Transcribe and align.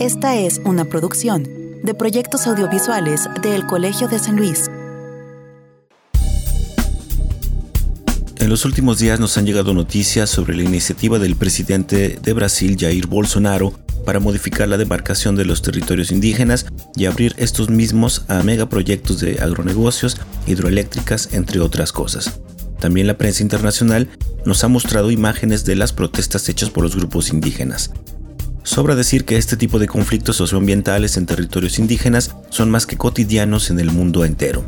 Esta 0.00 0.34
es 0.34 0.62
una 0.64 0.86
producción 0.86 1.46
de 1.82 1.92
proyectos 1.92 2.46
audiovisuales 2.46 3.28
del 3.42 3.66
Colegio 3.66 4.08
de 4.08 4.18
San 4.18 4.34
Luis. 4.34 4.70
En 8.38 8.48
los 8.48 8.64
últimos 8.64 8.98
días 8.98 9.20
nos 9.20 9.36
han 9.36 9.44
llegado 9.44 9.74
noticias 9.74 10.30
sobre 10.30 10.56
la 10.56 10.62
iniciativa 10.62 11.18
del 11.18 11.36
presidente 11.36 12.18
de 12.18 12.32
Brasil, 12.32 12.78
Jair 12.80 13.08
Bolsonaro, 13.08 13.74
para 14.06 14.20
modificar 14.20 14.68
la 14.68 14.78
demarcación 14.78 15.36
de 15.36 15.44
los 15.44 15.60
territorios 15.60 16.10
indígenas 16.10 16.64
y 16.96 17.04
abrir 17.04 17.34
estos 17.36 17.68
mismos 17.68 18.24
a 18.28 18.42
megaproyectos 18.42 19.20
de 19.20 19.38
agronegocios, 19.42 20.16
hidroeléctricas, 20.46 21.34
entre 21.34 21.60
otras 21.60 21.92
cosas. 21.92 22.40
También 22.78 23.06
la 23.06 23.18
prensa 23.18 23.42
internacional 23.42 24.08
nos 24.46 24.64
ha 24.64 24.68
mostrado 24.68 25.10
imágenes 25.10 25.66
de 25.66 25.76
las 25.76 25.92
protestas 25.92 26.48
hechas 26.48 26.70
por 26.70 26.84
los 26.84 26.96
grupos 26.96 27.34
indígenas. 27.34 27.90
Sobra 28.62 28.94
decir 28.94 29.24
que 29.24 29.36
este 29.36 29.56
tipo 29.56 29.78
de 29.78 29.86
conflictos 29.86 30.36
socioambientales 30.36 31.16
en 31.16 31.26
territorios 31.26 31.78
indígenas 31.78 32.36
son 32.50 32.70
más 32.70 32.86
que 32.86 32.96
cotidianos 32.96 33.70
en 33.70 33.80
el 33.80 33.90
mundo 33.90 34.24
entero. 34.24 34.64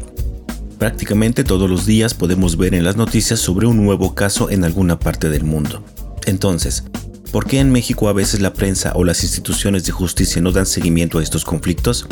Prácticamente 0.78 1.44
todos 1.44 1.68
los 1.68 1.86
días 1.86 2.14
podemos 2.14 2.56
ver 2.56 2.74
en 2.74 2.84
las 2.84 2.96
noticias 2.96 3.38
sobre 3.38 3.66
un 3.66 3.76
nuevo 3.84 4.14
caso 4.14 4.50
en 4.50 4.64
alguna 4.64 4.98
parte 4.98 5.28
del 5.28 5.44
mundo. 5.44 5.84
Entonces, 6.26 6.84
¿por 7.30 7.46
qué 7.46 7.60
en 7.60 7.70
México 7.70 8.08
a 8.08 8.12
veces 8.12 8.40
la 8.40 8.54
prensa 8.54 8.92
o 8.96 9.04
las 9.04 9.22
instituciones 9.22 9.84
de 9.84 9.92
justicia 9.92 10.42
no 10.42 10.52
dan 10.52 10.66
seguimiento 10.66 11.18
a 11.18 11.22
estos 11.22 11.44
conflictos? 11.44 12.06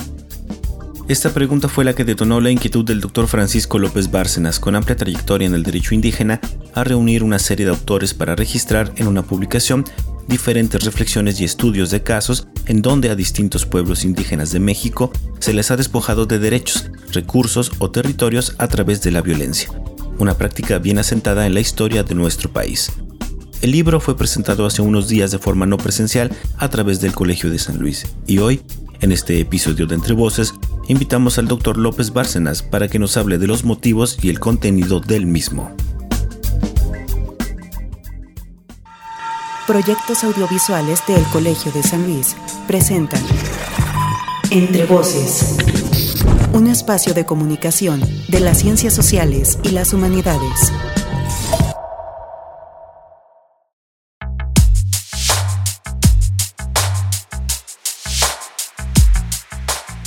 Esta 1.08 1.30
pregunta 1.30 1.68
fue 1.68 1.84
la 1.84 1.94
que 1.94 2.04
detonó 2.04 2.40
la 2.40 2.52
inquietud 2.52 2.84
del 2.84 3.00
doctor 3.00 3.26
Francisco 3.26 3.80
López 3.80 4.12
Bárcenas, 4.12 4.60
con 4.60 4.76
amplia 4.76 4.94
trayectoria 4.94 5.48
en 5.48 5.54
el 5.54 5.64
derecho 5.64 5.96
indígena, 5.96 6.40
a 6.72 6.84
reunir 6.84 7.24
una 7.24 7.40
serie 7.40 7.66
de 7.66 7.72
autores 7.72 8.14
para 8.14 8.36
registrar 8.36 8.92
en 8.94 9.08
una 9.08 9.22
publicación 9.22 9.84
diferentes 10.30 10.84
reflexiones 10.84 11.40
y 11.40 11.44
estudios 11.44 11.90
de 11.90 12.02
casos 12.02 12.46
en 12.66 12.80
donde 12.80 13.10
a 13.10 13.16
distintos 13.16 13.66
pueblos 13.66 14.04
indígenas 14.04 14.52
de 14.52 14.60
México 14.60 15.12
se 15.40 15.52
les 15.52 15.70
ha 15.70 15.76
despojado 15.76 16.24
de 16.24 16.38
derechos, 16.38 16.90
recursos 17.12 17.72
o 17.80 17.90
territorios 17.90 18.54
a 18.56 18.68
través 18.68 19.02
de 19.02 19.10
la 19.10 19.20
violencia, 19.20 19.70
una 20.18 20.38
práctica 20.38 20.78
bien 20.78 20.98
asentada 20.98 21.46
en 21.46 21.52
la 21.52 21.60
historia 21.60 22.04
de 22.04 22.14
nuestro 22.14 22.50
país. 22.50 22.92
El 23.60 23.72
libro 23.72 24.00
fue 24.00 24.16
presentado 24.16 24.64
hace 24.64 24.80
unos 24.80 25.08
días 25.08 25.32
de 25.32 25.38
forma 25.38 25.66
no 25.66 25.76
presencial 25.76 26.30
a 26.56 26.70
través 26.70 27.00
del 27.00 27.12
Colegio 27.12 27.50
de 27.50 27.58
San 27.58 27.78
Luis 27.78 28.06
y 28.26 28.38
hoy, 28.38 28.62
en 29.00 29.12
este 29.12 29.40
episodio 29.40 29.86
de 29.86 29.96
Entre 29.96 30.14
Voces, 30.14 30.54
invitamos 30.88 31.38
al 31.38 31.48
doctor 31.48 31.76
López 31.76 32.12
Bárcenas 32.12 32.62
para 32.62 32.88
que 32.88 32.98
nos 32.98 33.16
hable 33.16 33.36
de 33.36 33.48
los 33.48 33.64
motivos 33.64 34.18
y 34.22 34.30
el 34.30 34.38
contenido 34.38 35.00
del 35.00 35.26
mismo. 35.26 35.74
Proyectos 39.70 40.24
audiovisuales 40.24 41.00
del 41.06 41.22
Colegio 41.26 41.70
de 41.70 41.84
San 41.84 42.04
Luis 42.04 42.34
presentan 42.66 43.22
Entre 44.50 44.84
Voces, 44.84 45.58
un 46.52 46.66
espacio 46.66 47.14
de 47.14 47.24
comunicación 47.24 48.02
de 48.26 48.40
las 48.40 48.58
ciencias 48.58 48.92
sociales 48.92 49.60
y 49.62 49.68
las 49.68 49.92
humanidades. 49.92 50.72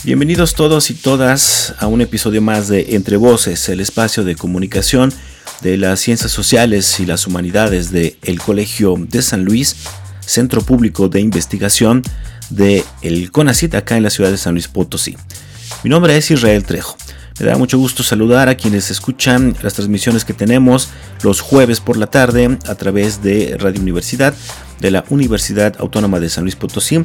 Bienvenidos 0.03 0.55
todos 0.55 0.89
y 0.89 0.93
todas 0.93 1.73
a 1.79 1.87
un 1.87 2.01
episodio 2.01 2.41
más 2.41 2.67
de 2.67 2.95
Entre 2.95 3.15
Voces, 3.15 3.69
el 3.69 3.79
espacio 3.79 4.25
de 4.25 4.35
comunicación 4.35 5.13
de 5.63 5.77
las 5.77 6.01
Ciencias 6.01 6.31
Sociales 6.31 6.99
y 6.99 7.05
las 7.05 7.25
Humanidades 7.25 7.91
del 7.91 8.17
el 8.21 8.39
Colegio 8.39 8.95
de 8.99 9.21
San 9.21 9.45
Luis, 9.45 9.77
Centro 10.19 10.61
Público 10.61 11.07
de 11.07 11.21
Investigación 11.21 12.03
del 12.49 12.83
el 13.01 13.31
CONACIT 13.31 13.73
acá 13.75 13.95
en 13.95 14.03
la 14.03 14.09
ciudad 14.09 14.29
de 14.29 14.37
San 14.37 14.53
Luis 14.53 14.67
Potosí. 14.67 15.15
Mi 15.83 15.89
nombre 15.89 16.15
es 16.17 16.29
Israel 16.29 16.65
Trejo. 16.65 16.97
Me 17.39 17.47
da 17.47 17.57
mucho 17.57 17.79
gusto 17.79 18.03
saludar 18.03 18.47
a 18.47 18.55
quienes 18.55 18.91
escuchan 18.91 19.55
las 19.63 19.73
transmisiones 19.73 20.23
que 20.23 20.33
tenemos 20.33 20.89
los 21.23 21.41
jueves 21.41 21.79
por 21.79 21.97
la 21.97 22.07
tarde 22.07 22.57
a 22.67 22.75
través 22.75 23.23
de 23.23 23.57
Radio 23.57 23.81
Universidad 23.81 24.35
de 24.79 24.91
la 24.91 25.05
Universidad 25.09 25.75
Autónoma 25.79 26.19
de 26.19 26.29
San 26.29 26.43
Luis 26.43 26.57
Potosí, 26.57 27.01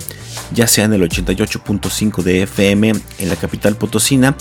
ya 0.53 0.67
sea 0.67 0.85
en 0.85 0.93
el 0.93 1.09
88.5 1.09 2.23
de 2.23 2.43
FM 2.43 2.93
en 3.19 3.29
la 3.29 3.37
capital 3.37 3.77
potosina 3.77 4.37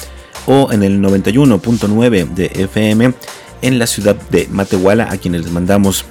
o 0.48 0.72
en 0.72 0.82
el 0.82 1.00
91.9 1.00 2.34
de 2.34 2.46
FM 2.48 3.14
en 3.62 3.80
la 3.80 3.88
ciudad 3.88 4.16
de 4.30 4.48
Matehuala, 4.52 5.12
a 5.12 5.18
quienes 5.18 5.44
les 5.44 5.52
mandamos 5.52 6.06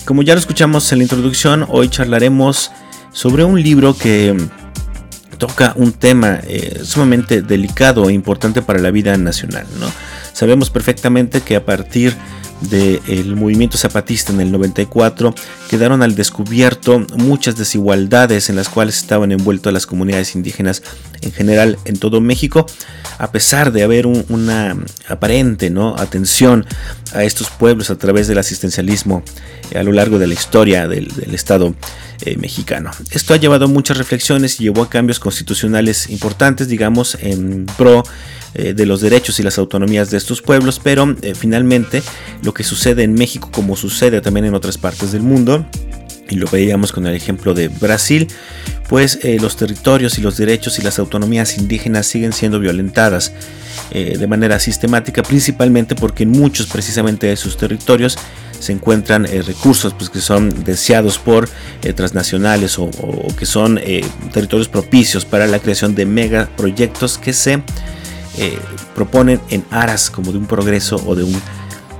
Como 0.06 0.22
ya 0.22 0.34
lo 0.34 0.40
escuchamos 0.40 0.92
en 0.92 1.00
la 1.00 1.04
introducción, 1.04 1.66
hoy 1.70 1.90
charlaremos 1.90 2.72
sobre 3.12 3.44
un 3.44 3.62
libro 3.62 3.96
que 3.96 4.36
toca 5.38 5.74
un 5.76 5.94
tema 5.94 6.40
eh, 6.44 6.82
sumamente 6.84 7.42
delicado 7.42 8.10
e 8.10 8.14
importante 8.14 8.62
para 8.62 8.80
la 8.80 8.92
vida 8.92 9.18
nacional. 9.18 9.66
¿no? 9.80 9.88
Sabemos 10.34 10.70
perfectamente 10.70 11.42
que 11.42 11.56
a 11.56 11.66
partir 11.66 12.16
del 12.62 13.36
movimiento 13.36 13.78
zapatista 13.78 14.32
en 14.32 14.40
el 14.40 14.52
94 14.52 15.34
quedaron 15.70 16.02
al 16.02 16.16
descubierto 16.16 17.06
muchas 17.18 17.58
desigualdades 17.58 18.50
en 18.50 18.56
las 18.56 18.70
cuales 18.70 18.98
estaban 18.98 19.32
envueltas 19.32 19.74
las 19.74 19.86
comunidades 19.86 20.36
indígenas 20.36 20.82
en 21.24 21.32
general 21.32 21.78
en 21.86 21.98
todo 21.98 22.22
México, 22.22 22.66
a 23.18 23.32
pesar 23.32 23.72
de 23.72 23.84
haber 23.84 24.06
una 24.08 24.78
aparente 25.08 25.70
¿no? 25.70 25.96
atención 25.98 26.66
a 27.14 27.24
estos 27.24 27.50
pueblos 27.50 27.90
a 27.90 27.98
través 27.98 28.28
del 28.28 28.38
asistencialismo 28.38 29.24
a 29.76 29.84
lo 29.84 29.92
largo 29.92 30.20
de 30.20 30.28
la 30.28 30.34
historia 30.34 30.88
del, 30.88 31.12
Estado 31.34 31.76
eh, 32.22 32.38
mexicano. 32.38 32.92
Esto 33.12 33.34
ha 33.34 33.38
llevado 33.38 33.66
a 33.66 33.68
muchas 33.68 33.98
reflexiones 33.98 34.60
y 34.60 34.66
llevó 34.66 34.84
a 34.84 34.90
cambios 34.90 35.20
constitucionales 35.20 36.10
importantes, 36.10 36.68
digamos, 36.68 37.18
en 37.20 37.66
pro 37.78 38.04
eh, 38.56 38.74
de 38.74 38.86
los 38.86 39.02
derechos 39.02 39.40
y 39.40 39.44
las 39.44 39.58
autonomías 39.58 40.12
de 40.12 40.18
estos 40.18 40.42
pueblos, 40.42 40.80
pero 40.84 41.16
eh, 41.24 41.34
finalmente 41.36 42.04
lo 42.44 42.54
que 42.54 42.64
sucede 42.64 43.04
en 43.04 43.16
México 43.16 43.50
como 43.52 43.76
sucede 43.76 44.22
también 44.22 44.46
en 44.46 44.54
otras 44.54 44.78
partes 44.78 45.12
del 45.12 45.24
mundo, 45.24 45.66
y 46.34 46.36
lo 46.36 46.48
veíamos 46.48 46.92
con 46.92 47.08
el 47.08 47.16
ejemplo 47.16 47.54
de 47.54 47.68
Brasil, 47.68 48.28
pues 48.90 49.20
eh, 49.24 49.38
los 49.40 49.56
territorios 49.56 50.18
y 50.18 50.22
los 50.22 50.38
derechos 50.38 50.80
y 50.80 50.82
las 50.82 51.00
autonomías 51.00 51.58
indígenas 51.58 52.08
siguen 52.08 52.34
siendo 52.34 52.60
violentadas 52.60 53.32
de 53.92 54.28
manera 54.28 54.60
sistemática, 54.60 55.22
principalmente 55.24 55.96
porque 55.96 56.24
en 56.24 56.30
muchos 56.30 56.68
precisamente 56.68 57.28
de 57.28 57.36
sus 57.36 57.58
territorios 57.58 58.18
se 58.60 58.72
encuentran 58.72 59.28
recursos 59.46 59.94
pues, 59.94 60.10
que 60.10 60.20
son 60.20 60.64
deseados 60.64 61.20
por 61.20 61.50
transnacionales 61.96 62.80
o, 62.80 62.86
o, 62.86 63.36
que 63.36 63.46
son 63.46 63.80
territorios 64.32 64.68
propicios 64.68 65.26
para 65.26 65.46
la 65.48 65.60
creación 65.60 65.94
de 65.96 66.06
megaproyectos 66.06 67.18
que 67.18 67.34
se 67.34 67.62
eh, 68.38 68.58
proponen 68.96 69.40
en 69.50 69.64
aras 69.70 70.10
como 70.10 70.32
de 70.32 70.40
un 70.40 70.48
progreso 70.48 70.96
o 71.06 71.16
de 71.16 71.24
un 71.24 71.40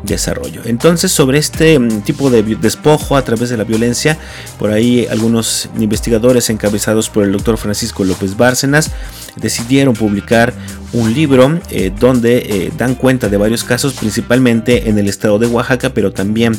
desarrollo. 0.04 0.62
Entonces, 0.66 1.12
sobre 1.12 1.40
este 1.40 1.80
mm, 1.80 2.02
tipo 2.02 2.30
de 2.30 2.44
despojo 2.44 3.18
a 3.18 3.24
través 3.24 3.50
de 3.50 3.58
la 3.58 3.64
violencia, 3.64 4.18
por 4.60 4.72
ahí 4.72 5.08
algunos 5.10 5.70
investigadores 5.80 6.50
encabezados 6.50 7.10
por 7.10 7.24
el 7.24 7.32
doctor 7.32 7.58
Francisco 7.58 8.04
López 8.04 8.38
Bárcenas 8.38 8.92
decidieron 9.38 9.96
publicar 9.96 10.54
un 10.94 11.14
libro 11.14 11.60
eh, 11.70 11.92
donde 12.00 12.38
eh, 12.38 12.72
dan 12.78 12.96
cuenta 12.96 13.28
de 13.30 13.38
varios 13.38 13.64
casos, 13.64 13.94
principalmente 13.94 14.90
en 14.90 14.98
el 14.98 15.10
estado 15.10 15.40
de 15.40 15.48
Oaxaca, 15.48 15.90
pero 15.94 16.12
también 16.12 16.54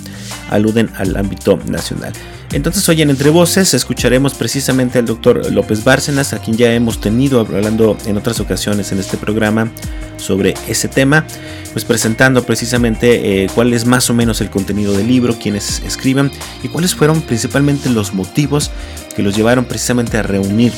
aluden 0.50 0.90
al 0.96 1.16
ámbito 1.16 1.58
nacional. 1.66 2.12
Entonces 2.52 2.88
hoy 2.88 3.02
en 3.02 3.10
Entre 3.10 3.30
Voces 3.30 3.74
escucharemos 3.74 4.34
precisamente 4.34 5.00
al 5.00 5.06
doctor 5.06 5.50
López 5.50 5.82
Bárcenas, 5.82 6.32
a 6.32 6.38
quien 6.38 6.56
ya 6.56 6.72
hemos 6.72 7.00
tenido 7.00 7.40
hablando 7.40 7.96
en 8.06 8.16
otras 8.16 8.38
ocasiones 8.38 8.92
en 8.92 9.00
este 9.00 9.16
programa 9.16 9.70
sobre 10.18 10.54
ese 10.68 10.86
tema, 10.86 11.26
pues 11.72 11.84
presentando 11.84 12.44
precisamente 12.44 13.44
eh, 13.44 13.48
cuál 13.54 13.72
es 13.72 13.86
más 13.86 14.08
o 14.08 14.14
menos 14.14 14.40
el 14.40 14.50
contenido 14.50 14.96
del 14.96 15.08
libro, 15.08 15.36
quienes 15.36 15.82
escriben 15.84 16.30
y 16.62 16.68
cuáles 16.68 16.94
fueron 16.94 17.22
principalmente 17.22 17.90
los 17.90 18.14
motivos 18.14 18.70
que 19.16 19.22
los 19.22 19.34
llevaron 19.34 19.64
precisamente 19.64 20.16
a 20.16 20.22
reunir 20.22 20.72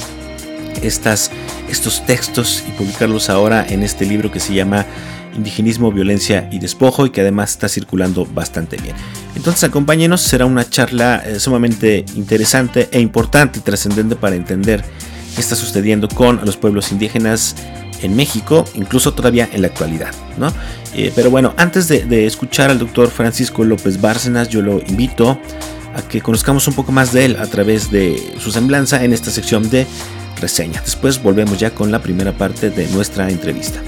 estas, 0.83 1.31
estos 1.69 2.05
textos 2.07 2.63
y 2.69 2.73
publicarlos 2.73 3.31
ahora 3.31 3.67
en 3.69 3.83
este 3.83 4.05
libro 4.07 4.31
que 4.31 4.41
se 4.41 4.55
llama 4.55 4.87
indigenismo, 5.35 5.93
violencia 5.93 6.49
y 6.51 6.59
despojo 6.59 7.07
y 7.07 7.11
que 7.11 7.21
además 7.21 7.51
está 7.51 7.69
circulando 7.69 8.25
bastante 8.27 8.77
bien. 8.79 8.97
Entonces 9.35 9.65
acompáñenos, 9.65 10.23
será 10.23 10.47
una 10.47 10.69
charla 10.69 11.23
eh, 11.27 11.39
sumamente 11.39 12.05
interesante 12.15 12.89
e 12.91 13.01
importante 13.01 13.61
trascendente 13.61 14.17
para 14.17 14.35
entender 14.37 14.83
está 15.41 15.55
sucediendo 15.55 16.09
con 16.09 16.41
los 16.45 16.57
pueblos 16.57 16.93
indígenas 16.93 17.57
en 18.03 18.15
México, 18.15 18.65
incluso 18.75 19.15
todavía 19.15 19.49
en 19.53 19.63
la 19.63 19.69
actualidad. 19.69 20.13
¿no? 20.39 20.53
Eh, 20.95 21.13
pero 21.15 21.31
bueno, 21.31 21.55
antes 21.57 21.89
de, 21.89 22.05
de, 22.05 22.27
escuchar 22.27 22.71
al 22.71 22.79
doctor 22.79 23.11
Francisco 23.11 23.65
López 23.65 24.01
Bárcenas, 24.01 24.49
yo 24.49 24.63
lo 24.63 24.81
invito 24.81 25.39
a 25.95 26.03
que 26.03 26.21
conozcamos 26.21 26.69
un 26.69 26.75
poco 26.75 26.93
más 26.93 27.13
de 27.13 27.25
él 27.25 27.37
a 27.37 27.47
través 27.47 27.91
de 27.91 28.35
su 28.39 28.51
semblanza 28.51 29.03
en 29.03 29.13
esta 29.13 29.31
sección 29.31 29.69
de 29.71 29.87
reseña. 30.37 30.81
Después 30.83 31.23
volvemos 31.23 31.59
ya 31.59 31.75
con 31.75 31.91
la 31.91 32.03
primera 32.03 32.37
parte 32.37 32.71
de 32.71 32.87
nuestra 32.89 33.29
entrevista. 33.31 33.83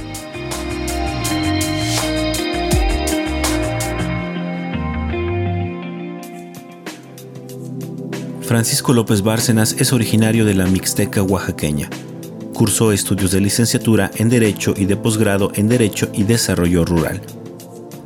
Francisco 8.49 8.95
López 8.95 9.21
Bárcenas 9.21 9.77
es 9.79 9.93
originario 9.93 10.47
de 10.47 10.55
la 10.55 10.65
Mixteca 10.65 11.23
oaxaqueña. 11.23 11.91
Cursó 12.55 12.93
estudios 12.93 13.31
de 13.31 13.43
licenciatura 13.43 14.11
en 14.17 14.31
Derecho 14.31 14.73
y 14.75 14.87
de 14.87 14.97
posgrado 14.97 15.53
en 15.55 15.69
Derecho 15.69 16.09
y 16.15 16.23
Desarrollo 16.23 16.87
Rural. 16.87 17.21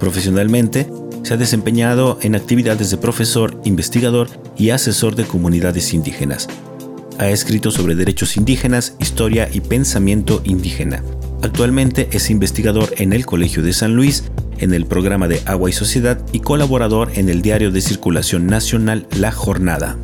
Profesionalmente, 0.00 0.90
se 1.22 1.34
ha 1.34 1.36
desempeñado 1.36 2.18
en 2.22 2.34
actividades 2.34 2.90
de 2.90 2.96
profesor, 2.96 3.60
investigador 3.64 4.28
y 4.56 4.70
asesor 4.70 5.14
de 5.14 5.26
comunidades 5.26 5.94
indígenas. 5.94 6.48
Ha 7.22 7.30
escrito 7.30 7.70
sobre 7.70 7.94
derechos 7.94 8.36
indígenas, 8.36 8.96
historia 8.98 9.48
y 9.52 9.60
pensamiento 9.60 10.42
indígena. 10.42 11.04
Actualmente 11.40 12.08
es 12.10 12.30
investigador 12.30 12.92
en 12.96 13.12
el 13.12 13.26
Colegio 13.26 13.62
de 13.62 13.72
San 13.72 13.94
Luis, 13.94 14.24
en 14.58 14.74
el 14.74 14.86
programa 14.86 15.28
de 15.28 15.40
Agua 15.46 15.70
y 15.70 15.72
Sociedad 15.72 16.20
y 16.32 16.40
colaborador 16.40 17.12
en 17.14 17.28
el 17.28 17.40
diario 17.40 17.70
de 17.70 17.80
circulación 17.80 18.48
nacional 18.48 19.06
La 19.16 19.30
Jornada. 19.30 19.96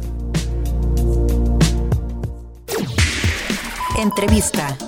Entrevista. 4.01 4.79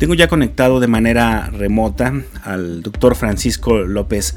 Tengo 0.00 0.14
ya 0.14 0.28
conectado 0.28 0.80
de 0.80 0.86
manera 0.86 1.50
remota 1.50 2.14
al 2.42 2.82
doctor 2.82 3.14
Francisco 3.16 3.80
López 3.80 4.34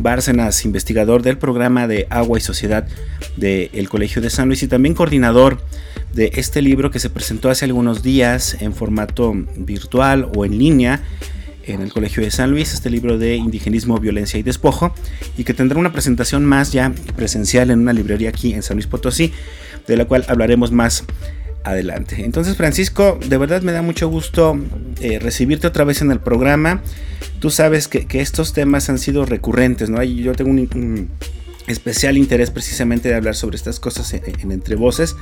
Bárcenas, 0.00 0.64
investigador 0.64 1.22
del 1.22 1.38
programa 1.38 1.88
de 1.88 2.06
Agua 2.08 2.38
y 2.38 2.40
Sociedad 2.40 2.86
del 3.36 3.88
Colegio 3.88 4.22
de 4.22 4.30
San 4.30 4.46
Luis 4.46 4.62
y 4.62 4.68
también 4.68 4.94
coordinador 4.94 5.60
de 6.14 6.30
este 6.36 6.62
libro 6.62 6.92
que 6.92 7.00
se 7.00 7.10
presentó 7.10 7.50
hace 7.50 7.64
algunos 7.64 8.04
días 8.04 8.58
en 8.60 8.74
formato 8.74 9.34
virtual 9.56 10.30
o 10.36 10.44
en 10.44 10.56
línea 10.56 11.02
en 11.64 11.82
el 11.82 11.92
Colegio 11.92 12.22
de 12.22 12.30
San 12.30 12.52
Luis, 12.52 12.72
este 12.72 12.88
libro 12.88 13.18
de 13.18 13.34
indigenismo, 13.34 13.98
violencia 13.98 14.38
y 14.38 14.44
despojo, 14.44 14.94
y 15.36 15.42
que 15.42 15.52
tendrá 15.52 15.80
una 15.80 15.92
presentación 15.92 16.44
más 16.44 16.70
ya 16.70 16.92
presencial 17.16 17.72
en 17.72 17.80
una 17.80 17.92
librería 17.92 18.28
aquí 18.28 18.54
en 18.54 18.62
San 18.62 18.76
Luis 18.76 18.86
Potosí, 18.86 19.32
de 19.88 19.96
la 19.96 20.04
cual 20.04 20.24
hablaremos 20.28 20.70
más 20.70 21.04
adelante. 21.64 22.24
Entonces, 22.24 22.56
Francisco, 22.56 23.18
de 23.26 23.38
verdad 23.38 23.62
me 23.62 23.72
da 23.72 23.82
mucho 23.82 24.08
gusto 24.08 24.58
eh, 25.00 25.18
recibirte 25.18 25.66
otra 25.66 25.84
vez 25.84 26.02
en 26.02 26.10
el 26.10 26.20
programa. 26.20 26.82
Tú 27.40 27.50
sabes 27.50 27.88
que, 27.88 28.06
estos 28.20 28.52
temas 28.52 28.88
han 28.88 28.98
sido 28.98 29.24
recurrentes, 29.24 29.90
¿no? 29.90 30.02
Yo 30.02 30.34
tengo 30.34 30.50
un, 30.50 31.10
especial 31.66 32.18
interés 32.18 32.50
precisamente 32.50 33.08
de 33.08 33.14
hablar 33.14 33.34
sobre 33.34 33.56
estas 33.56 33.80
cosas 33.80 34.12
en, 34.14 34.52
Entre 34.52 34.76
Voces. 34.76 35.16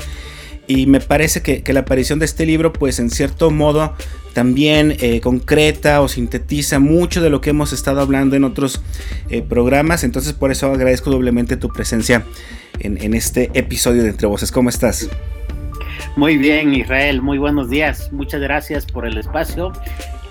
Y 0.67 0.87
me 0.87 1.01
parece 1.01 1.43
que, 1.43 1.65
la 1.73 1.81
aparición 1.81 2.19
de 2.19 2.27
este 2.27 2.47
libro, 2.47 2.73
pues 2.73 2.99
en 2.99 3.11
cierto 3.11 3.51
modo, 3.51 3.95
también 4.35 4.97
eh, 5.01 5.21
concreta 5.21 6.01
o 6.01 6.09
sintetiza 6.09 6.79
mucho 6.79 7.21
de 7.21 7.31
lo 7.31 7.41
que 7.41 7.51
hemos 7.51 7.73
estado 7.73 8.01
hablando 8.01 8.37
en 8.37 8.45
otros 8.45 8.81
eh, 9.29 9.43
programas. 9.43 10.05
Entonces 10.05 10.33
por 10.33 10.53
eso 10.53 10.73
agradezco 10.73 11.11
doblemente 11.11 11.57
tu 11.57 11.69
presencia 11.69 12.25
en, 12.79 13.03
en, 13.03 13.15
este 13.15 13.51
episodio 13.55 14.03
de 14.03 14.11
Entre 14.11 14.29
Voces. 14.29 14.53
¿Cómo 14.53 14.69
estás? 14.69 15.09
Muy 16.17 16.37
bien, 16.37 16.75
Israel, 16.75 17.23
muy 17.23 17.39
buenos 17.39 17.71
días. 17.71 18.13
Muchas 18.13 18.41
gracias 18.41 18.85
por 18.85 19.07
el 19.07 19.17
espacio 19.17 19.73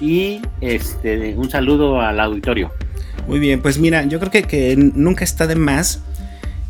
y 0.01 0.41
este, 0.61 1.35
un 1.35 1.49
saludo 1.49 2.01
al 2.01 2.19
auditorio. 2.19 2.71
Muy 3.27 3.39
bien, 3.39 3.61
pues 3.61 3.77
mira, 3.77 4.03
yo 4.05 4.19
creo 4.19 4.31
que, 4.31 4.43
que 4.43 4.75
nunca 4.75 5.23
está 5.23 5.47
de 5.47 5.55
más 5.55 6.01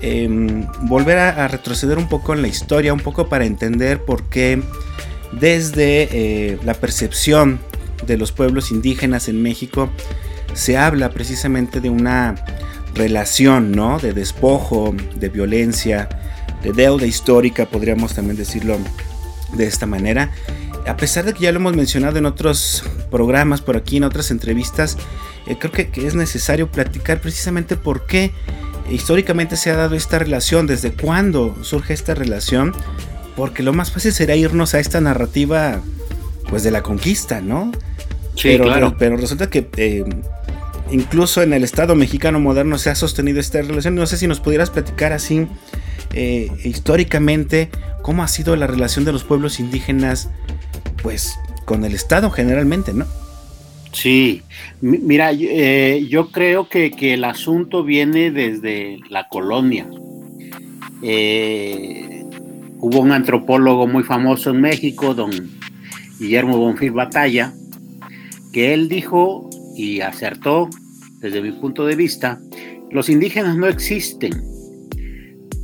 em, 0.01 0.67
volver 0.81 1.17
a, 1.17 1.47
retroceder 1.47 1.97
un 1.97 2.07
poco 2.07 2.33
en 2.33 2.41
la 2.41 2.47
historia, 2.47 2.93
un 2.93 2.99
poco 2.99 3.29
para 3.29 3.45
entender 3.45 3.99
por 4.03 4.29
qué 4.29 4.61
desde 5.31 6.09
eh, 6.11 6.57
la 6.63 6.73
percepción 6.73 7.59
de 8.05 8.17
los 8.17 8.31
pueblos 8.31 8.71
indígenas 8.71 9.27
en 9.27 9.41
México 9.41 9.89
se 10.53 10.77
habla 10.77 11.09
precisamente 11.09 11.81
de 11.81 11.89
una 11.89 12.35
relación, 12.93 13.71
¿no? 13.71 13.99
De 13.99 14.13
despojo, 14.13 14.95
de 15.15 15.29
violencia, 15.29 16.09
de 16.63 16.71
deuda 16.73 17.05
histórica, 17.05 17.65
podríamos 17.65 18.13
también 18.13 18.37
decirlo 18.37 18.77
de 19.53 19.65
esta 19.65 19.85
manera. 19.85 20.31
A 20.87 20.97
pesar 20.97 21.25
de 21.25 21.33
que 21.33 21.41
ya 21.41 21.51
lo 21.51 21.59
hemos 21.59 21.75
mencionado 21.75 22.17
en 22.17 22.25
otros 22.25 22.83
programas, 23.11 23.61
por 23.61 23.77
aquí, 23.77 23.97
en 23.97 24.03
otras 24.03 24.31
entrevistas, 24.31 24.97
eh, 25.45 25.57
creo 25.59 25.71
que, 25.71 25.89
es 25.95 26.15
necesario 26.15 26.69
platicar 26.69 27.21
precisamente 27.21 27.75
por 27.75 28.05
qué 28.05 28.31
históricamente 28.89 29.55
se 29.55 29.69
ha 29.69 29.75
dado 29.75 29.95
esta 29.95 30.19
relación, 30.19 30.67
desde 30.67 30.91
cuándo 30.91 31.55
surge 31.61 31.93
esta 31.93 32.15
relación, 32.15 32.73
porque 33.35 33.61
lo 33.61 33.73
más 33.73 33.91
fácil 33.91 34.13
sería 34.13 34.35
irnos 34.35 34.73
a 34.73 34.79
esta 34.79 34.99
narrativa 34.99 35.81
pues 36.49 36.63
de 36.63 36.71
la 36.71 36.81
conquista, 36.81 37.41
¿no? 37.41 37.71
Sí, 38.35 38.49
pero, 38.49 38.65
claro. 38.65 38.95
pero, 38.97 39.17
resulta 39.17 39.49
que 39.49 39.69
eh, 39.77 40.03
incluso 40.91 41.43
en 41.43 41.53
el 41.53 41.63
Estado 41.63 41.93
mexicano 41.93 42.39
moderno 42.39 42.77
se 42.77 42.89
ha 42.89 42.95
sostenido 42.95 43.39
esta 43.39 43.61
relación. 43.61 43.95
No 43.95 44.07
sé 44.07 44.17
si 44.17 44.27
nos 44.27 44.39
pudieras 44.39 44.69
platicar 44.69 45.13
así 45.13 45.47
eh, 46.13 46.51
históricamente 46.63 47.69
cómo 48.01 48.23
ha 48.23 48.27
sido 48.27 48.55
la 48.55 48.67
relación 48.67 49.05
de 49.05 49.11
los 49.11 49.23
pueblos 49.23 49.59
indígenas, 49.59 50.29
pues, 51.03 51.37
con 51.65 51.85
el 51.85 51.93
Estado 51.93 52.31
generalmente, 52.31 52.93
¿no? 52.93 53.05
Sí, 53.91 54.43
mira, 54.81 55.31
eh, 55.33 56.05
yo 56.09 56.31
creo 56.31 56.69
que, 56.69 56.91
el 56.99 57.23
asunto 57.23 57.83
viene 57.83 58.31
desde 58.31 58.99
la 59.09 59.27
colonia. 59.27 59.87
Eh, 61.01 62.23
hubo 62.79 62.99
un 62.99 63.11
antropólogo 63.11 63.87
muy 63.87 64.03
famoso 64.03 64.51
en 64.51 64.61
México, 64.61 65.13
don 65.13 65.31
Guillermo 66.19 66.57
Bonfil 66.57 66.91
Batalla, 66.91 67.53
que 68.53 68.73
él 68.73 68.89
dijo 68.89 69.49
y 69.75 70.01
acertó 70.01 70.69
desde 71.19 71.41
mi 71.41 71.51
punto 71.51 71.85
de 71.85 71.95
vista, 71.95 72.39
los 72.91 73.09
indígenas 73.09 73.57
no 73.57 73.67
existen, 73.67 74.43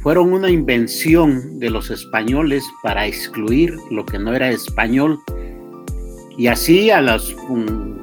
fueron 0.05 0.33
una 0.33 0.51
invención 0.51 1.57
de 1.57 1.71
los 1.71 1.89
españoles 1.89 2.63
para 2.83 3.07
excluir 3.07 3.75
lo 3.89 4.05
que 4.05 4.19
no 4.19 4.35
era 4.35 4.51
español. 4.51 5.19
Y 6.37 6.45
así 6.45 6.91
a 6.91 7.01
los 7.01 7.33
um, 7.49 7.95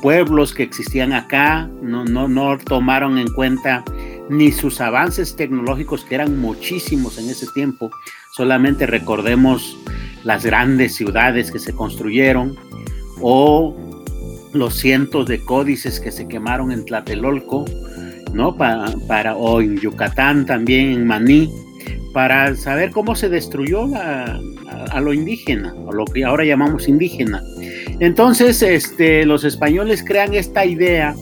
pueblos 0.00 0.54
que 0.54 0.62
existían 0.62 1.12
acá 1.12 1.68
no, 1.82 2.06
no, 2.06 2.28
no 2.28 2.56
tomaron 2.56 3.18
en 3.18 3.28
cuenta 3.28 3.84
ni 4.30 4.52
sus 4.52 4.80
avances 4.80 5.36
tecnológicos 5.36 6.06
que 6.06 6.14
eran 6.14 6.40
muchísimos 6.40 7.18
en 7.18 7.28
ese 7.28 7.46
tiempo, 7.48 7.90
solamente 8.32 8.86
recordemos 8.86 9.76
las 10.22 10.46
grandes 10.46 10.94
ciudades 10.94 11.50
que 11.50 11.58
se 11.58 11.74
construyeron 11.74 12.56
o 13.20 13.76
los 14.54 14.72
cientos 14.72 15.26
de 15.26 15.44
códices 15.44 16.00
que 16.00 16.10
se 16.10 16.26
quemaron 16.26 16.72
en 16.72 16.86
Tlatelolco 16.86 17.66
¿no? 18.34 18.56
Para, 18.56 18.92
para, 19.06 19.36
o 19.36 19.60
en 19.60 19.78
Yucatán 19.78 20.44
también, 20.44 20.92
en 20.92 21.06
Maní, 21.06 21.50
para 22.12 22.54
saber 22.56 22.90
cómo 22.90 23.14
se 23.16 23.28
destruyó 23.28 23.86
a, 23.94 24.40
lo 25.00 25.12
indígena, 25.12 25.74
o 25.86 25.92
lo 25.92 26.04
que 26.04 26.24
ahora 26.24 26.44
llamamos 26.44 26.88
indígena. 26.88 27.42
Entonces, 27.98 28.62
este, 28.62 29.26
los 29.26 29.42
españoles 29.44 30.04
crean 30.06 30.34
esta 30.34 30.64
idea 30.64 31.14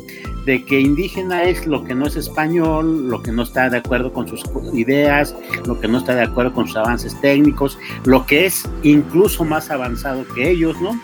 de 0.45 0.65
que 0.65 0.81
indígena 0.81 1.45
es 1.45 1.67
lo 1.67 1.85
que 1.85 1.95
no 1.95 2.07
es 2.07 2.17
español, 2.17 3.09
lo 3.09 3.23
que 3.23 3.33
no 3.33 3.43
está 3.43 3.71
de 3.71 3.79
acuerdo 3.79 4.13
con 4.13 4.29
sus 4.29 4.43
ideas, 4.75 5.35
lo 5.67 5.81
que 5.81 5.89
no 5.89 5.99
está 5.99 6.15
de 6.15 6.23
acuerdo 6.23 6.53
con 6.53 6.67
sus 6.67 6.77
avances 6.77 7.19
técnicos, 7.21 7.79
lo 8.05 8.27
que 8.27 8.47
es 8.47 8.69
incluso 8.83 9.45
más 9.45 9.71
avanzado 9.71 10.27
que 10.35 10.51
ellos, 10.51 10.81
¿no? 10.81 11.01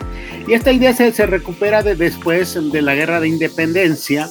Y 0.47 0.55
esta 0.55 0.73
idea 0.73 0.93
se, 0.93 1.13
se 1.13 1.27
recupera 1.27 1.83
de, 1.83 1.95
después 1.95 2.59
de 2.73 2.83
la 2.83 2.95
guerra 2.95 3.21
de 3.21 3.29
independencia, 3.29 4.29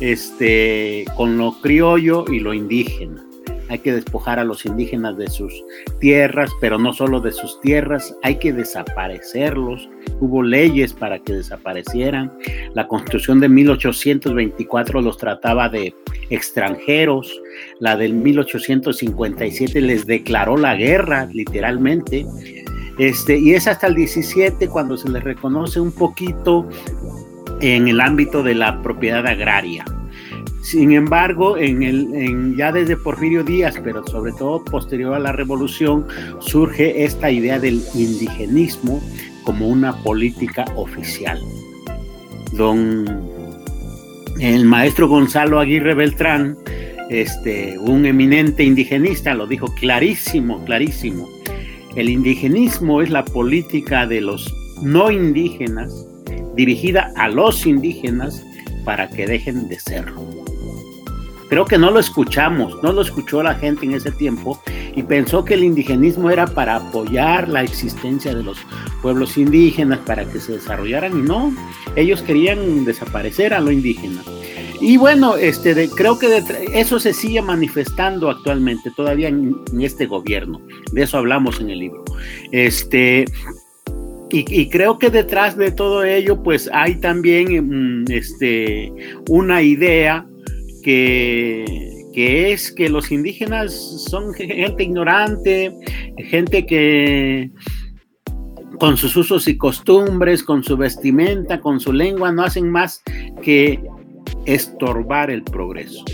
este, 0.00 1.04
con 1.16 1.38
lo 1.38 1.60
criollo 1.60 2.24
y 2.30 2.40
lo 2.40 2.54
indígena. 2.54 3.24
Hay 3.70 3.78
que 3.78 3.92
despojar 3.92 4.38
a 4.38 4.44
los 4.44 4.66
indígenas 4.66 5.16
de 5.16 5.28
sus 5.28 5.64
tierras, 5.98 6.50
pero 6.60 6.78
no 6.78 6.92
solo 6.92 7.20
de 7.20 7.32
sus 7.32 7.60
tierras, 7.62 8.14
hay 8.22 8.38
que 8.38 8.52
desaparecerlos. 8.52 9.88
Hubo 10.20 10.42
leyes 10.42 10.92
para 10.92 11.18
que 11.18 11.32
desaparecieran. 11.32 12.30
La 12.74 12.86
constitución 12.86 13.40
de 13.40 13.48
1824 13.48 15.00
los 15.00 15.16
trataba 15.16 15.70
de 15.70 15.94
extranjeros. 16.28 17.40
La 17.80 17.96
del 17.96 18.12
1857 18.12 19.80
les 19.80 20.06
declaró 20.06 20.58
la 20.58 20.76
guerra, 20.76 21.26
literalmente. 21.32 22.26
Este, 22.98 23.38
y 23.38 23.54
es 23.54 23.66
hasta 23.66 23.86
el 23.86 23.94
17 23.94 24.68
cuando 24.68 24.96
se 24.96 25.08
les 25.08 25.24
reconoce 25.24 25.80
un 25.80 25.90
poquito 25.90 26.68
en 27.64 27.88
el 27.88 28.00
ámbito 28.00 28.42
de 28.42 28.54
la 28.54 28.82
propiedad 28.82 29.26
agraria. 29.26 29.86
Sin 30.60 30.92
embargo, 30.92 31.56
en 31.56 31.82
el, 31.82 32.54
ya 32.56 32.72
desde 32.72 32.96
Porfirio 32.96 33.42
Díaz, 33.42 33.80
pero 33.82 34.06
sobre 34.06 34.32
todo 34.32 34.62
posterior 34.64 35.14
a 35.14 35.18
la 35.18 35.32
revolución, 35.32 36.06
surge 36.40 37.04
esta 37.04 37.30
idea 37.30 37.58
del 37.58 37.82
indigenismo 37.94 39.02
como 39.44 39.68
una 39.68 39.94
política 40.02 40.66
oficial. 40.76 41.40
Don 42.52 43.06
el 44.40 44.64
maestro 44.66 45.08
Gonzalo 45.08 45.58
Aguirre 45.58 45.94
Beltrán, 45.94 46.58
este, 47.08 47.78
un 47.78 48.04
eminente 48.04 48.62
indigenista, 48.62 49.32
lo 49.32 49.46
dijo 49.46 49.68
clarísimo, 49.74 50.62
clarísimo. 50.64 51.28
El 51.96 52.10
indigenismo 52.10 53.00
es 53.00 53.08
la 53.08 53.24
política 53.24 54.06
de 54.06 54.20
los 54.20 54.54
no 54.82 55.10
indígenas 55.10 56.06
dirigida 56.54 57.12
a 57.16 57.28
los 57.28 57.66
indígenas 57.66 58.44
para 58.84 59.08
que 59.08 59.26
dejen 59.26 59.68
de 59.68 59.78
serlo. 59.78 60.22
Creo 61.48 61.66
que 61.66 61.78
no 61.78 61.90
lo 61.90 62.00
escuchamos, 62.00 62.82
no 62.82 62.92
lo 62.92 63.02
escuchó 63.02 63.42
la 63.42 63.54
gente 63.54 63.86
en 63.86 63.92
ese 63.92 64.10
tiempo 64.10 64.60
y 64.96 65.02
pensó 65.02 65.44
que 65.44 65.54
el 65.54 65.64
indigenismo 65.64 66.30
era 66.30 66.46
para 66.46 66.76
apoyar 66.76 67.48
la 67.48 67.62
existencia 67.62 68.34
de 68.34 68.42
los 68.42 68.58
pueblos 69.02 69.36
indígenas, 69.36 69.98
para 70.00 70.24
que 70.24 70.40
se 70.40 70.52
desarrollaran 70.52 71.18
y 71.18 71.22
no, 71.22 71.54
ellos 71.96 72.22
querían 72.22 72.84
desaparecer 72.84 73.52
a 73.52 73.60
lo 73.60 73.70
indígena. 73.70 74.22
Y 74.80 74.96
bueno, 74.96 75.36
este, 75.36 75.88
creo 75.88 76.18
que 76.18 76.42
eso 76.74 76.98
se 76.98 77.12
sigue 77.12 77.40
manifestando 77.40 78.28
actualmente, 78.28 78.90
todavía 78.90 79.28
en, 79.28 79.54
este 79.80 80.06
gobierno. 80.06 80.60
De 80.92 81.04
eso 81.04 81.18
hablamos 81.18 81.60
en 81.60 81.70
el 81.70 81.78
libro. 81.78 82.04
Este, 82.50 83.24
y, 84.34 84.68
creo 84.68 84.98
que 84.98 85.10
detrás 85.10 85.56
de 85.56 85.70
todo 85.70 86.02
ello, 86.02 86.42
pues 86.42 86.68
hay 86.72 86.96
también 86.96 88.02
mm, 88.02 88.10
este, 88.10 88.92
una 89.28 89.62
idea 89.62 90.26
que, 90.82 91.64
que 92.12 92.52
es 92.52 92.72
que 92.72 92.88
los 92.88 93.12
indígenas 93.12 93.72
son 94.08 94.34
gente 94.34 94.82
ignorante, 94.82 95.72
gente 96.16 96.66
que 96.66 97.50
con 98.78 98.96
sus 98.96 99.16
usos 99.16 99.46
y 99.48 99.56
costumbres, 99.56 100.42
con 100.42 100.64
su 100.64 100.76
vestimenta, 100.76 101.60
con 101.60 101.80
su 101.80 101.92
lengua, 101.92 102.32
no 102.32 102.42
hacen 102.42 102.70
más 102.70 103.02
que 103.42 103.80
estorbar 104.46 105.30
el 105.30 105.42
progreso. 105.42 106.04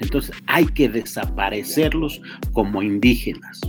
Entonces 0.00 0.34
hay 0.46 0.66
que 0.66 0.88
desaparecerlos 0.88 2.20
como 2.52 2.82
indígenas, 2.82 3.60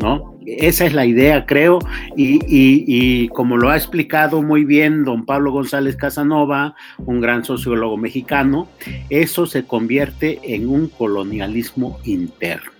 ¿no? 0.00 0.38
Esa 0.46 0.86
es 0.86 0.94
la 0.94 1.04
idea, 1.04 1.44
creo, 1.44 1.78
y, 2.16 3.28
como 3.28 3.56
lo 3.56 3.70
ha 3.70 3.76
explicado 3.76 4.42
muy 4.42 4.64
bien 4.64 5.04
don 5.04 5.26
Pablo 5.26 5.52
González 5.52 5.96
Casanova, 5.96 6.74
un 6.98 7.20
gran 7.20 7.44
sociólogo 7.44 7.96
mexicano, 7.96 8.68
eso 9.10 9.46
se 9.46 9.64
convierte 9.64 10.40
en 10.42 10.68
un 10.68 10.88
colonialismo 10.88 11.98
interno 12.04 12.72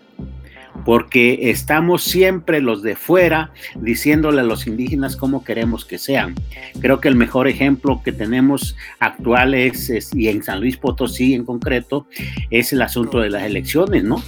porque 0.85 1.51
estamos 1.51 2.05
siempre 2.05 2.61
los 2.61 2.83
de 2.83 2.95
fuera 2.95 3.51
diciéndole 3.75 4.41
a 4.41 4.45
los 4.45 4.69
indígenas 4.69 5.17
cómo 5.17 5.43
queremos 5.43 5.85
que 5.85 5.99
sean. 5.99 6.37
Creo 6.81 7.01
que 7.01 7.09
el 7.09 7.17
mejor 7.17 7.49
ejemplo 7.49 8.01
que 8.05 8.13
tenemos 8.13 8.77
actual 9.01 9.55
es, 9.55 9.91
y 10.15 10.29
en 10.29 10.45
San 10.45 10.61
Luis 10.61 10.77
Potosí 10.77 11.35
en 11.35 11.45
concreto, 11.45 12.07
es 12.51 12.73
el 12.73 12.81
asunto 12.81 13.19
de 13.19 13.29
las 13.29 13.43
elecciones, 13.43 14.05
¿no? 14.05 14.23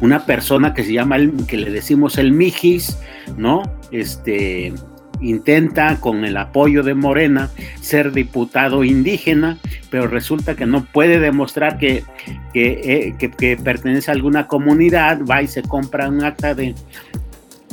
Una 0.00 0.24
persona 0.26 0.74
que 0.74 0.84
se 0.84 0.92
llama, 0.92 1.16
el, 1.16 1.46
que 1.46 1.56
le 1.56 1.70
decimos 1.70 2.18
el 2.18 2.32
Mijis, 2.32 2.98
¿no? 3.36 3.62
Este, 3.90 4.72
intenta 5.20 5.96
con 6.00 6.24
el 6.24 6.36
apoyo 6.36 6.82
de 6.82 6.94
Morena 6.94 7.50
ser 7.80 8.12
diputado 8.12 8.84
indígena, 8.84 9.58
pero 9.90 10.06
resulta 10.06 10.56
que 10.56 10.66
no 10.66 10.84
puede 10.84 11.18
demostrar 11.18 11.78
que, 11.78 12.04
que, 12.52 13.14
eh, 13.18 13.56
pertenece 13.62 14.10
a 14.10 14.14
alguna 14.14 14.46
comunidad, 14.46 15.20
va 15.24 15.42
y 15.42 15.46
se 15.46 15.62
compra 15.62 16.08
un 16.08 16.24
acta 16.24 16.54
de, 16.54 16.74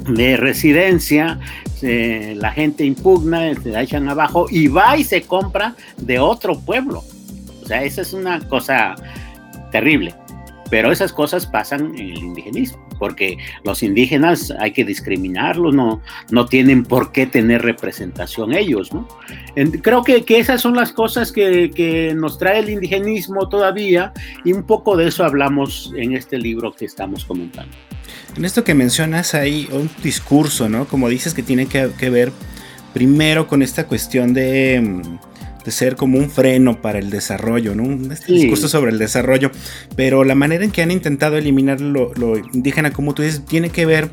de 0.09 0.37
residencia, 0.37 1.39
la 1.81 2.51
gente 2.51 2.83
impugna, 2.83 3.53
se 3.55 3.69
la 3.69 3.83
echan 3.83 4.09
abajo 4.09 4.47
y 4.49 4.67
va 4.67 4.97
y 4.97 5.03
se 5.03 5.21
compra 5.21 5.75
de 5.97 6.19
otro 6.19 6.59
pueblo. 6.59 7.03
O 7.61 7.65
sea, 7.67 7.83
esa 7.83 8.01
es 8.01 8.13
una 8.13 8.39
cosa 8.47 8.95
terrible. 9.71 10.13
Pero 10.69 10.91
esas 10.91 11.13
cosas 11.13 11.45
pasan 11.45 11.93
en 11.97 12.09
el 12.09 12.17
indigenismo, 12.17 12.83
porque 12.99 13.37
los 13.63 13.83
indígenas 13.83 14.53
hay 14.59 14.71
que 14.71 14.83
discriminarlos, 14.83 15.73
no, 15.73 16.01
no 16.29 16.45
tienen 16.45 16.83
por 16.83 17.11
qué 17.11 17.25
tener 17.25 17.61
representación 17.61 18.53
ellos, 18.53 18.93
¿no? 18.93 19.07
creo 19.81 20.03
que, 20.03 20.23
que, 20.23 20.39
esas 20.39 20.61
son 20.61 20.75
las 20.75 20.91
cosas 20.91 21.31
que, 21.31 21.71
que, 21.71 22.13
nos 22.15 22.37
trae 22.37 22.59
el 22.59 22.69
indigenismo 22.69 23.49
todavía 23.49 24.13
y 24.43 24.53
un 24.53 24.63
poco 24.63 24.97
de 24.97 25.07
eso 25.07 25.23
hablamos 25.23 25.93
en 25.95 26.13
este 26.13 26.37
libro 26.37 26.73
que 26.73 26.85
estamos 26.85 27.25
comentando. 27.25 27.75
En 28.35 28.45
esto 28.45 28.63
que 28.63 28.73
mencionas 28.73 29.33
hay 29.33 29.67
un 29.71 29.89
discurso, 30.03 30.69
¿no? 30.69 30.85
Como 30.85 31.09
dices 31.09 31.33
que 31.33 31.43
tiene 31.43 31.65
que, 31.65 31.89
que 31.97 32.09
ver 32.09 32.31
primero 32.93 33.47
con 33.47 33.61
esta 33.61 33.87
cuestión 33.87 34.33
de 34.33 34.81
mm, 34.81 35.17
de 35.67 35.73
ser 35.73 35.97
como 35.97 36.17
un 36.17 36.29
freno 36.29 36.81
para 36.81 36.97
el 36.97 37.09
desarrollo, 37.09 37.75
¿no? 37.75 38.13
Este 38.13 38.31
discurso 38.31 38.69
sobre 38.69 38.89
el 38.89 38.97
desarrollo, 38.97 39.51
pero 39.97 40.23
la 40.23 40.33
manera 40.33 40.63
en 40.63 40.71
que 40.71 40.81
han 40.81 40.91
intentado 40.91 41.35
eliminar 41.35 41.81
lo, 41.81 42.37
indígena, 42.53 42.93
como 42.93 43.13
tú 43.13 43.21
dices, 43.21 43.43
tiene 43.43 43.69
que 43.69 43.85
ver 43.85 44.09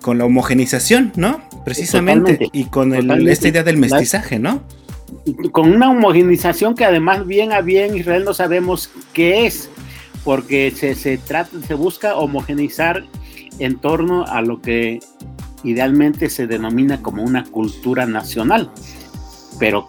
con 0.00 0.18
la 0.18 0.24
homogenización, 0.24 1.12
¿no? 1.14 1.42
Precisamente, 1.64 2.48
y 2.52 2.64
con 2.64 2.92
esta 3.28 3.46
idea 3.46 3.62
del 3.62 3.76
mestizaje, 3.76 4.40
¿no? 4.40 4.64
Con 5.52 5.70
una 5.70 5.92
homogenización 5.92 6.74
que 6.74 6.84
además 6.84 7.24
bien 7.24 7.52
a 7.52 7.60
bien 7.60 7.96
Israel 7.96 8.24
no 8.24 8.34
sabemos 8.34 8.90
qué 9.12 9.46
es, 9.46 9.70
porque 10.24 10.72
se, 10.74 10.96
se 10.96 11.18
trata, 11.18 11.56
se 11.68 11.74
busca 11.74 12.16
homogenizar 12.16 13.04
en 13.60 13.78
torno 13.78 14.24
a 14.26 14.42
lo 14.42 14.60
que 14.60 14.98
idealmente 15.62 16.30
se 16.30 16.48
denomina 16.48 17.00
como 17.00 17.22
una 17.22 17.44
cultura 17.44 18.06
nacional. 18.06 18.72
Pero 19.60 19.86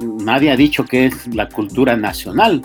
nadie 0.00 0.50
ha 0.50 0.56
dicho 0.56 0.84
que 0.84 1.06
es 1.06 1.26
la 1.34 1.48
cultura 1.48 1.96
nacional. 1.96 2.62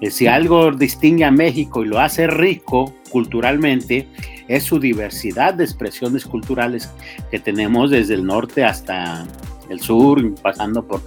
Eh, 0.00 0.10
si 0.10 0.26
algo 0.26 0.72
distingue 0.72 1.24
a 1.24 1.30
México 1.30 1.84
y 1.84 1.88
lo 1.88 2.00
hace 2.00 2.26
rico 2.26 2.94
culturalmente, 3.10 4.08
es 4.48 4.64
su 4.64 4.78
diversidad 4.78 5.54
de 5.54 5.64
expresiones 5.64 6.24
culturales 6.24 6.90
que 7.30 7.38
tenemos 7.38 7.90
desde 7.90 8.14
el 8.14 8.24
norte 8.24 8.64
hasta 8.64 9.26
el 9.70 9.80
sur, 9.80 10.34
pasando 10.42 10.86
por 10.86 11.02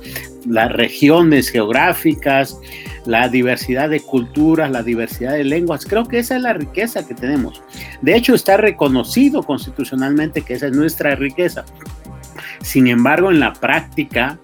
las 0.48 0.72
regiones 0.72 1.50
geográficas, 1.50 2.58
la 3.06 3.30
diversidad 3.30 3.90
de 3.90 4.00
culturas, 4.00 4.72
la 4.72 4.84
diversidad 4.84 5.34
de 5.34 5.44
lenguas. 5.44 5.86
Creo 5.86 6.06
que 6.06 6.20
esa 6.20 6.36
es 6.36 6.42
la 6.42 6.54
riqueza 6.54 7.06
que 7.08 7.14
tenemos. 7.14 7.62
De 8.02 8.16
hecho, 8.16 8.34
está 8.34 8.58
reconocido 8.58 9.44
constitucionalmente 9.44 10.42
que 10.42 10.56
esa 10.56 10.68
es 10.68 10.74
nuestra 10.74 11.16
riqueza. 11.16 11.66
Sin 12.62 12.88
embargo, 12.88 13.32
en 13.32 13.40
la 13.40 13.54
práctica, 13.54 14.40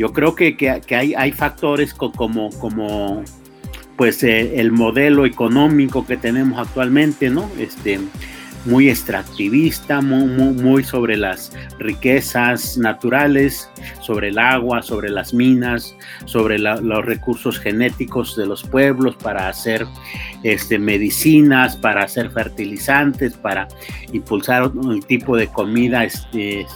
yo 0.00 0.14
creo 0.14 0.34
que, 0.34 0.56
hay, 0.96 1.12
hay, 1.12 1.30
factores 1.30 1.92
como, 1.92 2.48
como 2.58 3.22
pues 3.98 4.22
eh, 4.22 4.58
el 4.58 4.72
modelo 4.72 5.26
económico 5.26 6.06
que 6.06 6.16
tenemos 6.16 6.58
actualmente, 6.58 7.28
¿no? 7.28 7.50
Este, 7.58 8.00
muy 8.64 8.88
extractivista, 8.88 10.00
muy, 10.00 10.84
sobre 10.84 11.18
las 11.18 11.52
riquezas 11.78 12.78
naturales, 12.78 13.68
sobre 14.00 14.28
el 14.28 14.38
agua, 14.38 14.80
sobre 14.80 15.10
las 15.10 15.34
minas, 15.34 15.94
sobre 16.24 16.58
los 16.58 17.04
recursos 17.04 17.58
genéticos 17.58 18.34
de 18.36 18.46
los 18.46 18.62
pueblos 18.62 19.16
para 19.16 19.48
hacer 19.48 19.86
este, 20.44 20.78
medicinas, 20.78 21.76
para 21.76 22.04
hacer 22.04 22.30
fertilizantes, 22.30 23.34
para 23.34 23.68
impulsar 24.14 24.68
un 24.68 25.02
tipo 25.02 25.36
de 25.36 25.48
comida 25.48 26.04
este, 26.04 26.66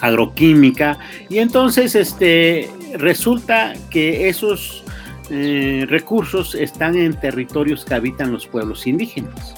agroquímica. 0.00 0.98
Y 1.28 1.38
entonces 1.38 1.94
este 1.94 2.70
resulta 2.96 3.74
que 3.90 4.28
esos 4.28 4.84
eh, 5.30 5.84
recursos 5.88 6.54
están 6.54 6.96
en 6.96 7.18
territorios 7.18 7.84
que 7.84 7.94
habitan 7.94 8.32
los 8.32 8.46
pueblos 8.46 8.86
indígenas. 8.86 9.54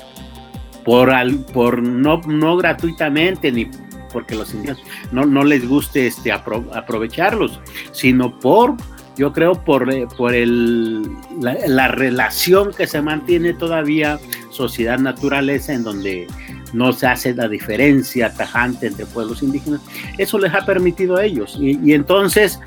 Por, 0.84 1.10
al, 1.10 1.36
por 1.52 1.82
no, 1.82 2.22
no 2.26 2.56
gratuitamente 2.56 3.52
ni 3.52 3.68
porque 4.12 4.34
los 4.34 4.52
indígenas 4.54 4.82
no, 5.12 5.24
no 5.24 5.44
les 5.44 5.68
guste 5.68 6.06
este, 6.06 6.32
aprovecharlos, 6.32 7.60
sino 7.92 8.38
por, 8.40 8.76
yo 9.16 9.32
creo, 9.32 9.52
por, 9.52 9.92
eh, 9.92 10.08
por 10.16 10.34
el, 10.34 11.02
la, 11.40 11.56
la 11.66 11.88
relación 11.88 12.72
que 12.72 12.86
se 12.86 13.02
mantiene 13.02 13.54
todavía 13.54 14.18
sociedad-naturaleza 14.50 15.74
en 15.74 15.84
donde 15.84 16.26
no 16.72 16.92
se 16.92 17.06
hace 17.06 17.34
la 17.34 17.48
diferencia 17.48 18.32
tajante 18.32 18.86
entre 18.86 19.06
pueblos 19.06 19.42
indígenas, 19.42 19.80
eso 20.18 20.38
les 20.38 20.52
ha 20.54 20.64
permitido 20.64 21.16
a 21.16 21.24
ellos. 21.24 21.58
Y, 21.60 21.92
entonces 21.92 22.60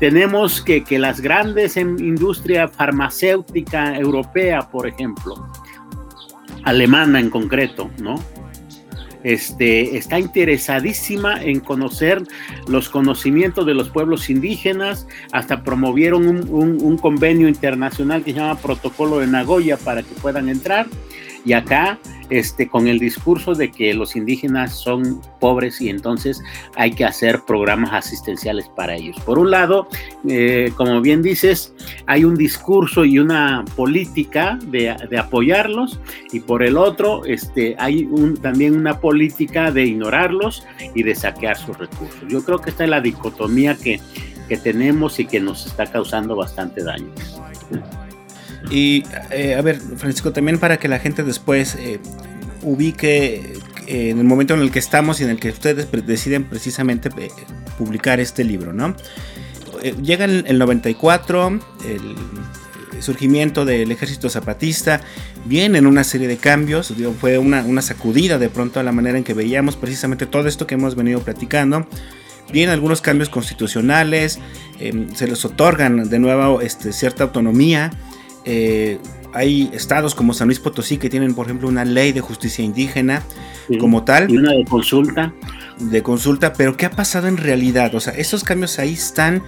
tenemos 0.00 0.60
que, 0.60 0.84
que 0.84 0.98
las 0.98 1.20
grandes 1.20 1.76
industria 1.76 2.68
farmacéutica 2.68 3.96
europea, 3.96 4.68
por 4.68 4.86
ejemplo, 4.86 5.46
alemana 6.64 7.20
en 7.20 7.30
concreto, 7.30 7.90
¿no? 7.98 8.16
este, 9.22 9.96
está 9.96 10.18
interesadísima 10.18 11.42
en 11.42 11.60
conocer 11.60 12.22
los 12.66 12.88
conocimientos 12.88 13.66
de 13.66 13.74
los 13.74 13.90
pueblos 13.90 14.30
indígenas, 14.30 15.06
hasta 15.32 15.62
promovieron 15.62 16.26
un, 16.26 16.78
un 16.80 16.98
convenio 16.98 17.48
internacional 17.48 18.22
que 18.22 18.32
se 18.32 18.38
llama 18.38 18.58
Protocolo 18.58 19.18
de 19.18 19.26
Nagoya 19.26 19.76
para 19.76 20.02
que 20.02 20.14
puedan 20.14 20.48
entrar. 20.48 20.86
Y 21.44 21.52
acá 21.52 21.98
este, 22.30 22.68
con 22.68 22.88
el 22.88 22.98
discurso 22.98 23.54
de 23.54 23.70
que 23.70 23.94
los 23.94 24.14
indígenas 24.14 24.74
son 24.74 25.22
pobres 25.40 25.80
y 25.80 25.88
entonces 25.88 26.42
hay 26.76 26.90
que 26.90 27.06
hacer 27.06 27.40
programas 27.46 27.92
asistenciales 27.92 28.68
para 28.76 28.96
ellos. 28.96 29.16
Por 29.24 29.38
un 29.38 29.50
lado, 29.50 29.88
eh, 30.28 30.70
como 30.76 31.00
bien 31.00 31.22
dices, 31.22 31.72
hay 32.06 32.24
un 32.24 32.36
discurso 32.36 33.06
y 33.06 33.18
una 33.18 33.64
política 33.76 34.58
de, 34.66 34.90
apoyarlos 35.18 35.98
y 36.32 36.40
por 36.40 36.62
el 36.62 36.76
otro, 36.76 37.24
este, 37.24 37.74
hay 37.78 38.06
también 38.42 38.76
una 38.76 39.00
política 39.00 39.70
de 39.70 39.86
ignorarlos 39.86 40.64
y 40.94 41.02
de 41.02 41.14
saquear 41.14 41.56
sus 41.56 41.78
recursos. 41.78 42.22
Yo 42.28 42.44
creo 42.44 42.60
que 42.60 42.70
esta 42.70 42.84
es 42.84 42.90
la 42.90 43.00
dicotomía 43.00 43.74
que, 43.74 44.00
tenemos 44.62 45.20
y 45.20 45.26
que 45.26 45.40
nos 45.40 45.66
está 45.66 45.84
causando 45.84 46.34
bastante 46.34 46.82
daño. 46.82 47.12
Y 48.70 49.04
eh, 49.30 49.54
a 49.54 49.62
ver, 49.62 49.80
Francisco, 49.80 50.32
también 50.32 50.58
para 50.58 50.78
que 50.78 50.88
la 50.88 50.98
gente 50.98 51.22
después 51.22 51.76
eh, 51.76 52.00
ubique 52.62 53.54
eh, 53.86 54.10
en 54.10 54.18
el 54.18 54.24
momento 54.24 54.54
en 54.54 54.60
el 54.60 54.70
que 54.70 54.78
estamos 54.78 55.20
y 55.20 55.24
en 55.24 55.30
el 55.30 55.40
que 55.40 55.50
ustedes 55.50 55.88
deciden 56.06 56.44
precisamente 56.44 57.10
publicar 57.78 58.20
este 58.20 58.44
libro, 58.44 58.72
¿no? 58.72 58.94
llega 60.02 60.24
el, 60.24 60.44
el 60.48 60.58
94, 60.58 61.60
el 61.86 63.02
surgimiento 63.02 63.64
del 63.64 63.92
ejército 63.92 64.28
zapatista, 64.28 65.00
vienen 65.44 65.86
una 65.86 66.02
serie 66.02 66.26
de 66.26 66.36
cambios, 66.36 66.92
fue 67.20 67.38
una, 67.38 67.62
una, 67.62 67.80
sacudida 67.80 68.38
de 68.38 68.48
pronto 68.48 68.80
a 68.80 68.82
la 68.82 68.90
manera 68.90 69.18
en 69.18 69.22
que 69.22 69.34
veíamos 69.34 69.76
precisamente 69.76 70.26
todo 70.26 70.48
esto 70.48 70.66
que 70.66 70.74
hemos 70.74 70.96
venido 70.96 71.20
platicando. 71.20 71.86
Vienen 72.52 72.72
algunos 72.72 73.00
cambios 73.00 73.28
constitucionales, 73.28 74.40
se 75.14 75.26
les 75.28 75.44
otorgan 75.44 76.08
de 76.08 76.18
nuevo 76.18 76.60
este, 76.60 76.92
cierta 76.92 77.22
autonomía 77.22 77.92
eh, 78.50 78.98
hay 79.34 79.70
estados 79.74 80.14
como 80.14 80.32
San 80.32 80.48
Luis 80.48 80.58
Potosí 80.58 80.96
que 80.96 81.10
tienen, 81.10 81.34
por 81.34 81.44
ejemplo, 81.44 81.68
una 81.68 81.84
ley 81.84 82.12
de 82.12 82.22
justicia 82.22 82.64
indígena 82.64 83.22
como 83.78 84.04
tal. 84.04 84.30
Y 84.30 84.38
una 84.38 84.52
de 84.52 84.64
consulta. 84.64 85.34
De 85.78 86.02
consulta, 86.02 86.54
pero 86.54 86.74
¿qué 86.74 86.86
ha 86.86 86.90
pasado 86.90 87.28
en 87.28 87.36
realidad? 87.36 87.94
O 87.94 88.00
sea, 88.00 88.14
esos 88.14 88.44
cambios 88.44 88.78
ahí 88.78 88.94
están, 88.94 89.42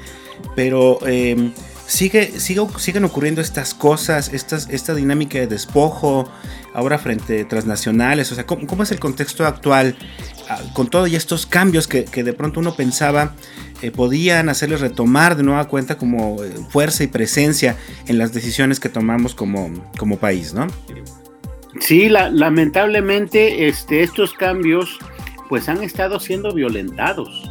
pero 0.54 0.98
eh, 1.06 1.50
sigue, 1.90 2.38
sigue, 2.38 2.62
siguen 2.78 3.04
ocurriendo 3.04 3.40
estas 3.40 3.74
cosas, 3.74 4.32
esta 4.32 4.94
dinámica 4.94 5.38
de 5.38 5.48
despojo, 5.48 6.30
ahora 6.72 6.98
frente 6.98 7.42
a 7.42 7.48
transnacionales. 7.48 8.30
O 8.30 8.34
sea, 8.34 8.46
¿cómo, 8.46 8.82
es 8.82 8.92
el 8.92 9.00
contexto 9.00 9.44
actual 9.44 9.96
ah, 10.48 10.60
con 10.72 10.88
todos 10.88 11.12
estos 11.12 11.46
cambios 11.46 11.88
que, 11.88 12.04
de 12.04 12.32
pronto 12.32 12.60
uno 12.60 12.74
pensaba 12.76 13.34
eh, 13.82 13.90
podían 13.90 14.48
hacerles 14.48 14.80
retomar 14.80 15.36
de 15.36 15.42
nueva 15.42 15.66
cuenta 15.66 15.96
como 15.96 16.42
eh, 16.44 16.52
fuerza 16.68 17.02
y 17.02 17.08
presencia 17.08 17.76
en 18.06 18.18
las 18.18 18.32
decisiones 18.32 18.78
que 18.78 18.88
tomamos 18.88 19.34
como, 19.34 19.70
como 19.98 20.16
país, 20.18 20.54
¿no? 20.54 20.68
Sí, 21.80 22.08
lamentablemente 22.08 23.68
este, 23.68 24.02
estos 24.02 24.34
cambios 24.34 24.98
pues 25.48 25.68
han 25.68 25.82
estado 25.82 26.20
siendo 26.20 26.54
violentados. 26.54 27.50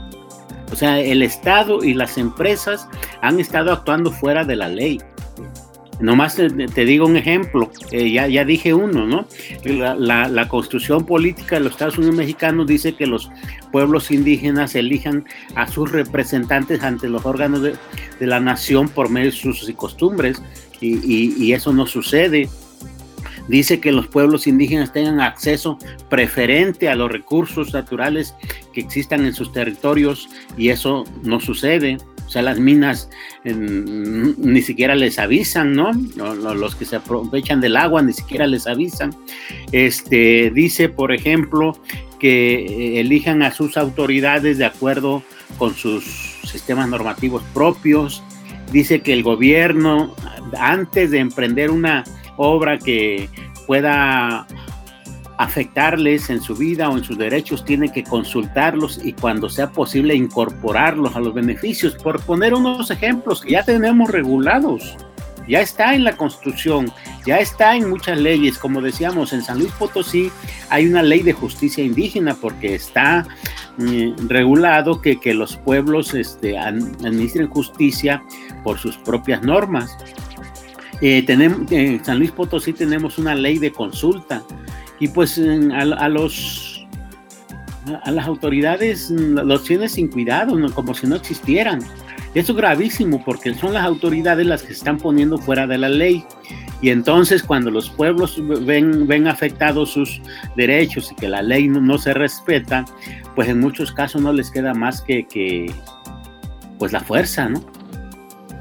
O 0.72 0.76
sea, 0.76 1.00
el 1.00 1.24
Estado 1.24 1.84
y 1.84 1.94
las 1.94 2.18
empresas 2.18 2.88
han 3.22 3.40
estado 3.40 3.72
actuando 3.72 4.12
fuera 4.12 4.44
de 4.44 4.56
la 4.56 4.70
ley. 4.70 5.00
Nomás 6.00 6.38
te, 6.38 6.86
digo 6.86 7.06
un 7.06 7.18
ejemplo, 7.18 7.70
eh, 7.92 8.10
ya, 8.10 8.28
ya 8.28 8.46
dije 8.46 8.74
uno, 8.74 9.06
¿no? 9.06 9.28
La, 9.66 10.30
la, 10.30 10.48
construcción 10.48 11.06
política 11.06 11.58
de 11.58 11.66
los 11.66 11.74
Estados 11.74 11.98
Unidos 11.98 12.16
mexicanos 12.16 12.68
dice 12.68 12.96
que 12.96 13.06
los 13.06 13.30
pueblos 13.74 14.10
indígenas 14.10 14.76
elijan 14.76 15.26
a 15.56 15.68
sus 15.68 15.92
representantes 15.92 16.84
ante 16.84 17.10
los 17.10 17.26
órganos 17.26 17.62
de, 17.62 17.76
la 18.22 18.40
nación 18.40 18.88
por 18.88 19.10
medio 19.10 19.32
de 19.32 19.36
sus 19.36 19.70
costumbres, 19.76 20.42
y, 20.80 21.36
y 21.38 21.52
eso 21.52 21.74
no 21.74 21.86
sucede 21.86 22.48
dice 23.50 23.80
que 23.80 23.92
los 23.92 24.08
pueblos 24.08 24.48
indígenas 24.48 24.94
tengan 24.94 25.20
acceso 25.20 25.78
preferente 26.08 26.88
a 26.88 26.96
los 26.96 27.12
recursos 27.12 27.74
naturales 27.74 28.36
que 28.74 28.80
existan 28.80 29.26
en 29.26 29.34
sus 29.34 29.52
territorios 29.52 30.30
y 30.56 30.70
eso 30.70 31.04
no 31.24 31.40
sucede. 31.40 31.98
O 32.30 32.32
sea, 32.32 32.44
las 32.44 32.60
minas 32.60 33.10
ni 33.44 34.62
siquiera 34.62 34.94
les 34.94 35.18
avisan, 35.18 35.74
¿no? 35.74 35.92
Los 36.14 36.76
que 36.76 36.86
se 36.86 36.98
aprovechan 36.98 37.60
del 37.60 37.76
agua 37.76 38.04
ni 38.04 38.14
siquiera 38.14 38.46
les 38.46 38.68
avisan. 38.68 39.16
Este, 39.72 40.52
dice, 40.52 40.90
por 40.90 41.12
ejemplo, 41.12 41.76
que 42.20 42.68
eh, 42.68 43.00
elijan 43.00 43.42
a 43.42 43.50
sus 43.50 43.78
autoridades 43.78 44.60
de 44.60 44.66
acuerdo 44.66 45.24
con 45.58 45.74
sus 45.74 46.04
sistemas 46.44 46.88
normativos 46.88 47.42
propios. 47.52 48.22
Dice 48.72 49.02
que 49.02 49.14
el 49.14 49.24
gobierno, 49.24 50.14
antes 50.60 51.10
de 51.10 51.18
emprender 51.18 51.72
una 51.72 52.04
obra 52.38 52.78
que 52.78 53.28
pueda 53.66 54.46
afectarles 55.40 56.30
en 56.30 56.42
su 56.42 56.54
vida 56.54 56.90
o 56.90 56.98
en 56.98 57.04
sus 57.06 57.18
derechos, 57.18 57.64
tiene 57.64 57.90
que 57.94 58.04
consultarlos 58.04 59.00
y 59.02 59.14
cuando 59.14 59.50
sea 59.50 59.72
posible 59.72 60.14
incorporarlos 60.14 61.16
a 61.16 61.22
los 61.22 61.34
beneficios. 61.34 61.96
Por 61.96 62.20
poner 62.22 62.54
unos 62.54 62.92
ejemplos 62.92 63.42
ya 63.48 63.64
tenemos 63.64 64.12
regulados, 64.12 64.98
ya 65.48 65.62
está 65.62 65.96
en 65.96 66.04
la 66.04 66.18
Constitución, 66.18 66.92
ya 67.26 67.38
está 67.38 67.78
en 67.78 67.90
muchas 67.90 68.20
leyes. 68.20 68.58
Como 68.58 68.82
decíamos, 68.82 69.32
en 69.32 69.42
San 69.42 69.60
Luis 69.60 69.72
Potosí 69.80 70.30
hay 70.70 70.88
una 70.88 71.04
ley 71.04 71.22
de 71.22 71.32
justicia 71.32 71.86
indígena 71.86 72.36
porque 72.36 72.76
está 72.76 73.26
mm, 73.78 74.28
regulado 74.28 75.02
que, 75.02 75.22
que, 75.22 75.34
los 75.34 75.56
pueblos 75.56 76.14
este, 76.16 76.58
administren 76.58 77.48
justicia 77.48 78.22
por 78.62 78.78
sus 78.78 78.98
propias 78.98 79.42
normas. 79.42 79.98
Eh, 81.02 81.24
tenemos, 81.26 81.72
en 81.72 82.04
San 82.04 82.20
Luis 82.20 82.32
Potosí 82.32 82.74
tenemos 82.74 83.18
una 83.18 83.36
ley 83.36 83.58
de 83.58 83.72
consulta 83.72 84.44
y 85.00 85.08
pues 85.08 85.40
a, 85.40 86.10
los 86.10 86.88
a 88.04 88.12
las 88.12 88.28
autoridades 88.28 89.10
los 89.12 89.64
tiene 89.64 89.88
sin 89.90 90.08
cuidado, 90.10 90.58
como 90.74 90.94
si 90.94 91.08
no 91.08 91.16
existieran. 91.16 91.80
Eso 92.36 92.52
es 92.52 92.58
gravísimo 92.58 93.24
porque 93.24 93.54
son 93.56 93.74
las 93.74 93.86
autoridades 93.86 94.46
las 94.46 94.62
que 94.62 94.74
están 94.74 94.98
poniendo 94.98 95.38
fuera 95.38 95.66
de 95.66 95.78
la 95.78 95.90
ley. 95.90 96.24
Y 96.82 96.92
entonces 96.92 97.42
cuando 97.42 97.72
los 97.72 97.90
pueblos 97.90 98.42
ven, 98.66 99.08
ven 99.08 99.28
afectados 99.28 99.92
sus 99.92 100.22
derechos 100.56 101.12
y 101.12 101.16
que 101.16 101.28
la 101.28 101.42
ley 101.42 101.68
no, 101.68 101.98
se 101.98 102.14
respeta, 102.14 102.86
pues 103.36 103.50
en 103.50 103.60
muchos 103.60 103.92
casos 103.92 104.22
no 104.22 104.32
les 104.32 104.52
queda 104.52 104.74
más 104.74 105.02
que, 105.02 105.26
que 105.26 105.72
pues 106.78 106.94
la 106.94 107.02
fuerza, 107.02 107.50
¿no? 107.50 107.79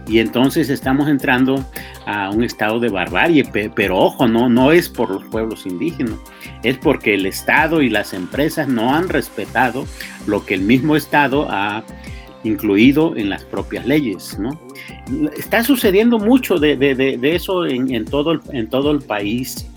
Y 0.09 0.21
entonces 0.21 0.71
estamos 0.71 1.09
entrando 1.09 1.65
a 2.07 2.31
un 2.31 2.43
estado 2.43 2.81
de 2.81 2.89
barbarie, 2.89 3.45
pero 3.75 3.99
ojo, 3.99 4.27
no, 4.27 4.49
no 4.49 4.73
es 4.73 4.89
por 4.89 5.11
los 5.11 5.25
pueblos 5.25 5.67
indígenas, 5.67 6.19
es 6.63 6.79
porque 6.79 7.15
el 7.15 7.27
Estado 7.27 7.83
y 7.83 7.91
las 7.91 8.15
empresas 8.15 8.69
no 8.69 8.95
han 8.95 9.11
respetado 9.11 9.85
lo 10.27 10.45
que 10.47 10.55
el 10.55 10.63
mismo 10.63 10.97
Estado 10.97 11.47
ha 11.51 11.85
incluido 12.45 13.17
en 13.17 13.29
las 13.29 13.45
propias 13.45 13.87
leyes, 13.87 14.39
¿no? 14.39 14.59
Está 15.37 15.63
sucediendo 15.63 16.19
mucho 16.19 16.59
de, 16.59 17.19
eso 17.23 17.67
en, 17.67 18.05
todo 18.07 18.33
el, 18.33 18.41
en 18.53 18.69
todo 18.69 18.91
el 18.93 19.01
país. 19.01 19.69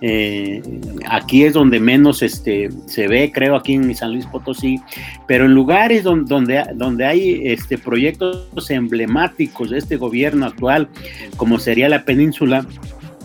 Eh, 0.00 0.60
aquí 1.08 1.44
es 1.44 1.54
donde 1.54 1.80
menos 1.80 2.22
este, 2.22 2.68
se 2.86 3.08
ve, 3.08 3.30
creo, 3.32 3.56
aquí 3.56 3.74
en 3.74 3.94
San 3.94 4.12
Luis 4.12 4.26
Potosí, 4.26 4.80
pero 5.26 5.46
en 5.46 5.54
lugares 5.54 6.02
donde, 6.02 6.64
donde, 6.74 7.06
hay 7.06 7.40
este, 7.44 7.78
proyectos 7.78 8.70
emblemáticos 8.70 9.70
de 9.70 9.78
este 9.78 9.96
gobierno 9.96 10.46
actual, 10.46 10.88
como 11.36 11.58
sería 11.58 11.88
la 11.88 12.04
península, 12.04 12.66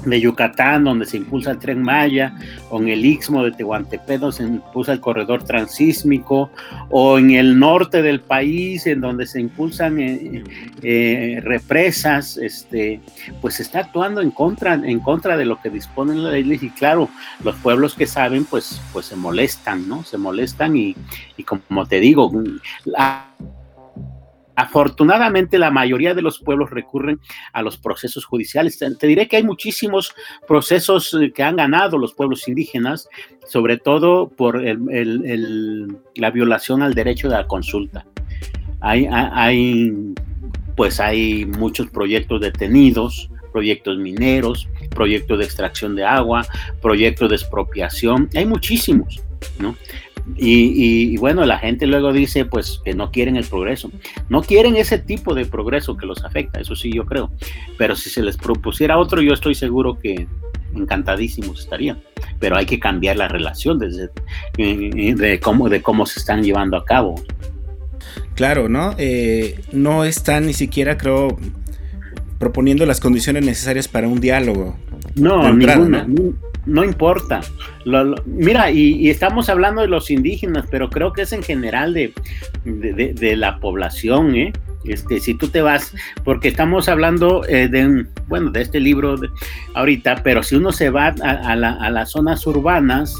de 0.05 0.21
Yucatán, 0.21 0.83
donde 0.83 1.05
se 1.05 1.17
impulsa 1.17 1.51
el 1.51 1.59
tren 1.59 1.81
Maya, 1.81 2.33
o 2.69 2.79
en 2.81 2.89
el 2.89 3.05
Istmo 3.05 3.43
de 3.43 3.51
Tehuantepec, 3.51 4.19
donde 4.19 4.37
se 4.37 4.43
impulsa 4.43 4.93
el 4.93 4.99
corredor 4.99 5.43
transísmico, 5.43 6.49
o 6.89 7.19
en 7.19 7.31
el 7.31 7.59
norte 7.59 8.01
del 8.01 8.21
país, 8.21 8.87
en 8.87 9.01
donde 9.01 9.27
se 9.27 9.41
impulsan 9.41 9.99
eh, 9.99 10.43
eh, 10.81 11.41
represas, 11.43 12.37
este, 12.37 13.01
pues 13.41 13.59
está 13.59 13.79
actuando 13.79 14.21
en 14.21 14.31
contra, 14.31 14.73
en 14.73 14.99
contra 14.99 15.37
de 15.37 15.45
lo 15.45 15.61
que 15.61 15.69
disponen 15.69 16.23
las 16.23 16.33
leyes, 16.33 16.63
y 16.63 16.69
claro, 16.69 17.09
los 17.43 17.55
pueblos 17.57 17.95
que 17.95 18.05
saben, 18.05 18.45
pues, 18.45 18.81
pues 18.93 19.07
se 19.07 19.15
molestan, 19.15 19.87
¿no? 19.87 20.03
Se 20.03 20.17
molestan 20.17 20.75
y, 20.75 20.95
y 21.37 21.43
como 21.43 21.85
te 21.85 21.99
digo, 21.99 22.31
la 22.85 23.25
Afortunadamente, 24.59 25.57
la 25.57 25.71
mayoría 25.71 26.13
de 26.13 26.21
los 26.21 26.39
pueblos 26.39 26.69
recurren 26.69 27.21
a 27.53 27.61
los 27.61 27.77
procesos 27.77 28.25
judiciales. 28.25 28.77
Te, 28.77 29.07
diré 29.07 29.29
que 29.29 29.37
hay 29.37 29.43
muchísimos 29.43 30.13
procesos 30.45 31.13
eh, 31.13 31.31
que 31.33 31.43
han 31.43 31.55
ganado 31.55 31.97
los 31.97 32.13
pueblos 32.13 32.45
indígenas, 32.45 33.07
sobre 33.47 33.77
todo 33.77 34.27
por 34.27 34.61
la 34.61 36.31
violación 36.31 36.81
al 36.81 36.93
derecho 36.93 37.29
de 37.29 37.35
la 37.35 37.47
consulta. 37.47 38.05
Hay, 38.81 39.07
hay, 39.09 39.93
pues 40.75 40.99
hay 40.99 41.45
muchos 41.45 41.89
proyectos 41.89 42.41
detenidos, 42.41 43.29
proyectos 43.53 43.97
mineros, 43.97 44.67
proyectos 44.89 45.39
de 45.39 45.45
extracción 45.45 45.95
de 45.95 46.03
agua, 46.03 46.45
proyectos 46.81 47.29
de 47.29 47.35
expropiación. 47.35 48.29
Hay 48.35 48.45
muchísimos 48.45 49.21
¿no? 49.57 49.75
Y, 50.35 51.17
bueno, 51.17 51.45
la 51.45 51.59
gente 51.59 51.87
luego 51.87 52.13
dice 52.13 52.45
pues 52.45 52.81
que 52.83 52.93
no 52.93 53.11
quieren 53.11 53.35
el 53.35 53.45
progreso. 53.45 53.91
No 54.29 54.41
quieren 54.41 54.75
ese 54.75 54.99
tipo 54.99 55.33
de 55.33 55.45
progreso 55.45 55.97
que 55.97 56.05
los 56.05 56.23
afecta, 56.23 56.59
eso 56.59 56.75
sí 56.75 56.91
yo 56.93 57.05
creo. 57.05 57.31
Pero 57.77 57.95
si 57.95 58.09
se 58.09 58.21
les 58.21 58.37
propusiera 58.37 58.97
otro, 58.97 59.21
yo 59.21 59.33
estoy 59.33 59.55
seguro 59.55 59.99
que 59.99 60.27
encantadísimos 60.75 61.61
estarían. 61.61 62.01
Pero 62.39 62.57
hay 62.57 62.65
que 62.65 62.79
cambiar 62.79 63.17
la 63.17 63.27
relación 63.27 63.79
desde, 63.79 64.09
de, 64.55 65.39
cómo, 65.41 65.69
de 65.69 65.81
cómo 65.81 66.05
se 66.05 66.19
están 66.19 66.43
llevando 66.43 66.77
a 66.77 66.85
cabo. 66.85 67.15
Claro, 68.35 68.69
¿no? 68.69 68.95
Eh, 68.97 69.59
no 69.71 70.05
están 70.05 70.45
ni 70.45 70.53
siquiera, 70.53 70.97
creo, 70.97 71.37
proponiendo 72.37 72.85
las 72.85 72.99
condiciones 72.99 73.45
necesarias 73.45 73.87
para 73.87 74.07
un 74.07 74.21
diálogo. 74.21 74.77
No, 75.15 75.53
ninguna. 75.53 76.07
¿no? 76.65 76.83
importa. 76.83 77.41
mira, 78.25 78.71
y, 78.71 79.09
estamos 79.09 79.49
hablando 79.49 79.81
de 79.81 79.87
los 79.87 80.11
indígenas, 80.11 80.65
pero 80.69 80.89
creo 80.89 81.13
que 81.13 81.23
es 81.23 81.33
en 81.33 81.43
general 81.43 81.93
de, 81.93 82.13
de 82.65 83.35
la 83.35 83.59
población, 83.59 84.35
¿eh? 84.35 84.53
Este, 84.85 85.19
si 85.19 85.33
tú 85.33 85.49
te 85.49 85.61
vas, 85.61 85.93
porque 86.23 86.47
estamos 86.47 86.87
hablando 86.87 87.45
eh, 87.47 87.67
de, 87.67 88.05
bueno, 88.27 88.49
de 88.49 88.61
este 88.61 88.79
libro 88.79 89.15
ahorita, 89.73 90.21
pero 90.23 90.41
si 90.41 90.55
uno 90.55 90.71
se 90.71 90.89
va 90.89 91.13
a, 91.21 91.55
las 91.55 92.11
zonas 92.11 92.47
urbanas, 92.47 93.13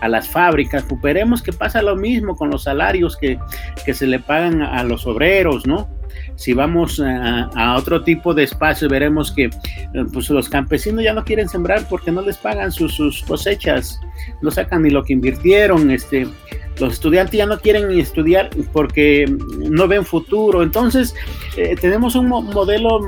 a 0.00 0.08
las 0.08 0.28
fábricas, 0.28 0.84
pues 0.88 1.00
veremos 1.00 1.40
que 1.40 1.52
pasa 1.52 1.82
lo 1.82 1.94
mismo 1.94 2.34
con 2.34 2.50
los 2.50 2.64
salarios 2.64 3.16
que, 3.16 3.38
se 3.92 4.06
le 4.08 4.18
pagan 4.18 4.60
a, 4.60 4.82
los 4.82 5.06
obreros, 5.06 5.66
¿no? 5.66 5.88
Si 6.36 6.52
vamos 6.52 7.00
a, 7.00 7.76
otro 7.78 8.02
tipo 8.02 8.34
de 8.34 8.44
espacio, 8.44 8.88
veremos 8.88 9.30
que 9.30 9.50
pues, 10.12 10.30
los 10.30 10.48
campesinos 10.48 11.04
ya 11.04 11.12
no 11.12 11.24
quieren 11.24 11.48
sembrar 11.48 11.86
porque 11.88 12.10
no 12.10 12.22
les 12.22 12.36
pagan 12.36 12.72
sus, 12.72 12.94
sus 12.94 13.22
cosechas, 13.22 14.00
no 14.42 14.50
sacan 14.50 14.82
ni 14.82 14.90
lo 14.90 15.04
que 15.04 15.12
invirtieron, 15.12 15.90
este, 15.90 16.26
los 16.80 16.94
estudiantes 16.94 17.38
ya 17.38 17.46
no 17.46 17.58
quieren 17.58 17.90
estudiar 17.98 18.50
porque 18.72 19.26
no 19.58 19.86
ven 19.86 20.04
futuro. 20.04 20.62
Entonces, 20.62 21.14
eh, 21.56 21.76
tenemos 21.80 22.16
un 22.16 22.28
modelo 22.28 23.00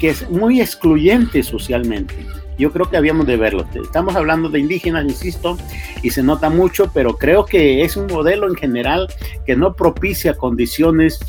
que 0.00 0.08
es 0.08 0.28
muy 0.28 0.60
excluyente 0.60 1.42
socialmente. 1.42 2.14
Yo 2.58 2.72
creo 2.72 2.88
que 2.88 2.96
habíamos 2.96 3.26
de 3.26 3.36
verlo. 3.36 3.66
Estamos 3.74 4.16
hablando 4.16 4.48
de 4.48 4.58
indígenas, 4.58 5.04
insisto, 5.04 5.58
y 6.02 6.10
se 6.10 6.22
nota 6.22 6.48
mucho, 6.48 6.90
pero 6.92 7.18
creo 7.18 7.44
que 7.44 7.82
es 7.82 7.96
un 7.96 8.06
modelo 8.06 8.48
en 8.48 8.54
general 8.54 9.08
que 9.44 9.56
no 9.56 9.74
propicia 9.74 10.34
condiciones 10.34 11.20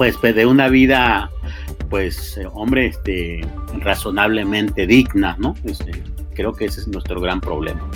pues 0.00 0.34
de 0.34 0.46
una 0.46 0.68
vida 0.68 1.30
pues 1.90 2.40
hombre 2.54 2.86
este 2.86 3.42
razonablemente 3.80 4.86
digna, 4.86 5.36
¿no? 5.38 5.54
Este, 5.64 5.92
creo 6.32 6.54
que 6.54 6.64
ese 6.64 6.80
es 6.80 6.88
nuestro 6.88 7.20
gran 7.20 7.42
problema. 7.42 7.86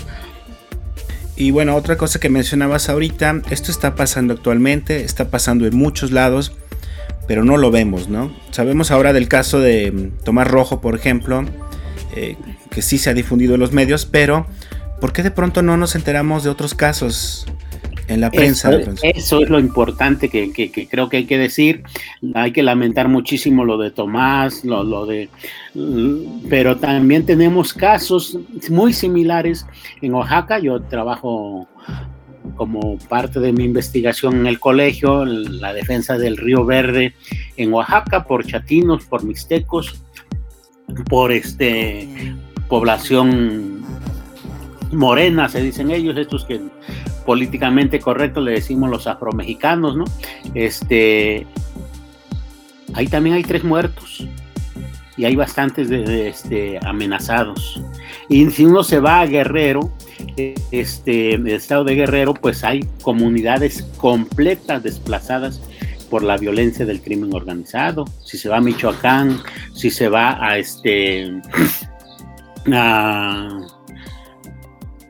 Y 1.34 1.50
bueno, 1.50 1.74
otra 1.74 1.96
cosa 1.96 2.20
que 2.20 2.28
mencionabas 2.28 2.90
ahorita, 2.90 3.40
esto 3.48 3.70
está 3.70 3.94
pasando 3.94 4.34
actualmente, 4.34 5.02
está 5.02 5.30
pasando 5.30 5.66
en 5.66 5.78
muchos 5.78 6.10
lados, 6.10 6.52
pero 7.26 7.42
no 7.42 7.56
lo 7.56 7.70
vemos, 7.70 8.10
¿no? 8.10 8.36
Sabemos 8.50 8.90
ahora 8.90 9.14
del 9.14 9.26
caso 9.26 9.60
de 9.60 9.90
mm, 9.90 10.24
Tomás 10.24 10.46
Rojo, 10.46 10.82
por 10.82 10.94
ejemplo, 10.96 11.46
eh, 12.14 12.36
que 12.70 12.82
sí 12.82 12.98
se 12.98 13.08
ha 13.08 13.14
difundido 13.14 13.54
en 13.54 13.60
los 13.60 13.72
medios, 13.72 14.04
pero 14.04 14.46
¿por 15.00 15.14
qué 15.14 15.22
de 15.22 15.30
pronto 15.30 15.62
no 15.62 15.78
nos 15.78 15.94
enteramos 15.94 16.44
de 16.44 16.50
otros 16.50 16.74
casos 16.74 17.46
en 18.08 18.20
la 18.20 18.30
prensa. 18.30 18.70
Eso, 19.02 19.40
es 19.40 19.50
lo 19.50 19.58
importante 19.58 20.28
que, 20.28 20.88
creo 20.90 21.08
que 21.08 21.18
hay 21.18 21.24
que 21.26 21.38
decir. 21.38 21.82
Hay 22.34 22.52
que 22.52 22.62
lamentar 22.62 23.08
muchísimo 23.08 23.64
lo 23.64 23.78
de 23.78 23.90
Tomás, 23.90 24.64
lo, 24.64 24.82
lo 24.84 25.06
de, 25.06 25.28
pero 26.48 26.76
también 26.76 27.26
tenemos 27.26 27.72
casos 27.72 28.38
muy 28.70 28.92
similares 28.92 29.66
en 30.02 30.14
Oaxaca. 30.14 30.58
Yo 30.58 30.80
trabajo 30.82 31.68
como 32.56 32.98
parte 33.08 33.40
de 33.40 33.52
mi 33.52 33.64
investigación 33.64 34.40
en 34.40 34.46
el 34.46 34.60
colegio, 34.60 35.24
la 35.24 35.72
defensa 35.72 36.18
del 36.18 36.36
río 36.36 36.64
Verde 36.64 37.14
en 37.56 37.72
Oaxaca 37.72 38.24
por 38.24 38.44
chatinos, 38.46 39.04
por 39.06 39.24
mixtecos, 39.24 40.02
por 41.08 41.32
este 41.32 42.34
población 42.68 43.82
morena, 44.92 45.48
se 45.48 45.60
dicen 45.60 45.90
ellos, 45.90 46.16
estos 46.16 46.44
que 46.44 46.60
políticamente 47.24 48.00
correcto 48.00 48.40
le 48.40 48.52
decimos 48.52 48.90
los 48.90 49.06
afromexicanos, 49.06 49.96
¿no? 49.96 50.04
Este, 50.54 51.46
ahí 52.94 53.06
también 53.06 53.36
hay 53.36 53.42
tres 53.42 53.64
muertos 53.64 54.26
y 55.16 55.24
hay 55.24 55.36
bastantes 55.36 55.88
de, 55.88 56.28
este, 56.28 56.78
amenazados. 56.84 57.82
Y 58.28 58.50
si 58.50 58.64
uno 58.64 58.82
se 58.82 59.00
va 59.00 59.20
a 59.20 59.26
Guerrero, 59.26 59.92
este, 60.70 61.34
el 61.34 61.46
estado 61.48 61.84
de 61.84 61.94
Guerrero, 61.94 62.34
pues 62.34 62.64
hay 62.64 62.84
comunidades 63.02 63.82
completas 63.96 64.82
desplazadas 64.82 65.60
por 66.10 66.22
la 66.22 66.36
violencia 66.36 66.84
del 66.84 67.00
crimen 67.00 67.34
organizado. 67.34 68.04
Si 68.24 68.38
se 68.38 68.48
va 68.48 68.58
a 68.58 68.60
Michoacán, 68.60 69.40
si 69.72 69.90
se 69.90 70.08
va 70.08 70.44
a 70.44 70.58
este 70.58 71.40
a 72.72 73.73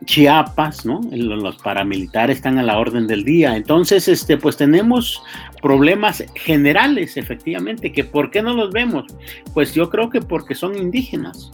Chiapas, 0.04 0.84
¿no? 0.84 1.00
Los 1.10 1.56
paramilitares 1.56 2.36
están 2.36 2.58
a 2.58 2.62
la 2.62 2.78
orden 2.78 3.06
del 3.06 3.24
día. 3.24 3.56
Entonces, 3.56 4.08
este, 4.08 4.36
pues 4.36 4.56
tenemos 4.56 5.22
problemas 5.62 6.24
generales, 6.34 7.16
efectivamente, 7.16 7.92
que 7.92 8.04
¿por 8.04 8.30
qué 8.30 8.42
no 8.42 8.54
los 8.54 8.70
vemos? 8.70 9.04
Pues 9.52 9.74
yo 9.74 9.90
creo 9.90 10.10
que 10.10 10.20
porque 10.20 10.54
son 10.54 10.76
indígenas, 10.76 11.52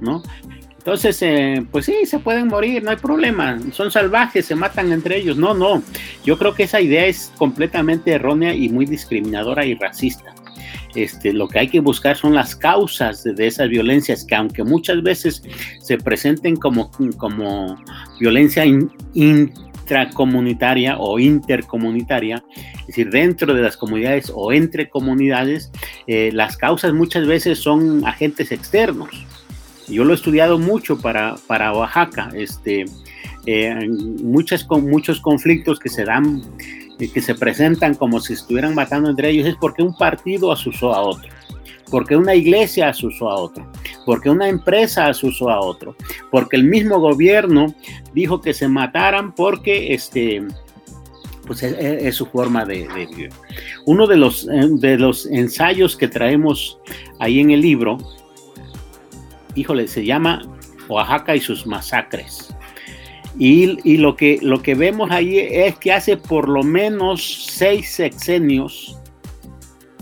¿no? 0.00 0.22
Entonces, 0.78 1.22
eh, 1.22 1.64
pues 1.70 1.86
sí, 1.86 2.06
se 2.06 2.18
pueden 2.18 2.48
morir, 2.48 2.82
no 2.82 2.90
hay 2.90 2.96
problema. 2.96 3.56
Son 3.70 3.92
salvajes, 3.92 4.46
se 4.46 4.56
matan 4.56 4.90
entre 4.90 5.16
ellos. 5.16 5.36
No, 5.36 5.54
no. 5.54 5.80
Yo 6.24 6.36
creo 6.36 6.54
que 6.54 6.64
esa 6.64 6.80
idea 6.80 7.06
es 7.06 7.32
completamente 7.38 8.10
errónea 8.10 8.52
y 8.52 8.68
muy 8.68 8.84
discriminadora 8.84 9.64
y 9.64 9.74
racista. 9.74 10.34
Este, 10.94 11.32
lo 11.32 11.48
que 11.48 11.58
hay 11.58 11.68
que 11.68 11.80
buscar 11.80 12.16
son 12.16 12.34
las 12.34 12.54
causas 12.54 13.24
de, 13.24 13.46
esas 13.46 13.68
violencias, 13.68 14.24
que 14.24 14.34
aunque 14.34 14.64
muchas 14.64 15.02
veces 15.02 15.42
se 15.80 15.98
presenten 15.98 16.56
como, 16.56 16.90
como 17.16 17.76
violencia 18.20 18.64
intracomunitaria 19.14 20.98
o 20.98 21.18
intercomunitaria, 21.18 22.44
es 22.80 22.86
decir, 22.88 23.10
dentro 23.10 23.54
de 23.54 23.62
las 23.62 23.76
comunidades 23.76 24.30
o 24.34 24.52
entre 24.52 24.88
comunidades, 24.88 25.70
eh, 26.06 26.30
las 26.32 26.56
causas 26.56 26.92
muchas 26.92 27.26
veces 27.26 27.58
son 27.58 28.06
agentes 28.06 28.52
externos. 28.52 29.08
Yo 29.88 30.04
lo 30.04 30.12
he 30.12 30.14
estudiado 30.14 30.58
mucho 30.58 30.98
para, 30.98 31.36
para 31.46 31.72
Oaxaca, 31.72 32.30
este, 32.34 32.84
eh, 33.46 33.88
con, 34.68 34.88
muchos 34.90 35.20
conflictos 35.20 35.78
que 35.78 35.88
se 35.88 36.04
dan 36.04 36.42
que 37.08 37.20
se 37.20 37.34
presentan 37.34 37.94
como 37.94 38.20
si 38.20 38.34
estuvieran 38.34 38.74
matando 38.74 39.10
entre 39.10 39.30
ellos 39.30 39.46
es 39.46 39.56
porque 39.56 39.82
un 39.82 39.96
partido 39.96 40.52
asusó 40.52 40.94
a 40.94 41.02
otro, 41.02 41.28
porque 41.90 42.16
una 42.16 42.34
iglesia 42.34 42.88
asusó 42.88 43.30
a 43.30 43.36
otro, 43.36 43.70
porque 44.06 44.30
una 44.30 44.48
empresa 44.48 45.06
asusó 45.06 45.50
a 45.50 45.60
otro, 45.60 45.96
porque 46.30 46.56
el 46.56 46.64
mismo 46.64 46.98
gobierno 47.00 47.74
dijo 48.14 48.40
que 48.40 48.54
se 48.54 48.68
mataran 48.68 49.34
porque 49.34 49.94
este 49.94 50.42
pues 51.46 51.62
es, 51.62 52.14
su 52.14 52.26
forma 52.26 52.64
de, 52.64 52.88
vivir. 52.94 53.30
Uno 53.84 54.06
de 54.06 54.16
los, 54.16 54.44
eh, 54.44 54.68
de 54.70 54.96
los 54.96 55.26
ensayos 55.26 55.96
que 55.96 56.06
traemos 56.06 56.78
ahí 57.18 57.40
en 57.40 57.50
el 57.50 57.60
libro, 57.60 57.98
híjole, 59.56 59.88
se 59.88 60.04
llama 60.04 60.42
Oaxaca 60.88 61.34
y 61.34 61.40
sus 61.40 61.66
masacres. 61.66 62.51
Y, 63.38 63.96
lo, 63.96 64.14
que, 64.16 64.38
lo 64.42 64.62
que 64.62 64.74
vemos 64.74 65.10
ahí 65.10 65.38
es 65.38 65.76
que 65.76 65.92
hace 65.92 66.16
por 66.16 66.48
lo 66.48 66.62
menos 66.62 67.46
seis 67.50 67.90
sexenios, 67.90 68.98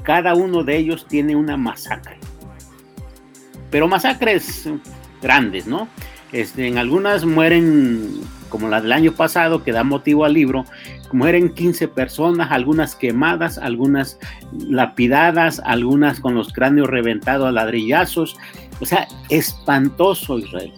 cada 0.02 0.34
uno 0.34 0.64
de 0.64 0.76
ellos 0.76 1.06
tiene 1.06 1.36
una 1.36 1.56
masacre. 1.56 2.18
Pero 3.70 3.86
masacres 3.86 4.68
grandes, 5.22 5.66
¿no? 5.66 5.88
Este, 6.32 6.66
en 6.66 6.78
algunas 6.78 7.24
mueren, 7.24 8.20
como 8.48 8.68
la 8.68 8.80
del 8.80 8.92
año 8.92 9.12
pasado, 9.12 9.62
que 9.62 9.72
da 9.72 9.84
motivo 9.84 10.24
al 10.24 10.34
libro, 10.34 10.64
mueren 11.12 11.54
15 11.54 11.86
personas, 11.88 12.50
algunas 12.50 12.96
quemadas, 12.96 13.58
algunas 13.58 14.18
lapidadas, 14.52 15.60
algunas 15.64 16.18
con 16.18 16.34
los 16.34 16.52
cráneos 16.52 16.88
reventados 16.88 17.46
a 17.46 17.52
ladrillazos. 17.52 18.36
O 18.80 18.86
sea, 18.86 19.06
espantoso 19.28 20.38
Israel 20.38 20.72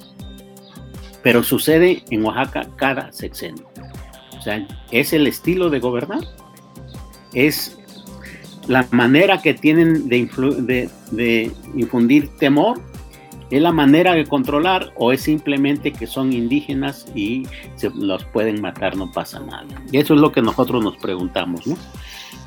pero 1.23 1.43
sucede 1.43 2.03
en 2.11 2.25
Oaxaca 2.25 2.69
cada 2.77 3.13
sexenio. 3.13 3.67
O 4.39 4.43
sea, 4.43 4.67
es 4.91 5.13
el 5.13 5.27
estilo 5.27 5.71
de 5.71 5.79
gobernar, 5.79 6.21
es 7.33 7.79
la 8.69 8.87
manera 8.91 9.41
que 9.41 9.55
tienen 9.55 10.09
de, 10.09 10.89
de, 11.11 11.53
infundir 11.77 12.29
temor, 12.39 12.81
es 13.51 13.61
la 13.61 13.73
manera 13.73 14.15
de 14.15 14.27
controlar 14.27 14.93
o 14.97 15.13
es 15.13 15.23
simplemente 15.23 15.93
que 15.93 16.07
son 16.07 16.33
indígenas 16.33 17.07
y 17.15 17.47
se 17.77 17.91
los 17.91 18.25
pueden 18.25 18.61
matar, 18.61 18.97
no 18.97 19.11
pasa 19.13 19.41
nada. 19.41 19.67
Y 19.91 19.99
eso 19.99 20.15
es 20.15 20.21
lo 20.21 20.33
que 20.33 20.43
nosotros 20.43 20.83
nos 20.83 20.97
preguntamos, 20.97 21.67
¿no? 21.67 21.77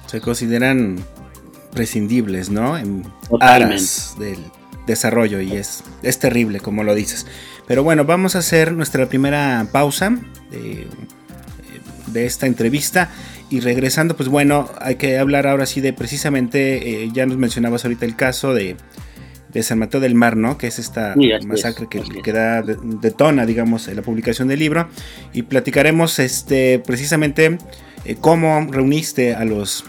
Se 0.08 0.20
consideran 0.20 0.98
prescindibles, 1.72 2.50
¿no? 2.50 2.78
En 2.78 3.04
aras 3.40 4.16
del 4.18 4.40
desarrollo 4.88 5.42
y 5.42 5.54
es, 5.54 5.84
es 6.02 6.20
terrible, 6.20 6.60
como 6.60 6.84
lo 6.84 6.96
dices. 6.96 7.28
Pero 7.68 7.84
bueno, 7.84 8.06
vamos 8.06 8.36
a 8.36 8.40
hacer 8.40 8.74
nuestra 8.74 9.08
primera 9.08 9.68
pausa. 9.72 10.18
de 12.08 12.26
esta 12.26 12.46
entrevista. 12.48 13.10
Y 13.50 13.60
regresando, 13.60 14.16
pues 14.16 14.30
bueno, 14.30 14.70
hay 14.82 14.96
que 14.96 15.18
hablar 15.18 15.48
ahora 15.48 15.66
sí 15.66 15.82
de 15.82 15.94
precisamente, 15.94 17.04
eh, 17.04 17.10
ya 17.14 17.26
nos 17.26 17.38
mencionabas 17.38 17.86
ahorita 17.86 18.06
el 18.06 18.16
caso 18.16 18.54
de, 18.54 18.76
de 19.54 19.64
San 19.64 19.80
Mateo 19.80 20.02
del 20.02 20.16
Mar, 20.16 20.36
¿no? 20.36 20.58
Que 20.58 20.68
es 20.68 20.80
esta 20.80 21.16
masacre 21.46 21.88
que, 21.90 22.02
que, 22.02 22.32
da, 22.32 22.62
detona, 22.62 23.46
digamos, 23.46 23.88
la 23.88 24.02
publicación 24.02 24.48
del 24.48 24.60
libro. 24.60 24.90
Y 25.32 25.44
platicaremos 25.44 26.20
este, 26.20 26.80
precisamente 26.80 27.58
eh, 28.04 28.18
cómo 28.20 28.68
reuniste 28.70 29.36
a 29.36 29.46
los, 29.46 29.86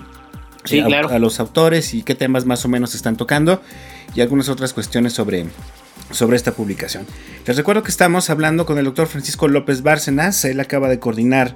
a, 1.10 1.18
los 1.18 1.40
autores 1.40 1.94
y 1.94 2.02
qué 2.02 2.14
temas 2.14 2.44
más 2.44 2.64
o 2.64 2.68
menos 2.68 2.94
están 2.94 3.16
tocando 3.16 3.62
y 4.14 4.20
algunas 4.20 4.48
otras 4.48 4.72
cuestiones 4.72 5.14
sobre, 5.14 5.46
sobre 6.10 6.36
esta 6.36 6.52
publicación. 6.52 7.06
Les 7.46 7.56
recuerdo 7.56 7.82
que 7.82 7.90
estamos 7.90 8.30
hablando 8.30 8.66
con 8.66 8.78
el 8.78 8.84
doctor 8.84 9.06
Francisco 9.06 9.48
López 9.48 9.82
Bárcenas. 9.82 10.44
Él 10.44 10.60
acaba 10.60 10.88
de 10.88 10.98
coordinar 10.98 11.54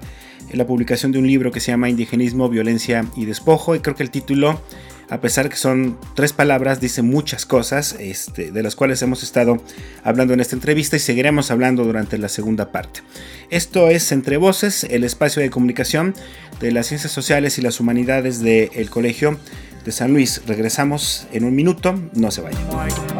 la 0.53 0.67
publicación 0.67 1.13
de 1.13 1.19
un 1.19 1.27
libro 1.27 1.53
que 1.53 1.61
se 1.61 1.73
llama 1.73 1.89
Indigenismo, 1.89 2.49
Violencia 2.49 3.05
y 3.17 3.27
Despojo. 3.27 3.75
Y 3.75 3.81
creo 3.81 3.95
que 3.95 4.03
el 4.03 4.11
título 4.11 4.61
a 5.11 5.21
pesar 5.21 5.49
que 5.49 5.57
son 5.57 5.99
tres 6.15 6.33
palabras, 6.33 6.81
dice 6.81 7.03
muchas 7.03 7.45
cosas, 7.45 7.97
este, 7.99 8.53
de 8.53 8.63
las 8.63 8.77
cuales 8.77 9.03
hemos 9.03 9.25
estado 9.25 9.61
hablando 10.05 10.35
en 10.35 10.41
esta 10.41 10.55
entrevista 10.55 10.95
y 10.95 11.01
seguiremos 11.01 11.51
hablando 11.51 11.85
durante 11.85 12.17
la 12.17 12.29
segunda 12.29 12.71
parte. 12.71 13.01
Esto 13.51 13.91
es 13.91 14.13
Entre 14.13 14.37
Voces, 14.37 14.85
el 14.85 15.03
espacio 15.03 15.43
de 15.43 15.51
comunicación 15.51 16.15
de 16.61 16.71
las 16.71 16.87
ciencias 16.87 17.13
sociales 17.13 17.59
y 17.59 17.63
las 17.63 17.81
humanidades 17.81 18.41
del 18.41 18.89
Colegio 18.89 19.37
de 19.85 19.91
San 19.91 20.13
Luis. 20.13 20.43
Regresamos 20.47 21.27
en 21.33 21.45
un 21.45 21.57
minuto, 21.57 21.99
no 22.15 22.31
se 22.31 22.43
vayan. 22.43 23.20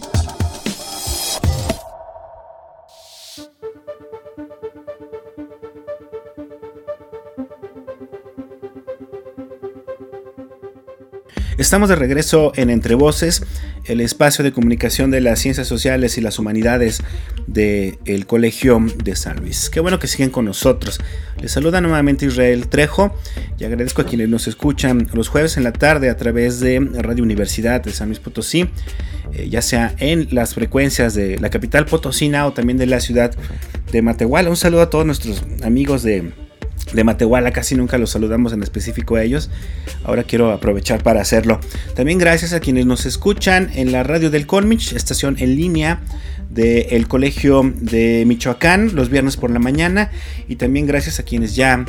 Estamos 11.61 11.89
de 11.89 11.95
regreso 11.95 12.53
en 12.55 12.71
Entre 12.71 12.95
Voces, 12.95 13.43
el 13.85 14.01
espacio 14.01 14.43
de 14.43 14.51
comunicación 14.51 15.11
de 15.11 15.21
las 15.21 15.37
ciencias 15.37 15.67
sociales 15.67 16.17
y 16.17 16.21
las 16.21 16.39
humanidades 16.39 17.03
del 17.45 18.25
Colegio 18.25 18.83
de 19.03 19.15
San 19.15 19.37
Luis. 19.37 19.69
Qué 19.69 19.79
bueno 19.79 19.99
que 19.99 20.07
siguen 20.07 20.31
con 20.31 20.45
nosotros. 20.45 20.99
Les 21.39 21.51
saluda 21.51 21.79
nuevamente 21.79 22.25
Israel 22.25 22.67
Trejo 22.67 23.15
y 23.59 23.65
agradezco 23.65 24.01
a 24.01 24.07
quienes 24.07 24.27
nos 24.27 24.47
escuchan 24.47 25.07
los 25.13 25.27
jueves 25.27 25.55
en 25.55 25.63
la 25.63 25.71
tarde 25.71 26.09
a 26.09 26.17
través 26.17 26.59
de 26.61 26.79
Radio 26.79 27.23
Universidad 27.23 27.83
de 27.83 27.91
San 27.91 28.07
Luis 28.07 28.19
Potosí, 28.19 28.67
eh, 29.33 29.47
ya 29.47 29.61
sea 29.61 29.93
en 29.99 30.29
las 30.31 30.55
frecuencias 30.55 31.13
de 31.13 31.37
la 31.37 31.51
capital 31.51 31.85
potosina 31.85 32.47
o 32.47 32.53
también 32.53 32.79
de 32.79 32.87
la 32.87 32.99
ciudad 32.99 33.35
de 33.91 34.01
Matehuala. 34.01 34.49
Un 34.49 34.57
saludo 34.57 34.81
a 34.81 34.89
todos 34.89 35.05
nuestros 35.05 35.43
amigos 35.61 36.01
de 36.01 36.31
de 36.93 37.03
Matehuala, 37.03 37.51
casi 37.51 37.75
nunca 37.75 37.97
los 37.97 38.11
saludamos 38.11 38.53
en 38.53 38.63
específico 38.63 39.15
a 39.15 39.23
ellos. 39.23 39.49
Ahora 40.03 40.23
quiero 40.23 40.51
aprovechar 40.51 41.03
para 41.03 41.21
hacerlo. 41.21 41.59
También 41.95 42.17
gracias 42.17 42.53
a 42.53 42.59
quienes 42.59 42.85
nos 42.85 43.05
escuchan 43.05 43.69
en 43.73 43.91
la 43.91 44.03
radio 44.03 44.29
del 44.29 44.47
Colmich, 44.47 44.93
estación 44.93 45.37
en 45.39 45.55
línea 45.55 46.01
del 46.49 47.07
Colegio 47.07 47.73
de 47.75 48.23
Michoacán, 48.25 48.95
los 48.95 49.09
viernes 49.09 49.37
por 49.37 49.51
la 49.51 49.59
mañana. 49.59 50.11
Y 50.47 50.57
también 50.57 50.85
gracias 50.85 51.19
a 51.19 51.23
quienes 51.23 51.55
ya 51.55 51.85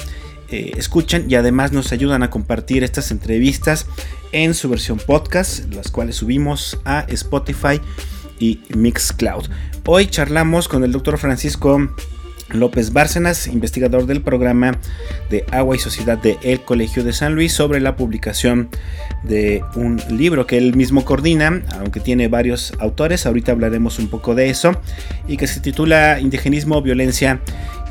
eh, 0.50 0.72
escuchan 0.76 1.30
y 1.30 1.34
además 1.34 1.72
nos 1.72 1.92
ayudan 1.92 2.22
a 2.22 2.30
compartir 2.30 2.84
estas 2.84 3.10
entrevistas 3.10 3.86
en 4.32 4.54
su 4.54 4.68
versión 4.68 4.98
podcast, 4.98 5.72
las 5.72 5.90
cuales 5.90 6.16
subimos 6.16 6.78
a 6.84 7.06
Spotify 7.08 7.80
y 8.38 8.60
Mixcloud. 8.76 9.46
Hoy 9.86 10.06
charlamos 10.06 10.68
con 10.68 10.84
el 10.84 10.92
doctor 10.92 11.18
Francisco 11.18 11.88
López 12.52 12.92
Bárcenas, 12.92 13.46
investigador 13.46 14.06
del 14.06 14.22
programa 14.22 14.78
de 15.30 15.44
Agua 15.50 15.76
y 15.76 15.78
Sociedad 15.78 16.18
de 16.18 16.38
El 16.42 16.60
Colegio 16.60 17.04
de 17.04 17.12
San 17.12 17.34
Luis, 17.34 17.52
sobre 17.52 17.80
la 17.80 17.96
publicación 17.96 18.68
de 19.22 19.62
un 19.74 20.00
libro 20.10 20.46
que 20.46 20.58
él 20.58 20.74
mismo 20.76 21.04
coordina, 21.04 21.62
aunque 21.78 22.00
tiene 22.00 22.28
varios 22.28 22.72
autores, 22.78 23.26
ahorita 23.26 23.52
hablaremos 23.52 23.98
un 23.98 24.08
poco 24.08 24.34
de 24.34 24.50
eso, 24.50 24.72
y 25.28 25.36
que 25.36 25.46
se 25.46 25.60
titula 25.60 26.20
Indigenismo, 26.20 26.82
Violencia 26.82 27.40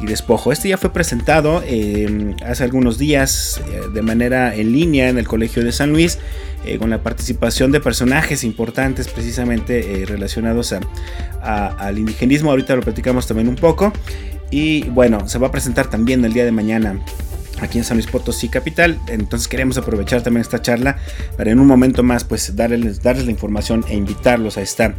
y 0.01 0.05
Despojo. 0.05 0.51
Este 0.51 0.69
ya 0.69 0.77
fue 0.77 0.91
presentado 0.91 1.63
em, 1.65 2.35
hace 2.45 2.63
algunos 2.63 2.97
días 2.97 3.61
eh, 3.69 3.81
de 3.93 4.01
manera 4.01 4.55
en 4.55 4.71
línea 4.71 5.09
en 5.09 5.17
el 5.17 5.27
Colegio 5.27 5.63
de 5.63 5.71
San 5.71 5.91
Luis. 5.91 6.19
Eh, 6.63 6.77
con 6.77 6.91
la 6.91 7.01
participación 7.01 7.71
de 7.71 7.79
personajes 7.79 8.43
importantes 8.43 9.07
precisamente 9.07 10.03
eh, 10.03 10.05
relacionados 10.05 10.75
al 11.41 11.97
indigenismo. 11.97 12.51
Ahorita 12.51 12.75
lo 12.75 12.83
platicamos 12.83 13.25
también 13.25 13.47
un 13.47 13.55
poco. 13.55 13.91
Y 14.51 14.83
bueno, 14.89 15.27
se 15.27 15.39
va 15.39 15.47
a 15.47 15.51
presentar 15.51 15.89
también 15.89 16.23
el 16.25 16.33
día 16.33 16.45
de 16.45 16.51
mañana 16.51 16.99
aquí 17.61 17.77
en 17.77 17.83
San 17.83 17.97
Luis 17.97 18.07
Potosí 18.07 18.49
Capital. 18.49 18.99
Entonces 19.07 19.47
queremos 19.47 19.77
aprovechar 19.77 20.21
también 20.21 20.41
esta 20.41 20.61
charla 20.61 20.97
para 21.37 21.51
en 21.51 21.59
un 21.59 21.67
momento 21.67 22.03
más 22.03 22.23
pues 22.23 22.55
darles, 22.55 23.01
darles 23.01 23.25
la 23.25 23.31
información 23.31 23.85
e 23.87 23.95
invitarlos 23.95 24.57
a 24.57 24.61
esta 24.61 24.95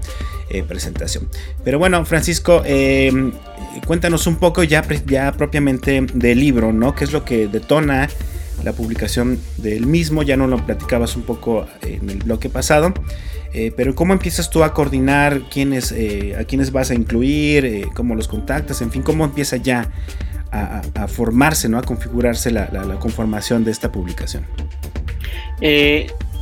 eh, 0.48 0.62
presentación. 0.62 1.28
Pero 1.64 1.78
bueno, 1.78 2.04
Francisco, 2.06 2.62
em, 2.64 3.32
cuéntanos 3.86 4.26
un 4.26 4.36
poco 4.36 4.62
ya, 4.62 4.84
ya 5.06 5.32
propiamente 5.32 6.00
del 6.14 6.40
libro, 6.40 6.72
¿no? 6.72 6.94
¿Qué 6.94 7.04
es 7.04 7.12
lo 7.12 7.24
que 7.24 7.48
detona 7.48 8.08
la 8.64 8.72
publicación 8.72 9.38
del 9.58 9.86
mismo? 9.86 10.22
Ya 10.22 10.36
no 10.36 10.46
lo 10.46 10.64
platicabas 10.64 11.16
un 11.16 11.22
poco 11.22 11.66
en 11.82 12.08
el 12.08 12.18
bloque 12.18 12.48
pasado. 12.48 12.94
Eh, 13.54 13.72
pero 13.76 13.94
¿cómo 13.94 14.14
empiezas 14.14 14.48
tú 14.48 14.64
a 14.64 14.72
coordinar 14.72 15.42
quiénes, 15.50 15.92
eh, 15.92 16.34
a 16.38 16.44
quiénes 16.44 16.72
vas 16.72 16.90
a 16.90 16.94
incluir, 16.94 17.66
eh, 17.66 17.86
cómo 17.94 18.14
los 18.14 18.26
contactas, 18.26 18.80
en 18.80 18.90
fin, 18.90 19.02
cómo 19.02 19.24
empieza 19.24 19.58
ya 19.58 19.90
a, 20.50 21.08
formarse, 21.08 21.68
¿no? 21.70 21.78
a 21.78 21.82
configurarse 21.82 22.50
la, 22.50 22.68
conformación 23.00 23.64
de 23.64 23.70
esta 23.70 23.90
publicación? 23.90 24.44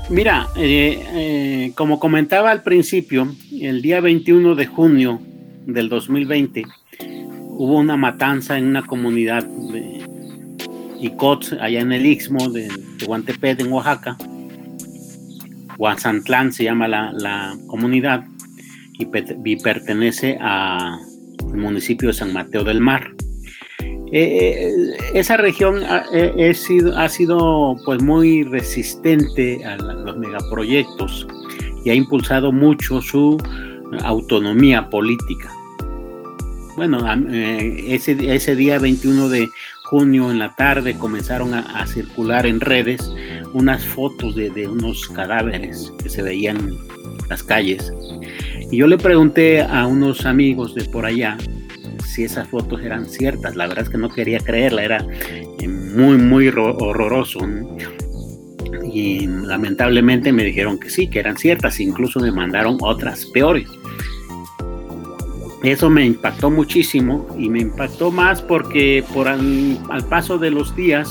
mira, 0.09 0.49
como 1.77 2.01
comentaba 2.01 2.51
al 2.51 2.63
principio, 2.63 3.33
el 3.61 3.83
día 3.83 4.01
21 4.01 4.57
de 4.57 4.67
junio 4.67 5.21
del 5.65 5.89
2020 5.89 6.65
hubo 7.51 7.79
una 7.79 7.97
matanza 7.97 8.59
en 8.59 8.67
una 8.67 8.85
comunidad 8.85 9.45
de 9.45 10.01
Icot, 10.99 11.59
allá 11.61 11.81
en 11.81 11.93
el 11.93 12.05
Istmo 12.05 12.49
de, 12.49 12.69
de 12.69 13.51
en 13.63 13.73
Oaxaca 13.73 14.17
Huazantlán 15.81 16.53
se 16.53 16.65
llama 16.65 16.87
la, 16.89 17.57
comunidad 17.67 18.25
y, 18.99 19.07
pertenece 19.57 20.37
al 20.39 20.99
municipio 21.55 22.09
de 22.09 22.15
San 22.15 22.35
Mateo 22.35 22.65
del 22.65 22.81
Mar. 22.83 23.11
Eh, 24.13 24.13
eh, 24.13 24.73
esa 25.15 25.39
región 25.39 25.83
ha, 25.85 26.05
eh, 26.13 26.53
sido, 26.53 26.99
ha 26.99 27.09
sido 27.09 27.77
pues 27.87 28.03
muy 28.03 28.43
resistente 28.45 29.65
a 29.65 29.77
los 29.77 30.19
megaproyectos 30.19 31.27
y 31.83 31.91
ha 31.91 31.95
impulsado 31.95 32.53
mucho 32.53 33.01
su 33.01 33.39
autonomía 34.05 34.91
política. 34.91 35.51
Bueno, 36.77 37.07
ese, 37.33 38.35
ese 38.35 38.55
día 38.55 38.79
21 38.79 39.31
de 39.31 39.49
junio 39.85 40.31
en 40.31 40.39
la 40.39 40.55
tarde 40.57 40.99
comenzaron 40.99 41.55
a 41.55 41.87
circular 41.87 42.47
en 42.47 42.61
redes 42.61 43.11
unas 43.53 43.85
fotos 43.85 44.35
de, 44.35 44.69
unos 44.69 45.09
cadáveres 45.09 45.93
que 46.03 46.09
se 46.09 46.23
veían 46.23 46.57
en 46.59 46.79
las 47.29 47.43
calles. 47.43 47.93
Y 48.71 48.79
yo 48.79 48.87
le 48.87 48.99
pregunté 48.99 49.63
a 49.63 49.87
unos 49.87 50.27
amigos 50.27 50.75
de 50.75 50.85
por 50.85 51.07
allá 51.07 51.37
si 52.05 52.25
esas 52.25 52.49
fotos 52.49 52.81
eran 52.83 53.07
ciertas. 53.07 53.57
La 53.57 53.67
verdad 53.67 53.85
es 53.85 53.91
que 53.91 53.99
no 53.99 54.09
quería 54.09 54.39
creerla, 54.41 54.85
era 54.85 55.07
eh, 55.61 55.69
muy, 55.69 56.19
muy 56.19 56.49
horroroso. 56.49 57.41
Y 58.93 59.27
lamentablemente 59.27 60.33
me 60.33 60.45
dijeron 60.45 60.79
que 60.79 60.91
sí, 60.91 61.09
que 61.09 61.21
eran 61.21 61.37
ciertas. 61.37 61.81
Incluso 61.81 62.21
me 62.21 62.33
mandaron 62.33 62.79
otras 62.81 63.27
peores. 63.27 63.69
Eso 65.63 65.91
me 65.91 66.07
impactó 66.07 66.51
muchísimo 66.51 67.27
y 67.39 67.51
me 67.51 67.61
impactó 67.61 68.11
más 68.11 68.41
porque 68.41 69.05
por 69.13 69.29
al 69.29 69.79
paso 70.09 70.39
de 70.39 70.51
los 70.51 70.75
días 70.75 71.11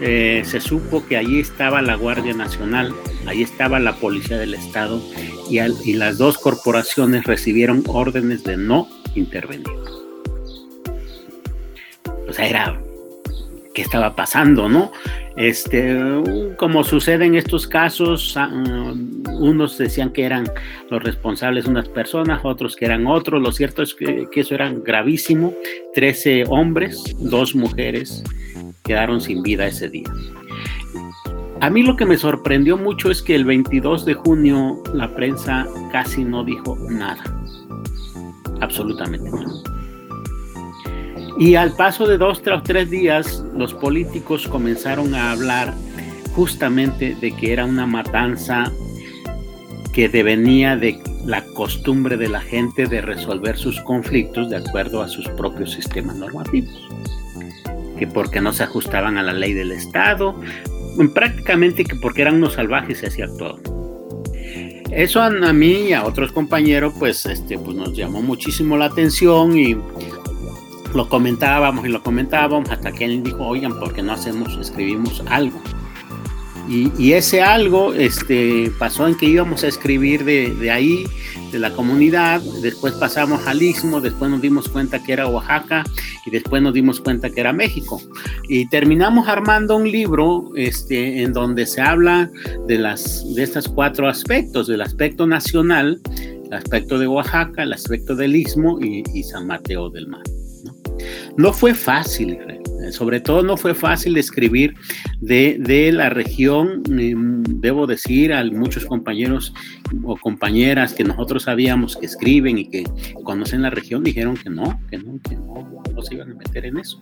eh, 0.00 0.42
se 0.44 0.60
supo 0.60 1.06
que 1.06 1.16
allí 1.16 1.38
estaba 1.38 1.80
la 1.82 1.94
Guardia 1.94 2.34
Nacional, 2.34 2.92
allí 3.26 3.42
estaba 3.42 3.78
la 3.78 3.94
Policía 3.94 4.38
del 4.38 4.54
Estado 4.54 5.00
y, 5.48 5.60
y 5.60 5.92
las 5.92 6.18
dos 6.18 6.36
corporaciones 6.36 7.24
recibieron 7.24 7.84
órdenes 7.86 8.42
de 8.42 8.56
no 8.56 8.88
intervenir. 9.14 9.66
O 12.28 12.32
sea, 12.32 12.48
era 12.48 12.80
qué 13.72 13.82
estaba 13.82 14.16
pasando, 14.16 14.68
¿no? 14.68 14.90
Este, 15.36 15.94
como 16.56 16.82
sucede 16.82 17.26
en 17.26 17.34
estos 17.34 17.66
casos, 17.66 18.34
ah, 18.36 18.50
unos 19.38 19.76
decían 19.76 20.10
que 20.10 20.24
eran 20.24 20.50
los 20.90 21.02
responsables 21.02 21.66
unas 21.66 21.88
personas, 21.88 22.40
otros 22.42 22.74
que 22.74 22.86
eran 22.86 23.06
otros. 23.06 23.42
Lo 23.42 23.52
cierto 23.52 23.82
es 23.82 23.94
que, 23.94 24.26
que 24.32 24.40
eso 24.40 24.54
era 24.54 24.72
gravísimo. 24.72 25.52
Trece 25.94 26.44
hombres, 26.48 27.14
dos 27.18 27.54
mujeres 27.54 28.24
quedaron 28.82 29.20
sin 29.20 29.42
vida 29.42 29.66
ese 29.66 29.90
día. 29.90 30.10
A 31.60 31.70
mí 31.70 31.82
lo 31.82 31.96
que 31.96 32.06
me 32.06 32.16
sorprendió 32.16 32.76
mucho 32.76 33.10
es 33.10 33.22
que 33.22 33.34
el 33.34 33.44
22 33.44 34.04
de 34.04 34.14
junio 34.14 34.82
la 34.92 35.14
prensa 35.14 35.66
casi 35.90 36.24
no 36.24 36.44
dijo 36.44 36.76
nada. 36.88 37.22
Absolutamente 38.60 39.30
nada. 39.30 39.75
Y 41.38 41.54
al 41.54 41.72
paso 41.72 42.06
de 42.06 42.16
dos 42.16 42.42
tres 42.64 42.90
días, 42.90 43.44
los 43.54 43.74
políticos 43.74 44.48
comenzaron 44.48 45.14
a 45.14 45.32
hablar 45.32 45.74
justamente 46.34 47.14
de 47.14 47.32
que 47.32 47.52
era 47.52 47.64
una 47.64 47.86
matanza 47.86 48.72
que 49.92 50.08
devenía 50.08 50.76
de 50.76 50.98
la 51.24 51.42
costumbre 51.44 52.16
de 52.16 52.28
la 52.28 52.40
gente 52.40 52.86
de 52.86 53.00
resolver 53.00 53.56
sus 53.56 53.80
conflictos 53.80 54.48
de 54.50 54.56
acuerdo 54.56 55.02
a 55.02 55.08
sus 55.08 55.28
propios 55.30 55.72
sistemas 55.72 56.16
normativos, 56.16 56.88
que 57.98 58.06
porque 58.06 58.40
no 58.40 58.52
se 58.52 58.62
ajustaban 58.62 59.18
a 59.18 59.22
la 59.22 59.32
ley 59.32 59.52
del 59.52 59.72
Estado, 59.72 60.38
prácticamente 61.14 61.84
que 61.84 61.96
porque 61.96 62.22
eran 62.22 62.36
unos 62.36 62.54
salvajes 62.54 62.98
se 62.98 63.06
hacía 63.08 63.26
todo. 63.38 63.58
Eso 64.90 65.20
a, 65.20 65.30
mí 65.30 65.88
y 65.88 65.92
a 65.92 66.04
otros 66.04 66.30
compañeros 66.30 66.94
pues, 66.98 67.26
este, 67.26 67.58
pues 67.58 67.76
nos 67.76 67.92
llamó 67.94 68.22
muchísimo 68.22 68.76
la 68.76 68.86
atención 68.86 69.58
y 69.58 69.76
lo 70.94 71.08
comentábamos 71.08 71.86
y 71.86 71.88
lo 71.88 72.02
comentábamos 72.02 72.70
hasta 72.70 72.92
que 72.92 73.04
él 73.04 73.22
dijo, 73.22 73.46
oigan, 73.46 73.78
¿por 73.78 73.92
qué 73.92 74.02
no 74.02 74.12
hacemos, 74.12 74.56
escribimos 74.60 75.22
algo? 75.28 75.60
Y, 76.68 77.12
ese 77.12 77.42
algo 77.42 77.94
este, 77.94 78.72
pasó 78.76 79.06
en 79.06 79.14
que 79.14 79.26
íbamos 79.26 79.62
a 79.62 79.68
escribir 79.68 80.24
de, 80.24 80.52
de, 80.52 80.72
ahí, 80.72 81.04
de 81.52 81.60
la 81.60 81.72
comunidad, 81.72 82.40
después 82.60 82.94
pasamos 82.94 83.46
al 83.46 83.62
Istmo, 83.62 84.00
después 84.00 84.32
nos 84.32 84.42
dimos 84.42 84.68
cuenta 84.68 85.00
que 85.00 85.12
era 85.12 85.28
Oaxaca 85.28 85.84
y 86.24 86.30
después 86.30 86.62
nos 86.62 86.74
dimos 86.74 87.00
cuenta 87.00 87.30
que 87.30 87.40
era 87.40 87.52
México. 87.52 88.02
Y 88.48 88.68
terminamos 88.68 89.28
armando 89.28 89.76
un 89.76 89.88
libro 89.88 90.50
este, 90.56 91.22
en 91.22 91.32
donde 91.32 91.66
se 91.66 91.82
habla 91.82 92.30
de, 92.66 92.78
las, 92.78 93.24
de 93.36 93.44
estos 93.44 93.68
cuatro 93.68 94.08
aspectos, 94.08 94.66
del 94.66 94.80
aspecto 94.80 95.24
nacional, 95.24 96.00
el 96.46 96.52
aspecto 96.52 96.98
de 96.98 97.06
Oaxaca, 97.06 97.62
el 97.62 97.74
aspecto 97.74 98.16
del 98.16 98.34
Istmo 98.34 98.80
y, 98.80 99.04
y 99.14 99.22
San 99.22 99.46
Mateo 99.46 99.88
del 99.88 100.08
Mar. 100.08 100.22
No 101.36 101.52
fue 101.52 101.74
fácil, 101.74 102.38
sobre 102.90 103.20
todo 103.20 103.42
no 103.42 103.56
fue 103.56 103.74
fácil 103.74 104.16
escribir 104.16 104.74
de, 105.20 105.90
la 105.92 106.10
región, 106.10 106.82
em, 106.90 107.42
debo 107.42 107.86
decir 107.86 108.32
a 108.32 108.44
muchos 108.44 108.84
compañeros 108.84 109.52
o 110.04 110.16
compañeras 110.16 110.92
que 110.94 111.04
nosotros 111.04 111.44
sabíamos 111.44 111.96
que 111.96 112.06
escriben 112.06 112.58
y 112.58 112.68
que 112.68 112.84
conocen 113.24 113.62
la 113.62 113.70
región, 113.70 114.04
dijeron 114.04 114.36
que 114.36 114.50
no, 114.50 114.80
que 114.90 114.98
no, 114.98 115.18
que 115.28 115.36
no, 115.36 115.84
no 115.94 116.02
se 116.02 116.14
iban 116.14 116.32
a 116.32 116.34
meter 116.34 116.66
en 116.66 116.78
eso. 116.78 117.00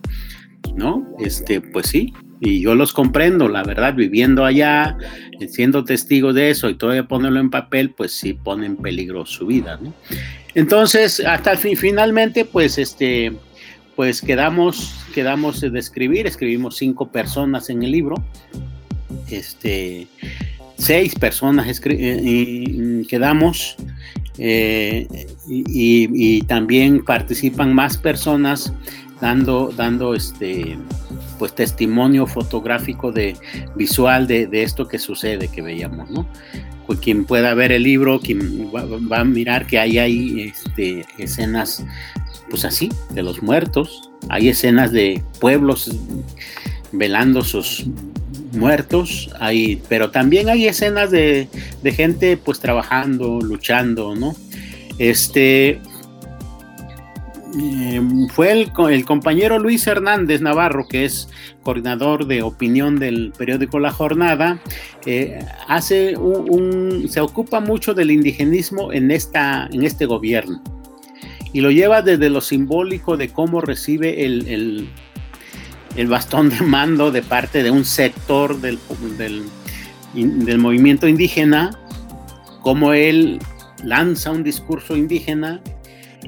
¿No? 0.75 1.07
Este, 1.19 1.61
pues 1.61 1.87
sí, 1.87 2.11
y 2.41 2.59
yo 2.59 2.75
los 2.75 2.91
comprendo, 2.91 3.47
la 3.47 3.63
verdad, 3.63 3.93
viviendo 3.93 4.43
allá, 4.43 4.97
siendo 5.47 5.83
testigo 5.83 6.33
de 6.33 6.49
eso 6.49 6.69
y 6.69 6.75
todavía 6.75 7.07
ponerlo 7.07 7.39
en 7.39 7.49
papel, 7.49 7.91
pues 7.91 8.11
sí 8.11 8.33
pone 8.33 8.65
en 8.65 8.75
peligro 8.75 9.25
su 9.25 9.45
vida, 9.45 9.79
¿no? 9.81 9.93
Entonces, 10.53 11.21
hasta 11.21 11.51
el 11.51 11.57
fin, 11.59 11.77
finalmente, 11.77 12.45
pues 12.45 12.77
este, 12.77 13.33
pues 13.95 14.21
quedamos, 14.21 14.95
quedamos 15.13 15.61
de 15.61 15.79
escribir, 15.79 16.27
escribimos 16.27 16.77
cinco 16.77 17.07
personas 17.07 17.69
en 17.69 17.83
el 17.83 17.91
libro, 17.91 18.15
este, 19.29 20.07
seis 20.77 21.15
personas 21.15 21.81
eh, 21.85 22.21
y 22.23 23.05
quedamos 23.07 23.77
eh, 24.37 25.07
y, 25.47 26.41
también 26.43 27.03
participan 27.03 27.73
más 27.73 27.97
personas 27.97 28.73
dando, 29.21 29.71
dando 29.75 30.13
este, 30.13 30.77
pues 31.39 31.55
testimonio 31.55 32.27
fotográfico 32.27 33.11
de 33.11 33.35
visual 33.75 34.27
de, 34.27 34.49
esto 34.51 34.87
que 34.87 34.99
sucede 34.99 35.47
que 35.47 35.61
veíamos, 35.61 36.09
¿no? 36.09 36.27
Quien 37.01 37.25
pueda 37.25 37.55
ver 37.55 37.71
el 37.71 37.81
libro, 37.81 38.19
quien 38.19 38.69
va, 38.71 39.19
a 39.19 39.23
mirar 39.23 39.65
que 39.65 39.79
ahí 39.79 39.97
hay 39.97 40.53
este, 40.53 41.03
escenas 41.17 41.83
pues 42.55 42.63
así, 42.63 42.89
de 43.09 43.21
los 43.21 43.43
muertos. 43.43 44.09
Hay 44.29 44.47
escenas 44.47 44.93
de 44.93 45.21
pueblos 45.41 45.93
velando 46.93 47.43
sus 47.43 47.85
muertos, 48.53 49.29
hay, 49.41 49.81
pero 49.89 50.09
también 50.09 50.47
hay 50.47 50.65
escenas 50.65 51.11
de, 51.11 51.49
gente 51.83 52.37
pues 52.37 52.61
trabajando, 52.61 53.41
luchando, 53.41 54.15
¿no? 54.15 54.37
Este 54.99 55.81
eh, 57.59 58.01
fue 58.31 58.53
el, 58.53 58.71
el, 58.89 59.03
compañero 59.03 59.59
Luis 59.59 59.85
Hernández 59.85 60.39
Navarro, 60.39 60.87
que 60.87 61.03
es 61.03 61.27
coordinador 61.61 62.25
de 62.25 62.41
opinión 62.41 62.99
del 62.99 63.33
periódico 63.37 63.79
La 63.79 63.91
Jornada, 63.91 64.61
eh, 65.05 65.45
hace 65.67 66.15
un, 66.15 67.09
se 67.09 67.19
ocupa 67.19 67.59
mucho 67.59 67.93
del 67.93 68.11
indigenismo 68.11 68.93
en, 68.93 69.11
esta, 69.11 69.67
en 69.73 69.83
este 69.83 70.05
gobierno 70.05 70.63
y 71.55 71.61
lo 71.61 71.71
lleva 71.71 72.01
desde 72.01 72.29
lo 72.29 72.41
simbólico 72.41 73.15
de 73.15 73.29
cómo 73.29 73.61
recibe 73.61 74.25
el, 74.25 74.89
bastón 76.09 76.49
de 76.49 76.59
mando 76.59 77.11
de 77.11 77.21
parte 77.21 77.63
de 77.63 77.71
un 77.71 77.85
sector 77.85 78.59
del, 78.59 78.77
del, 80.13 80.57
movimiento 80.57 81.07
indígena, 81.07 81.79
cómo 82.61 82.91
él 82.91 83.39
lanza 83.85 84.31
un 84.31 84.43
discurso 84.43 84.97
indígena 84.97 85.61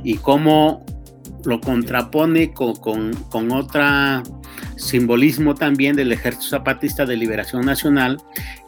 y 0.01 0.15
cómo 0.15 0.85
lo 1.43 1.59
contrapone 1.59 2.53
con, 2.53 2.77
con, 2.77 3.13
con 3.29 3.51
otro 3.51 3.83
simbolismo 4.77 5.55
también 5.55 5.97
del 5.97 6.13
Ejército 6.13 6.47
Zapatista 6.51 7.05
de 7.05 7.17
Liberación 7.17 7.65
Nacional, 7.65 8.17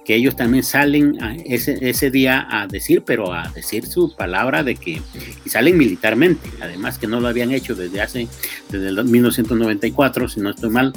que 0.09 0.15
ellos 0.15 0.35
también 0.35 0.63
salen 0.63 1.19
ese, 1.45 1.77
ese, 1.87 2.09
día 2.09 2.47
a 2.49 2.65
decir, 2.65 3.03
pero 3.05 3.31
a 3.31 3.47
decir 3.49 3.85
su 3.85 4.15
palabra 4.15 4.63
de 4.63 4.73
que, 4.73 5.03
y 5.45 5.49
salen 5.49 5.77
militarmente, 5.77 6.49
además 6.59 6.97
que 6.97 7.05
no 7.05 7.19
lo 7.19 7.27
habían 7.27 7.51
hecho 7.51 7.75
desde 7.75 8.01
hace, 8.01 8.27
desde 8.71 8.89
el 8.89 9.05
1994, 9.05 10.27
si 10.27 10.39
no 10.39 10.49
estoy 10.49 10.71
mal, 10.71 10.93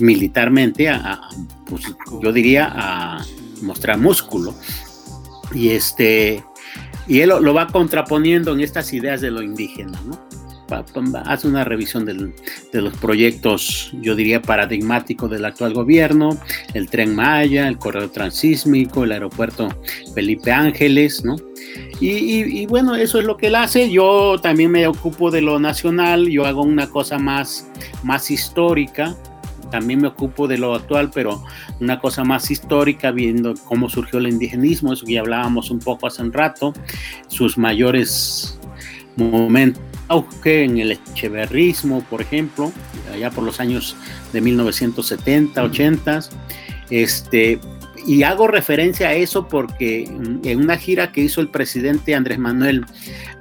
militarmente, 0.00 0.88
a, 0.88 1.20
pues, 1.66 1.84
yo 2.20 2.32
diría 2.32 2.68
a 2.74 3.24
mostrar 3.62 3.96
músculo. 3.96 4.56
Y 5.54 5.68
este, 5.68 6.42
y 7.06 7.20
él 7.20 7.28
lo 7.28 7.54
va 7.54 7.68
contraponiendo 7.68 8.54
en 8.54 8.60
estas 8.60 8.92
ideas 8.92 9.20
de 9.20 9.30
lo 9.30 9.40
indígena, 9.40 10.00
¿no? 10.04 10.27
Hace 11.24 11.48
una 11.48 11.64
revisión 11.64 12.04
de 12.04 12.32
los 12.80 12.96
proyectos, 12.98 13.90
yo 14.00 14.14
diría, 14.14 14.42
paradigmáticos 14.42 15.30
del 15.30 15.44
actual 15.44 15.74
gobierno, 15.74 16.38
el 16.74 16.88
tren 16.88 17.14
Maya, 17.14 17.68
el 17.68 17.78
corredor 17.78 18.10
transísmico, 18.10 19.04
el 19.04 19.12
aeropuerto 19.12 19.68
Felipe 20.14 20.52
Ángeles, 20.52 21.24
¿no? 21.24 21.36
Y, 22.00 22.66
bueno, 22.66 22.94
eso 22.94 23.18
es 23.18 23.24
lo 23.24 23.36
que 23.36 23.48
él 23.48 23.56
hace. 23.56 23.90
Yo 23.90 24.38
también 24.40 24.70
me 24.70 24.86
ocupo 24.86 25.30
de 25.30 25.40
lo 25.40 25.58
nacional, 25.58 26.28
yo 26.28 26.46
hago 26.46 26.62
una 26.62 26.88
cosa 26.88 27.18
más, 27.18 27.68
más 28.04 28.30
histórica, 28.30 29.16
también 29.70 30.00
me 30.00 30.08
ocupo 30.08 30.46
de 30.46 30.58
lo 30.58 30.74
actual, 30.74 31.10
pero 31.12 31.42
una 31.80 31.98
cosa 31.98 32.24
más 32.24 32.50
histórica, 32.50 33.10
viendo 33.10 33.54
cómo 33.64 33.88
surgió 33.88 34.18
el 34.18 34.28
indigenismo, 34.28 34.92
eso 34.92 35.04
que 35.04 35.14
ya 35.14 35.20
hablábamos 35.20 35.70
un 35.70 35.80
poco 35.80 36.06
hace 36.06 36.22
un 36.22 36.32
rato, 36.32 36.72
sus 37.26 37.58
mayores 37.58 38.58
momentos 39.16 39.87
auge 40.08 40.64
en 40.64 40.78
el 40.78 40.92
echeverrismo, 40.92 42.02
por 42.04 42.20
ejemplo, 42.20 42.72
allá 43.12 43.30
por 43.30 43.44
los 43.44 43.60
años 43.60 43.96
de 44.32 44.40
1970, 44.40 45.62
80. 45.62 46.20
Este, 46.90 47.60
y 48.06 48.22
hago 48.22 48.48
referencia 48.48 49.08
a 49.08 49.12
eso 49.12 49.48
porque 49.48 50.04
en 50.04 50.58
una 50.58 50.78
gira 50.78 51.12
que 51.12 51.20
hizo 51.20 51.40
el 51.40 51.48
presidente 51.48 52.14
Andrés 52.14 52.38
Manuel 52.38 52.86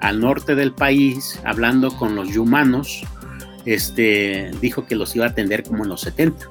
al 0.02 0.20
norte 0.20 0.56
del 0.56 0.74
país, 0.74 1.40
hablando 1.46 1.96
con 1.96 2.16
los 2.16 2.30
yumanos, 2.30 3.04
este, 3.66 4.52
dijo 4.62 4.86
que 4.86 4.96
los 4.96 5.16
iba 5.16 5.26
a 5.26 5.30
atender 5.30 5.64
como 5.64 5.84
en 5.84 5.90
los 5.90 6.02
70. 6.02 6.48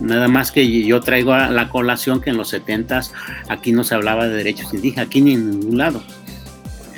Nada 0.00 0.28
más 0.28 0.50
que 0.50 0.82
yo 0.84 1.00
traigo 1.00 1.32
a 1.32 1.48
la 1.50 1.68
colación 1.68 2.20
que 2.20 2.30
en 2.30 2.36
los 2.36 2.48
70 2.48 3.02
aquí 3.48 3.72
no 3.72 3.84
se 3.84 3.94
hablaba 3.94 4.26
de 4.26 4.34
derechos 4.34 4.72
indígenas, 4.74 5.06
aquí 5.06 5.20
ni 5.20 5.34
en 5.34 5.50
ningún 5.50 5.78
lado. 5.78 6.02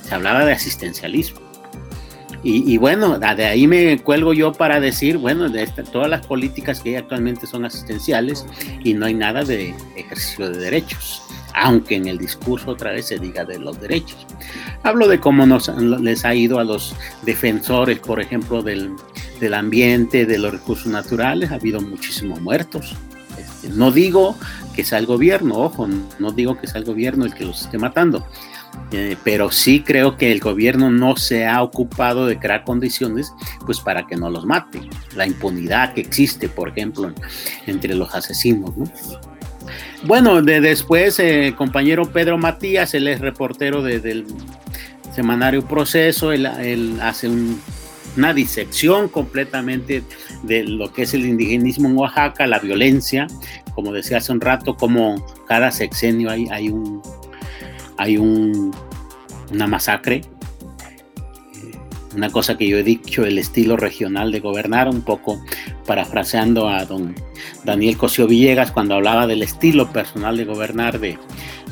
Se 0.03 0.15
hablaba 0.15 0.45
de 0.45 0.53
asistencialismo. 0.53 1.46
Y, 2.49 2.77
bueno, 2.77 3.19
de 3.19 3.45
ahí 3.45 3.67
me 3.67 3.99
cuelgo 3.99 4.33
yo 4.33 4.53
para 4.53 4.79
decir, 4.79 5.17
bueno, 5.17 5.49
de 5.49 5.67
todas 5.67 6.09
las 6.09 6.25
políticas 6.25 6.79
que 6.79 6.91
hay 6.91 6.95
actualmente 6.95 7.45
son 7.45 7.65
asistenciales 7.65 8.47
y 8.85 8.95
no 8.95 9.07
hay 9.07 9.15
nada 9.15 9.43
de 9.43 9.75
ejercicio 9.97 10.51
de 10.51 10.59
derechos, 10.59 11.23
aunque 11.55 11.97
en 11.97 12.07
el 12.07 12.19
discurso 12.19 12.71
otra 12.71 12.93
vez 12.93 13.07
se 13.07 13.19
diga 13.19 13.45
de 13.45 13.59
los 13.59 13.81
derechos. 13.81 14.25
Hablo 14.85 15.09
de 15.09 15.19
cómo 15.19 15.45
nos, 15.45 15.67
les 15.77 16.25
ha 16.25 16.37
ido 16.37 16.61
a 16.61 16.65
los 16.65 16.95
defensores, 17.23 17.99
por 17.99 18.21
ejemplo, 18.21 18.63
del, 18.63 18.95
ambiente, 19.53 20.25
de 20.25 20.39
los 20.39 20.53
recursos 20.53 20.87
naturales, 20.87 21.51
ha 21.51 21.57
habido 21.57 21.81
muchísimos 21.81 22.41
muertos. 22.41 22.95
Este, 23.37 23.71
no 23.71 23.91
digo 23.91 24.37
que 24.73 24.85
sea 24.85 25.01
el 25.01 25.07
gobierno, 25.07 25.57
ojo, 25.57 25.89
no 26.21 26.31
digo 26.31 26.57
que 26.61 26.69
sea 26.69 26.79
el 26.79 26.85
gobierno 26.85 27.25
el 27.25 27.35
que 27.35 27.45
los 27.45 27.63
esté 27.63 27.77
matando, 27.77 28.25
eh, 28.93 29.17
pero 29.25 29.51
sí 29.51 29.81
creo 29.81 30.17
que 30.17 30.31
el 30.31 30.41
gobierno 30.41 30.91
no 30.91 31.17
se 31.17 31.47
ha 31.47 31.63
ocupado 31.63 32.27
de 32.27 32.39
crear 32.39 32.65
condiciones 32.65 33.33
pues 33.65 33.81
para 33.81 34.07
que 34.07 34.17
no 34.17 34.31
los 34.31 34.47
maten. 34.47 34.89
La 35.17 35.27
impunidad 35.27 35.93
que 35.95 36.01
existe, 36.01 36.49
por 36.49 36.69
ejemplo, 36.69 37.13
entre 37.67 37.95
los 37.95 38.15
asesinos. 38.15 38.77
¿no? 38.77 38.85
Bueno, 40.05 40.41
de 40.41 40.61
después, 40.61 41.19
eh, 41.19 41.55
compañero 41.57 42.05
Pedro 42.13 42.39
Matías, 42.39 42.95
él 42.95 43.09
es 43.09 43.21
reportero 43.21 43.83
del 43.83 44.25
semanario 45.13 45.67
Proceso, 45.67 46.31
él, 46.31 46.47
hace 47.03 47.29
una 48.17 48.33
disección 48.33 49.09
completamente 49.09 50.05
de 50.43 50.63
lo 50.63 50.93
que 50.93 51.03
es 51.03 51.15
el 51.15 51.27
indigenismo 51.27 51.89
en 51.89 51.97
Oaxaca, 51.97 52.47
la 52.47 52.61
violencia, 52.61 53.27
como 53.75 53.93
decía 53.93 54.19
hace 54.19 54.31
un 54.31 54.41
rato, 54.41 54.77
como 54.77 55.27
cada 55.49 55.73
sexenio 55.73 56.31
hay, 56.31 56.47
hay 56.51 56.69
un 56.69 57.03
hay 57.99 58.17
un, 58.17 58.75
una 59.53 59.67
masacre, 59.67 60.23
una 62.15 62.31
cosa 62.31 62.57
que 62.57 62.67
yo 62.67 62.79
he 62.79 62.83
dicho, 62.83 63.25
el 63.25 63.39
estilo 63.39 63.77
regional 63.77 64.33
de 64.33 64.41
gobernar, 64.41 64.89
un 64.89 65.03
poco 65.03 65.39
parafraseando 65.87 66.69
a 66.69 66.85
don 66.85 67.15
Daniel 67.65 67.97
Cosío 67.99 68.27
Villegas 68.27 68.73
cuando 68.73 68.95
hablaba 68.95 69.27
del 69.27 69.43
estilo 69.43 69.93
personal 69.93 70.37
de 70.37 70.45
gobernar 70.47 70.99
de, 70.99 71.19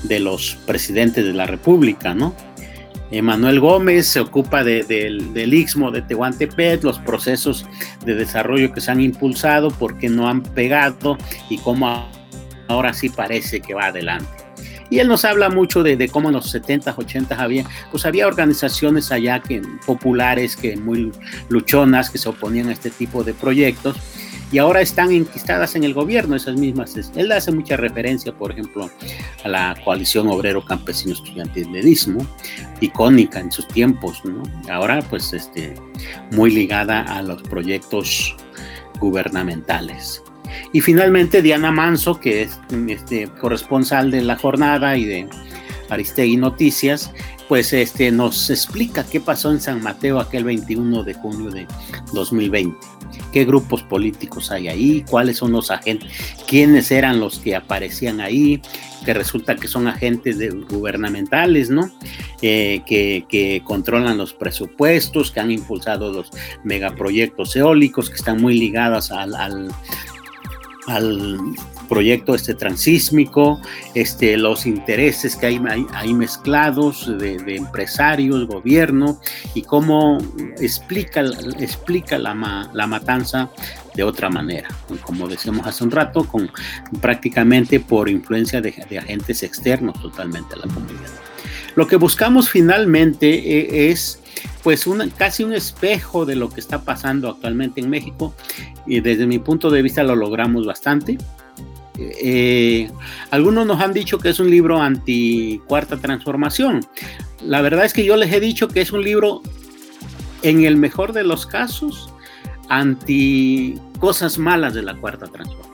de 0.03 0.21
los 0.21 0.57
presidentes 0.67 1.25
de 1.25 1.33
la 1.33 1.47
República, 1.47 2.15
¿no? 2.15 2.35
Emanuel 3.11 3.61
Gómez 3.61 4.07
se 4.07 4.21
ocupa 4.21 4.65
del 4.65 5.55
Istmo 5.55 5.91
de 5.91 6.03
Tehuantepec, 6.03 6.83
los 6.83 6.99
procesos 6.99 7.65
de 8.05 8.15
desarrollo 8.15 8.73
que 8.73 8.81
se 8.81 8.91
han 8.91 9.01
impulsado, 9.01 9.71
porque 9.71 10.09
no 10.09 10.29
han 10.29 10.43
pegado 10.43 11.17
y 11.49 11.59
cómo 11.59 12.09
ahora 12.69 12.93
sí 12.93 13.09
parece 13.11 13.61
que 13.61 13.75
va 13.75 13.87
adelante. 13.87 14.44
Y 14.91 14.99
él 14.99 15.09
nos 15.09 15.25
habla 15.25 15.49
mucho 15.49 15.83
de, 15.83 16.09
cómo 16.09 16.29
en 16.29 16.35
los 16.35 16.55
70s, 16.55 16.95
80s 16.95 17.39
había, 17.39 17.65
pues 17.91 18.05
había 18.07 18.27
organizaciones 18.27 19.11
allá 19.11 19.41
que, 19.41 19.63
populares, 19.87 20.57
que 20.57 20.77
muy 20.77 21.13
luchonas, 21.49 22.11
que 22.11 22.19
se 22.19 22.29
oponían 22.29 22.69
a 22.69 22.73
este 22.73 22.91
tipo 22.91 23.25
de 23.25 23.35
proyectos 23.35 23.97
y 24.55 24.59
ahora 24.59 24.81
están 24.81 25.11
enquistadas 25.11 25.75
en 25.75 25.83
el 25.83 25.95
gobierno 25.95 26.37
esas 26.37 26.57
mismas. 26.57 26.95
Él 27.17 27.33
hace 27.33 27.51
mucha 27.51 27.77
referencia, 27.77 28.33
por 28.33 28.53
ejemplo, 28.53 28.89
a 29.43 29.49
la 29.49 29.75
coalición 29.85 30.29
obrero 30.29 30.65
campesino 30.65 31.13
estudiantil 31.13 31.73
de 31.73 31.81
Istmo, 31.81 32.25
icónica 32.81 33.41
en 33.41 33.51
sus 33.51 33.67
tiempos. 33.67 34.23
Ahora 34.71 35.03
pues 35.11 35.33
este, 35.33 35.75
muy 36.31 36.53
ligada 36.53 37.01
a 37.03 37.21
los 37.23 37.43
proyectos 37.43 38.37
gubernamentales. 39.01 40.23
Y 40.73 40.81
finalmente 40.81 41.43
Diana 41.43 41.71
Manso, 41.71 42.21
que 42.21 42.43
es 42.43 42.59
este, 42.89 43.29
corresponsal 43.41 44.11
de 44.11 44.23
la 44.23 44.37
jornada 44.37 44.97
y 44.97 45.05
de 45.05 45.29
Aristegui 45.91 46.37
Noticias, 46.37 47.11
pues 47.49 47.73
este, 47.73 48.11
nos 48.11 48.51
explica 48.51 49.05
qué 49.05 49.21
pasó 49.21 49.51
en 49.53 49.61
San 49.61 49.83
Mateo 49.83 50.19
aquel 50.19 50.45
21 50.45 51.05
de 51.05 51.15
junio 51.15 51.51
de 51.51 51.67
2020. 52.13 52.77
¿Qué 53.33 53.45
grupos 53.45 53.83
políticos 53.83 54.51
hay 54.51 54.69
ahí? 54.69 55.05
¿Cuáles 55.09 55.39
son 55.39 55.53
los 55.53 55.71
agentes? 55.71 56.11
¿Quiénes 56.47 56.91
eran 56.91 57.21
los 57.21 57.39
que 57.39 57.55
aparecían 57.55 58.21
ahí? 58.21 58.63
Que 59.05 59.13
resulta 59.13 59.57
que 59.57 59.69
son 59.69 59.87
agentes 59.87 60.39
gubernamentales, 60.69 61.69
¿no? 61.69 61.91
Eh, 62.43 62.83
que, 62.87 63.63
controlan 63.65 64.19
los 64.19 64.35
presupuestos, 64.35 65.31
que 65.31 65.41
han 65.41 65.51
impulsado 65.51 66.13
los 66.13 66.31
megaproyectos 66.63 67.55
eólicos, 67.57 68.09
que 68.09 68.17
están 68.17 68.41
muy 68.41 68.59
ligados 68.59 69.11
al, 69.11 69.35
al 69.35 69.69
proyecto 71.89 72.35
este 72.35 72.55
transísmico, 72.55 73.61
este, 73.95 74.37
los 74.37 74.67
intereses 74.67 75.37
que 75.37 75.47
hay, 75.47 75.61
hay, 75.93 76.15
mezclados 76.15 77.07
de, 77.19 77.57
empresarios, 77.57 78.47
gobierno, 78.47 79.21
y 79.55 79.63
cómo 79.63 80.19
explica, 80.61 81.23
explica 81.59 82.19
la, 82.19 82.69
la, 82.73 82.87
matanza 82.87 83.51
de 83.95 84.03
otra 84.03 84.29
manera, 84.29 84.69
como 85.03 85.29
decíamos 85.29 85.67
hace 85.67 85.85
un 85.85 85.91
rato, 85.91 86.25
con, 86.25 86.51
prácticamente 87.01 87.81
por 87.81 88.09
influencia 88.09 88.61
de, 88.61 88.75
de 88.89 88.99
agentes 88.99 89.43
externos 89.43 90.01
totalmente 90.01 90.55
a 90.55 90.59
la 90.59 90.73
comunidad. 90.73 91.11
Lo 91.77 91.87
que 91.87 91.97
buscamos 91.97 92.51
finalmente 92.51 93.29
eh, 93.29 93.91
es 93.91 94.21
pues 94.65 94.89
casi 95.19 95.45
un 95.45 95.53
espejo 95.53 96.25
de 96.25 96.37
lo 96.37 96.49
que 96.49 96.59
está 96.59 96.81
pasando 96.83 97.29
actualmente 97.29 97.83
en 97.83 97.91
México 97.91 98.35
y 98.87 99.01
desde 99.01 99.27
mi 99.27 99.39
punto 99.39 99.71
de 99.71 99.83
vista 99.83 100.03
lo 100.03 100.17
logramos 100.17 100.65
bastante. 100.65 101.19
Eh, 101.99 102.91
algunos 103.31 103.67
nos 103.67 103.81
han 103.83 103.93
dicho 103.93 104.19
que 104.19 104.31
es 104.31 104.41
un 104.41 104.51
libro 104.51 104.81
anti 104.81 105.61
cuarta 105.69 105.99
transformación. 105.99 106.81
La 107.43 107.61
verdad 107.61 107.85
es 107.85 107.93
que 107.93 108.07
yo 108.07 108.17
les 108.17 108.33
he 108.33 108.41
dicho 108.41 108.67
que 108.69 108.81
es 108.81 108.91
un 108.91 109.05
libro, 109.05 109.43
en 110.43 110.65
el 110.65 110.79
mejor 110.79 111.13
de 111.13 111.25
los 111.25 111.45
casos, 111.45 112.11
anti 112.71 113.75
cosas 114.01 114.39
malas 114.39 114.73
de 114.73 114.83
la 114.83 114.97
cuarta 114.97 115.27
transformación. 115.27 115.74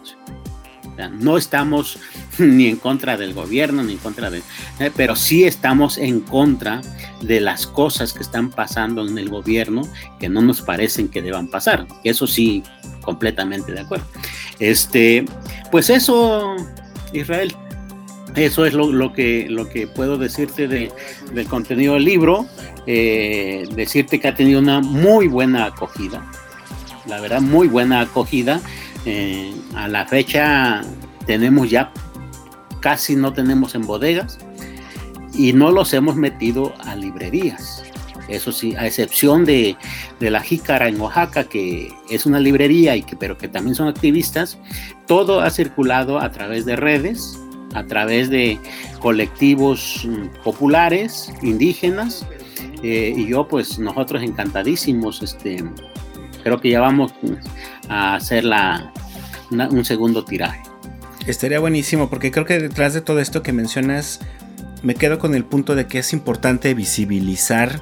No 1.09 1.37
estamos 1.37 1.99
ni 2.39 2.67
en 2.67 2.77
contra 2.77 3.17
del 3.17 3.35
gobierno, 3.35 3.83
ni 3.83 3.93
en 3.93 3.99
contra 3.99 4.31
de... 4.31 4.43
Eh, 4.79 4.91
pero 4.97 5.17
sí 5.17 5.45
estamos 5.45 5.99
en 5.99 6.21
contra 6.21 6.81
de 7.23 7.41
las 7.41 7.67
cosas 7.67 8.13
que 8.13 8.23
están 8.23 8.51
pasando 8.51 9.07
en 9.07 9.19
el 9.19 9.29
gobierno 9.29 9.83
que 10.19 10.29
no 10.29 10.43
nos 10.43 10.63
parecen 10.63 11.09
que 11.09 11.23
deban 11.23 11.49
pasar. 11.49 11.87
Eso 12.05 12.27
sí, 12.27 12.63
completamente 13.03 13.73
de 13.73 13.81
acuerdo. 13.81 14.07
Este, 14.59 15.25
pues 15.71 15.91
eso, 15.91 16.57
Israel, 17.13 17.55
eso 18.37 18.65
es 18.65 18.75
lo, 18.75 19.13
que, 19.13 19.47
lo 19.49 19.69
que 19.69 19.87
puedo 19.87 20.17
decirte 20.17 20.69
de, 20.69 20.93
del 21.33 21.47
contenido 21.47 21.95
del 21.95 22.05
libro. 22.05 22.47
Eh, 22.87 23.69
decirte 23.75 24.21
que 24.21 24.29
ha 24.29 24.35
tenido 24.35 24.59
una 24.61 24.81
muy 24.81 25.29
buena 25.29 25.67
acogida, 25.67 26.25
la 27.07 27.21
verdad, 27.21 27.41
muy 27.41 27.69
buena 27.69 28.01
acogida. 28.01 28.61
Eh, 29.05 29.55
a 29.75 29.89
la 29.89 30.07
fecha 30.07 30.83
tenemos 31.27 31.71
ya 31.71 31.93
casi 32.81 33.17
no 33.17 33.33
tenemos 33.33 33.75
en 33.75 33.87
bodegas 33.87 34.39
y 35.35 35.53
no 35.53 35.71
los 35.71 35.93
hemos 35.95 36.17
metido 36.17 36.75
a 36.81 36.97
librerías. 36.97 37.83
Eso 38.29 38.53
sí, 38.53 38.77
a 38.77 38.87
excepción 38.87 39.45
de, 39.45 39.77
la 40.21 40.41
Jícara 40.41 40.89
en 40.89 41.01
Oaxaca, 41.01 41.45
que 41.45 41.93
es 42.09 42.27
una 42.27 42.39
librería, 42.39 42.95
y 42.95 43.03
que, 43.03 43.17
pero 43.17 43.37
que 43.37 43.49
también 43.49 43.75
son 43.75 43.89
activistas, 43.89 44.57
todo 45.09 45.41
ha 45.41 45.51
circulado 45.51 46.21
a 46.21 46.31
través 46.31 46.65
de 46.65 46.77
redes, 46.77 47.41
a 47.75 47.85
través 47.85 48.31
de 48.31 48.61
colectivos 49.01 50.07
mm, 50.09 50.43
populares, 50.45 51.33
indígenas, 51.43 52.25
eh, 52.85 53.13
y 53.17 53.27
yo 53.27 53.49
pues 53.49 53.81
nosotros 53.81 54.23
encantadísimos, 54.23 55.23
este, 55.23 55.65
creo 56.43 56.61
que 56.61 56.71
ya 56.71 56.81
vamos 56.81 57.13
a 57.89 58.15
hacer 58.15 58.45
la, 58.45 58.93
un 59.51 59.85
segundo 59.85 60.25
tiraje. 60.25 60.63
Estaría 61.27 61.61
buenísimo 61.61 62.09
porque 62.09 62.31
creo 62.31 62.47
que 62.47 62.59
detrás 62.59 62.95
de 62.95 63.01
todo 63.01 63.21
esto 63.21 63.43
que 63.43 63.53
mencionas 63.53 64.21
me 64.83 64.95
quedo 64.95 65.19
con 65.19 65.35
el 65.35 65.45
punto 65.45 65.75
de 65.75 65.87
que 65.87 65.99
es 65.99 66.13
importante 66.13 66.73
visibilizar 66.75 67.81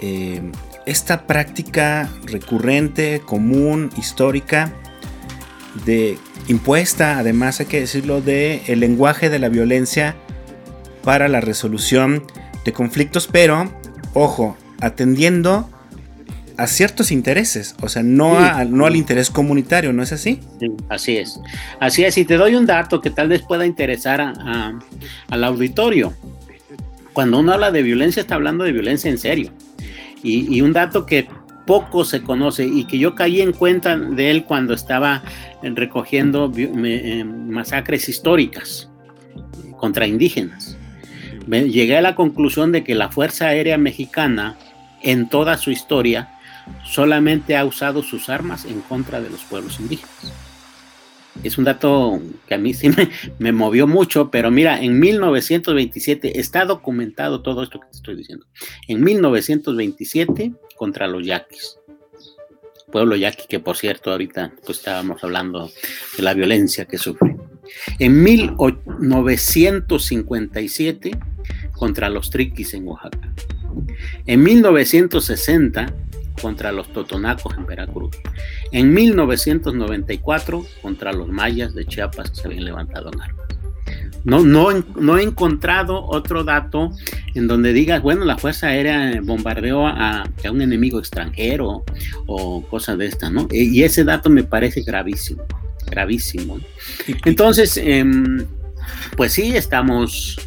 eh, 0.00 0.52
esta 0.86 1.26
práctica 1.26 2.08
recurrente, 2.24 3.22
común, 3.24 3.90
histórica, 3.96 4.72
de 5.84 6.18
impuesta, 6.48 7.18
además 7.18 7.60
hay 7.60 7.66
que 7.66 7.80
decirlo, 7.80 8.20
de 8.20 8.62
el 8.66 8.80
lenguaje 8.80 9.30
de 9.30 9.38
la 9.38 9.48
violencia 9.48 10.16
para 11.02 11.28
la 11.28 11.40
resolución 11.40 12.24
de 12.64 12.72
conflictos, 12.72 13.28
pero 13.30 13.72
ojo, 14.14 14.56
atendiendo 14.80 15.68
a 16.58 16.66
ciertos 16.66 17.12
intereses, 17.12 17.76
o 17.80 17.88
sea, 17.88 18.02
no, 18.02 18.36
no 18.64 18.84
al 18.84 18.96
interés 18.96 19.30
comunitario, 19.30 19.92
¿no 19.92 20.02
es 20.02 20.12
así? 20.12 20.40
Sí, 20.58 20.66
así 20.88 21.16
es. 21.16 21.40
Así 21.78 22.04
es, 22.04 22.18
y 22.18 22.24
te 22.24 22.36
doy 22.36 22.56
un 22.56 22.66
dato 22.66 23.00
que 23.00 23.10
tal 23.10 23.28
vez 23.28 23.42
pueda 23.42 23.64
interesar 23.64 24.20
al 24.20 25.44
auditorio. 25.44 26.12
Cuando 27.12 27.38
uno 27.38 27.52
habla 27.52 27.70
de 27.70 27.82
violencia, 27.82 28.20
está 28.20 28.34
hablando 28.34 28.64
de 28.64 28.72
violencia 28.72 29.08
en 29.08 29.18
serio. 29.18 29.52
Y, 30.24 30.60
un 30.60 30.72
dato 30.72 31.06
que 31.06 31.28
poco 31.64 32.04
se 32.04 32.22
conoce 32.22 32.64
y 32.66 32.86
que 32.86 32.98
yo 32.98 33.14
caí 33.14 33.40
en 33.40 33.52
cuenta 33.52 33.96
de 33.96 34.32
él 34.32 34.44
cuando 34.44 34.74
estaba 34.74 35.22
recogiendo 35.62 36.52
eh, 36.56 37.24
masacres 37.24 38.08
históricas 38.08 38.90
contra 39.76 40.08
indígenas. 40.08 40.76
Llegué 41.46 41.96
a 41.96 42.02
la 42.02 42.16
conclusión 42.16 42.72
de 42.72 42.82
que 42.82 42.96
la 42.96 43.10
Fuerza 43.10 43.46
Aérea 43.46 43.78
Mexicana 43.78 44.56
en 45.02 45.28
toda 45.28 45.56
su 45.56 45.70
historia 45.70 46.30
solamente 46.84 47.56
ha 47.56 47.64
usado 47.64 48.02
sus 48.02 48.28
armas 48.28 48.64
en 48.64 48.80
contra 48.80 49.20
de 49.20 49.30
los 49.30 49.42
pueblos 49.42 49.80
indígenas. 49.80 50.32
Es 51.44 51.56
un 51.56 51.62
dato 51.64 52.20
que 52.46 52.54
a 52.54 52.58
mí 52.58 52.74
sí 52.74 52.90
me, 53.38 53.52
movió 53.52 53.86
mucho, 53.86 54.28
pero 54.30 54.50
mira, 54.50 54.82
en 54.82 54.98
1927 54.98 56.40
está 56.40 56.64
documentado 56.64 57.42
todo 57.42 57.62
esto 57.62 57.78
que 57.78 57.86
te 57.86 57.96
estoy 57.96 58.16
diciendo. 58.16 58.46
En 58.88 59.04
1927 59.04 60.54
contra 60.76 61.06
los 61.06 61.24
yaquis. 61.24 61.78
pueblo 62.90 63.14
yaqui, 63.16 63.46
que 63.48 63.60
por 63.60 63.76
cierto 63.76 64.10
ahorita 64.10 64.52
pues 64.64 64.78
estábamos 64.78 65.22
hablando 65.22 65.70
de 66.16 66.22
la 66.22 66.32
violencia 66.34 66.86
que 66.86 66.98
sufre. 66.98 67.36
En 67.98 68.22
1957 68.22 71.10
contra 71.72 72.08
los 72.08 72.30
triquis 72.30 72.72
en 72.74 72.86
Oaxaca. 72.88 73.32
En 74.26 74.42
1960 74.42 75.94
contra 76.38 76.72
los 76.72 76.92
totonacos 76.92 77.56
en 77.56 77.66
Veracruz. 77.66 78.16
En 78.72 78.92
1994 78.92 80.66
contra 80.82 81.12
los 81.12 81.28
mayas 81.28 81.74
de 81.74 81.86
Chiapas 81.86 82.30
que 82.30 82.36
se 82.36 82.48
habían 82.48 82.64
levantado 82.64 83.10
en 83.12 83.20
armas. 83.20 83.46
No, 84.24 84.40
no, 84.40 84.68
no 84.96 85.16
he 85.16 85.22
encontrado 85.22 86.04
otro 86.04 86.44
dato 86.44 86.90
en 87.34 87.46
donde 87.46 87.72
digas, 87.72 88.02
bueno, 88.02 88.24
la 88.24 88.36
Fuerza 88.36 88.66
Aérea 88.68 89.20
bombardeó 89.22 89.86
a, 89.86 90.22
a 90.22 90.50
un 90.50 90.60
enemigo 90.60 90.98
extranjero 90.98 91.84
o 92.26 92.62
cosas 92.62 92.98
de 92.98 93.06
estas, 93.06 93.30
¿no? 93.32 93.48
E, 93.50 93.62
y 93.64 93.84
ese 93.84 94.04
dato 94.04 94.28
me 94.28 94.42
parece 94.42 94.82
gravísimo, 94.82 95.44
gravísimo. 95.86 96.58
Entonces, 97.24 97.76
eh, 97.82 98.04
pues 99.16 99.32
sí, 99.32 99.56
estamos, 99.56 100.38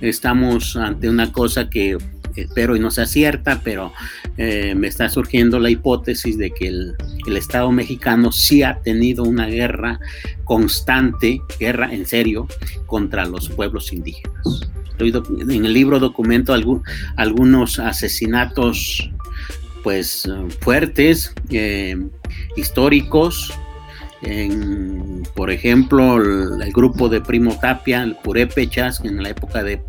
estamos 0.00 0.76
ante 0.76 1.08
una 1.08 1.32
cosa 1.32 1.70
que 1.70 1.98
espero 2.36 2.76
y 2.76 2.80
no 2.80 2.90
sea 2.90 3.06
cierta, 3.06 3.60
pero 3.62 3.92
eh, 4.36 4.74
me 4.74 4.88
está 4.88 5.08
surgiendo 5.08 5.58
la 5.58 5.70
hipótesis 5.70 6.38
de 6.38 6.50
que 6.50 6.68
el, 6.68 6.94
el, 7.26 7.36
Estado 7.36 7.70
mexicano 7.72 8.32
sí 8.32 8.62
ha 8.62 8.80
tenido 8.82 9.24
una 9.24 9.46
guerra 9.46 10.00
constante, 10.44 11.40
guerra 11.58 11.92
en 11.92 12.06
serio, 12.06 12.48
contra 12.86 13.26
los 13.26 13.48
pueblos 13.48 13.92
indígenas. 13.92 14.70
En 14.98 15.64
el 15.64 15.72
libro 15.72 15.98
documento 15.98 16.52
algún, 16.52 16.82
algunos 17.16 17.78
asesinatos 17.78 19.10
pues 19.82 20.28
fuertes, 20.60 21.32
eh, 21.50 21.96
históricos, 22.56 23.52
por 25.34 25.50
ejemplo, 25.50 26.16
el, 26.16 26.60
el, 26.62 26.72
grupo 26.72 27.08
de 27.08 27.22
Primo 27.22 27.58
Tapia, 27.58 28.02
el 28.02 28.16
Purépechas, 28.16 29.00
en 29.02 29.22
la 29.22 29.30
época 29.30 29.62
de 29.62 29.80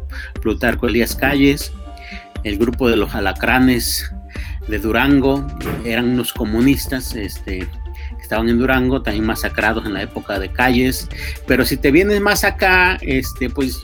Plutarco 0.41 0.87
Elías 0.87 1.15
Calles, 1.15 1.73
el 2.43 2.57
grupo 2.57 2.89
de 2.89 2.95
los 2.95 3.13
alacranes 3.15 4.11
de 4.67 4.79
Durango, 4.79 5.45
eran 5.85 6.09
unos 6.09 6.33
comunistas, 6.33 7.15
este, 7.15 7.67
estaban 8.21 8.47
en 8.49 8.59
Durango, 8.59 9.01
también 9.01 9.25
masacrados 9.25 9.85
en 9.85 9.93
la 9.93 10.03
época 10.03 10.39
de 10.39 10.51
Calles, 10.51 11.09
pero 11.47 11.65
si 11.65 11.77
te 11.77 11.91
vienes 11.91 12.21
más 12.21 12.43
acá, 12.43 12.97
este, 13.01 13.49
pues 13.49 13.81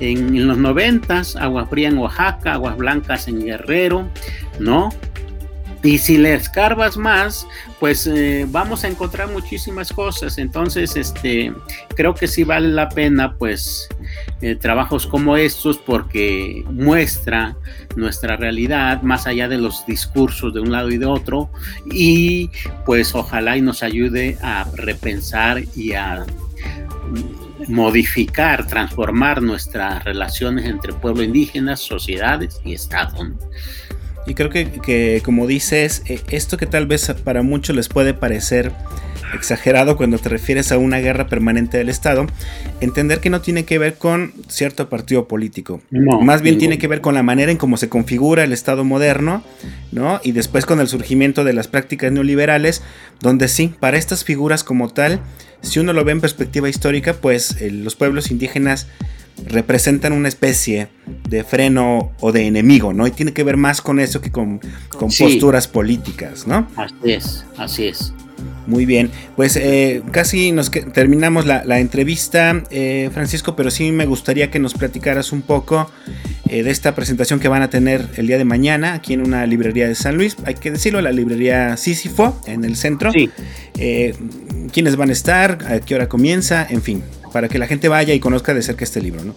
en, 0.00 0.46
los 0.46 0.58
noventas, 0.58 1.36
Agua 1.36 1.66
Fría 1.66 1.88
en 1.88 1.98
Oaxaca, 1.98 2.54
Aguas 2.54 2.76
Blancas 2.76 3.28
en 3.28 3.44
Guerrero, 3.44 4.08
¿no? 4.58 4.90
Y 5.82 5.98
si 5.98 6.18
le 6.18 6.34
escarbas 6.34 6.96
más, 6.96 7.46
pues 7.78 8.06
eh, 8.06 8.46
vamos 8.48 8.84
a 8.84 8.88
encontrar 8.88 9.30
muchísimas 9.30 9.92
cosas. 9.92 10.38
Entonces, 10.38 10.96
este, 10.96 11.52
creo 11.94 12.14
que 12.14 12.26
sí 12.26 12.44
vale 12.44 12.68
la 12.68 12.88
pena, 12.88 13.36
pues, 13.36 13.88
eh, 14.40 14.56
trabajos 14.56 15.06
como 15.06 15.36
estos 15.36 15.78
porque 15.78 16.64
muestra 16.70 17.56
nuestra 17.94 18.36
realidad 18.36 19.02
más 19.02 19.26
allá 19.26 19.48
de 19.48 19.58
los 19.58 19.86
discursos 19.86 20.54
de 20.54 20.60
un 20.60 20.72
lado 20.72 20.90
y 20.90 20.98
de 20.98 21.06
otro. 21.06 21.50
Y 21.90 22.50
pues 22.84 23.14
ojalá 23.14 23.56
y 23.56 23.62
nos 23.62 23.82
ayude 23.82 24.38
a 24.42 24.66
repensar 24.74 25.62
y 25.74 25.92
a 25.92 26.26
modificar, 27.68 28.66
transformar 28.66 29.42
nuestras 29.42 30.04
relaciones 30.04 30.66
entre 30.66 30.92
pueblo 30.92 31.22
indígenas, 31.22 31.80
sociedades 31.80 32.60
y 32.64 32.74
Estado. 32.74 33.32
Y 34.26 34.34
creo 34.34 34.50
que, 34.50 34.70
que, 34.70 35.22
como 35.24 35.46
dices, 35.46 36.02
eh, 36.06 36.20
esto 36.30 36.56
que 36.56 36.66
tal 36.66 36.86
vez 36.86 37.12
para 37.24 37.42
muchos 37.42 37.76
les 37.76 37.88
puede 37.88 38.14
parecer 38.14 38.72
exagerado 39.34 39.96
cuando 39.96 40.18
te 40.18 40.28
refieres 40.28 40.72
a 40.72 40.78
una 40.78 40.98
guerra 40.98 41.26
permanente 41.26 41.78
del 41.78 41.88
Estado, 41.88 42.26
entender 42.80 43.20
que 43.20 43.30
no 43.30 43.40
tiene 43.40 43.64
que 43.64 43.78
ver 43.78 43.94
con 43.94 44.32
cierto 44.48 44.88
partido 44.88 45.28
político. 45.28 45.80
No, 45.90 46.20
Más 46.20 46.42
bien 46.42 46.58
tiene 46.58 46.78
que 46.78 46.88
ver 46.88 47.00
con 47.00 47.14
la 47.14 47.22
manera 47.22 47.50
en 47.50 47.58
cómo 47.58 47.76
se 47.76 47.88
configura 47.88 48.44
el 48.44 48.52
Estado 48.52 48.84
moderno, 48.84 49.42
¿no? 49.92 50.20
Y 50.22 50.32
después 50.32 50.66
con 50.66 50.80
el 50.80 50.88
surgimiento 50.88 51.44
de 51.44 51.52
las 51.52 51.68
prácticas 51.68 52.12
neoliberales, 52.12 52.82
donde 53.20 53.48
sí, 53.48 53.74
para 53.78 53.98
estas 53.98 54.24
figuras 54.24 54.64
como 54.64 54.88
tal, 54.88 55.20
si 55.62 55.78
uno 55.80 55.92
lo 55.92 56.04
ve 56.04 56.12
en 56.12 56.20
perspectiva 56.20 56.68
histórica, 56.68 57.14
pues 57.14 57.60
eh, 57.60 57.70
los 57.70 57.96
pueblos 57.96 58.30
indígenas 58.30 58.86
representan 59.44 60.12
una 60.12 60.28
especie 60.28 60.88
de 61.28 61.44
freno 61.44 62.12
o 62.20 62.32
de 62.32 62.46
enemigo, 62.46 62.92
¿no? 62.92 63.06
Y 63.06 63.10
tiene 63.10 63.32
que 63.32 63.44
ver 63.44 63.56
más 63.56 63.80
con 63.80 64.00
eso 64.00 64.20
que 64.20 64.30
con, 64.30 64.60
con 64.90 65.10
sí. 65.10 65.24
posturas 65.24 65.68
políticas, 65.68 66.46
¿no? 66.46 66.68
Así 66.76 66.94
es, 67.04 67.44
así 67.56 67.86
es. 67.86 68.12
Muy 68.66 68.84
bien, 68.84 69.10
pues 69.36 69.56
eh, 69.56 70.02
casi 70.10 70.50
nos 70.50 70.70
que, 70.70 70.80
terminamos 70.80 71.46
la, 71.46 71.64
la 71.64 71.78
entrevista, 71.78 72.64
eh, 72.70 73.10
Francisco, 73.14 73.54
pero 73.54 73.70
sí 73.70 73.92
me 73.92 74.06
gustaría 74.06 74.50
que 74.50 74.58
nos 74.58 74.74
platicaras 74.74 75.30
un 75.32 75.42
poco 75.42 75.88
eh, 76.48 76.64
de 76.64 76.70
esta 76.70 76.94
presentación 76.94 77.38
que 77.38 77.46
van 77.46 77.62
a 77.62 77.70
tener 77.70 78.08
el 78.16 78.26
día 78.26 78.38
de 78.38 78.44
mañana 78.44 78.94
aquí 78.94 79.12
en 79.14 79.20
una 79.20 79.46
librería 79.46 79.86
de 79.86 79.94
San 79.94 80.16
Luis, 80.16 80.36
hay 80.44 80.54
que 80.54 80.72
decirlo, 80.72 81.00
la 81.00 81.12
librería 81.12 81.76
Sísifo 81.76 82.40
en 82.46 82.64
el 82.64 82.76
centro. 82.76 83.12
Sí. 83.12 83.30
¿Quiénes 84.72 84.96
van 84.96 85.10
a 85.10 85.12
estar? 85.12 85.58
¿A 85.68 85.78
qué 85.80 85.94
hora 85.94 86.08
comienza? 86.08 86.66
En 86.68 86.82
fin, 86.82 87.02
para 87.36 87.48
que 87.48 87.58
la 87.58 87.66
gente 87.66 87.90
vaya 87.90 88.14
y 88.14 88.18
conozca 88.18 88.54
de 88.54 88.62
cerca 88.62 88.82
este 88.82 89.02
libro, 89.02 89.22
¿no? 89.22 89.34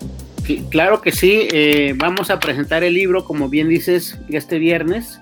Claro 0.69 1.01
que 1.01 1.11
sí, 1.11 1.49
eh, 1.51 1.93
vamos 1.97 2.29
a 2.29 2.39
presentar 2.39 2.81
el 2.85 2.93
libro, 2.93 3.25
como 3.25 3.49
bien 3.49 3.67
dices, 3.67 4.17
este 4.29 4.57
viernes, 4.57 5.19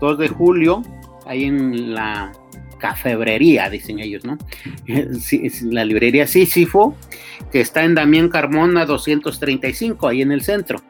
2 0.00 0.18
de 0.18 0.26
julio, 0.26 0.82
ahí 1.24 1.44
en 1.44 1.94
la 1.94 2.32
cafebrería, 2.80 3.70
dicen 3.70 4.00
ellos, 4.00 4.24
¿no? 4.24 4.38
La 5.70 5.84
librería 5.84 6.26
Sísifo, 6.26 6.96
que 7.52 7.60
está 7.60 7.84
en 7.84 7.94
Damián 7.94 8.28
Carmona 8.28 8.86
235, 8.86 10.08
ahí 10.08 10.22
en 10.22 10.32
el 10.32 10.42
centro. 10.42 10.82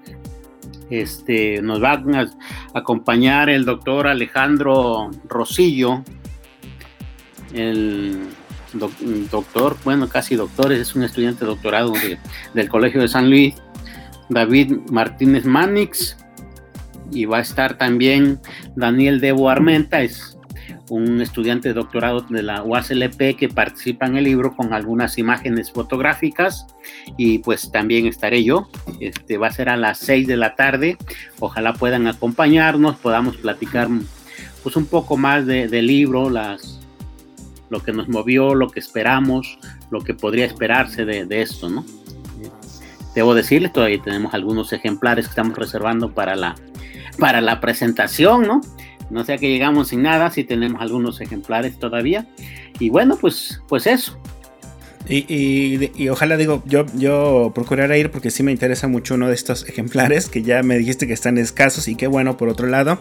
Este, 0.89 1.61
nos 1.61 1.82
va 1.82 2.03
a 2.03 2.26
acompañar 2.72 3.51
el 3.51 3.66
doctor 3.66 4.07
Alejandro 4.07 5.11
Rosillo, 5.28 6.03
el 7.53 8.20
doctor, 8.79 9.77
bueno, 9.85 10.09
casi 10.09 10.37
doctor, 10.37 10.72
es 10.72 10.95
un 10.95 11.03
estudiante 11.03 11.45
doctorado 11.45 11.93
de, 11.93 12.18
del 12.55 12.68
Colegio 12.68 13.01
de 13.01 13.09
San 13.09 13.31
Luis, 13.31 13.55
David 14.29 14.72
Martínez 14.91 15.45
Manix, 15.45 16.16
y 17.12 17.24
va 17.24 17.39
a 17.39 17.43
estar 17.43 17.79
también 17.79 18.41
Daniel 18.74 19.20
Debo 19.20 19.49
Armenta, 19.49 20.03
es 20.03 20.37
un 20.89 21.20
estudiante 21.20 21.68
de 21.68 21.74
doctorado 21.74 22.20
de 22.29 22.43
la 22.43 22.62
UASLP 22.62 23.37
que 23.37 23.49
participa 23.49 24.07
en 24.07 24.16
el 24.16 24.24
libro 24.24 24.55
con 24.55 24.72
algunas 24.72 25.18
imágenes 25.18 25.72
fotográficas 25.72 26.66
y 27.16 27.39
pues 27.39 27.70
también 27.72 28.07
estaré 28.07 28.45
yo. 28.45 28.68
Este 29.01 29.37
va 29.39 29.49
a 29.49 29.53
ser 29.53 29.68
a 29.68 29.77
las 29.77 29.99
6 29.99 30.27
de 30.27 30.37
la 30.37 30.55
tarde. 30.55 30.97
Ojalá 31.41 31.72
puedan 31.72 32.07
acompañarnos, 32.07 32.97
podamos 32.97 33.37
platicar 33.37 33.89
pues 34.62 34.77
un 34.77 34.87
poco 34.87 35.16
más 35.16 35.47
del 35.47 35.70
de 35.70 35.83
libro, 35.83 36.31
las 36.31 36.86
lo 37.69 37.83
que 37.83 37.93
nos 37.93 38.09
movió, 38.09 38.55
lo 38.55 38.69
que 38.69 38.81
esperamos, 38.81 39.59
lo 39.91 40.01
que 40.01 40.14
podría 40.14 40.45
esperarse 40.45 41.05
de, 41.05 41.43
esto, 41.43 41.69
¿no? 41.69 41.85
Debo 43.14 43.35
decirles, 43.35 43.73
todavía 43.73 44.01
tenemos 44.03 44.35
algunos 44.35 44.73
ejemplares 44.73 45.27
que 45.27 45.31
estamos 45.31 45.57
reservando 45.57 46.12
para 46.12 46.37
la, 46.37 46.55
para 47.19 47.41
la 47.41 47.61
presentación, 47.61 48.43
¿no? 48.43 48.61
No 49.09 49.25
sea 49.25 49.39
que 49.39 49.49
llegamos 49.49 49.89
sin 49.89 50.03
nada, 50.03 50.31
si 50.31 50.45
tenemos 50.45 50.83
algunos 50.83 51.21
ejemplares 51.21 51.79
todavía. 51.79 52.27
Y 52.79 52.91
bueno, 52.91 53.17
pues, 53.17 53.62
pues 53.69 53.87
eso. 53.87 54.19
Y, 55.09 56.09
ojalá 56.09 56.37
digo, 56.37 56.62
yo, 56.67 56.85
yo 56.97 57.53
procuraré 57.55 57.99
ir 58.01 58.11
porque 58.11 58.31
sí 58.31 58.43
me 58.43 58.51
interesa 58.51 58.89
mucho 58.89 59.14
uno 59.14 59.29
de 59.29 59.35
estos 59.35 59.69
ejemplares 59.69 60.29
que 60.29 60.43
ya 60.43 60.64
me 60.64 60.77
dijiste 60.77 61.07
que 61.07 61.12
están 61.12 61.39
escasos 61.39 61.87
y 61.87 61.95
qué 61.95 62.09
bueno 62.09 62.37
por 62.37 62.49
otro 62.49 62.67
lado. 62.67 62.99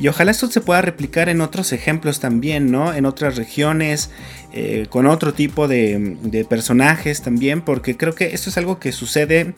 Y 0.00 0.08
ojalá 0.08 0.30
esto 0.30 0.50
se 0.50 0.62
pueda 0.62 0.80
replicar 0.80 1.28
en 1.28 1.42
otros 1.42 1.74
ejemplos 1.74 2.20
también, 2.20 2.70
¿no? 2.70 2.94
En 2.94 3.04
otras 3.04 3.36
regiones, 3.36 4.10
eh, 4.52 4.86
con 4.88 5.06
otro 5.06 5.34
tipo 5.34 5.68
de, 5.68 6.46
personajes 6.48 7.20
también, 7.20 7.60
porque 7.60 7.98
creo 7.98 8.14
que 8.14 8.34
esto 8.34 8.48
es 8.48 8.56
algo 8.56 8.80
que 8.80 8.92
sucede 8.92 9.54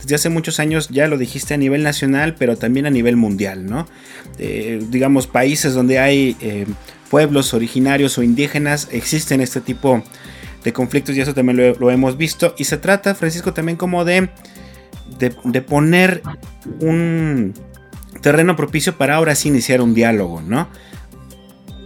desde 0.00 0.16
hace 0.16 0.28
muchos 0.30 0.58
años, 0.58 0.88
ya 0.88 1.06
lo 1.06 1.16
dijiste 1.16 1.54
a 1.54 1.56
nivel 1.56 1.84
nacional, 1.84 2.34
pero 2.36 2.56
también 2.56 2.86
a 2.86 2.90
nivel 2.90 3.16
mundial, 3.16 3.66
¿no? 3.66 3.86
Eh, 4.38 4.84
digamos, 4.90 5.28
países 5.28 5.74
donde 5.74 6.00
hay 6.00 6.36
eh, 6.40 6.66
pueblos 7.08 7.54
originarios 7.54 8.18
o 8.18 8.24
indígenas, 8.24 8.88
existen 8.90 9.40
este 9.40 9.60
tipo 9.60 10.02
de 10.64 10.72
conflictos 10.72 11.16
y 11.16 11.20
eso 11.20 11.34
también 11.34 11.76
lo, 11.78 11.90
hemos 11.92 12.16
visto. 12.16 12.56
Y 12.58 12.64
se 12.64 12.78
trata, 12.78 13.14
Francisco, 13.14 13.54
también 13.54 13.76
como 13.76 14.04
de, 14.04 14.28
de 15.18 15.62
poner 15.62 16.20
un 16.80 17.54
terreno 18.20 18.56
propicio 18.56 18.96
para 18.96 19.16
ahora 19.16 19.34
sí 19.34 19.48
iniciar 19.48 19.80
un 19.80 19.94
diálogo, 19.94 20.42
¿no? 20.42 20.68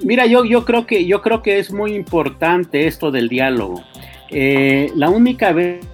Mira, 0.02 0.26
yo, 0.26 0.44
yo, 0.44 0.64
creo, 0.64 0.86
que, 0.86 1.06
yo 1.06 1.22
creo 1.22 1.42
que 1.42 1.58
es 1.58 1.72
muy 1.72 1.94
importante 1.94 2.86
esto 2.86 3.10
del 3.10 3.28
diálogo. 3.28 3.82
Eh, 4.30 4.92
la 4.94 5.10
única 5.10 5.52
vez 5.52 5.84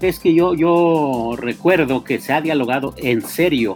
es 0.00 0.18
que 0.18 0.34
yo, 0.34 0.54
yo 0.54 1.34
recuerdo 1.36 2.04
que 2.04 2.20
se 2.20 2.32
ha 2.32 2.40
dialogado 2.40 2.94
en 2.98 3.22
serio 3.22 3.74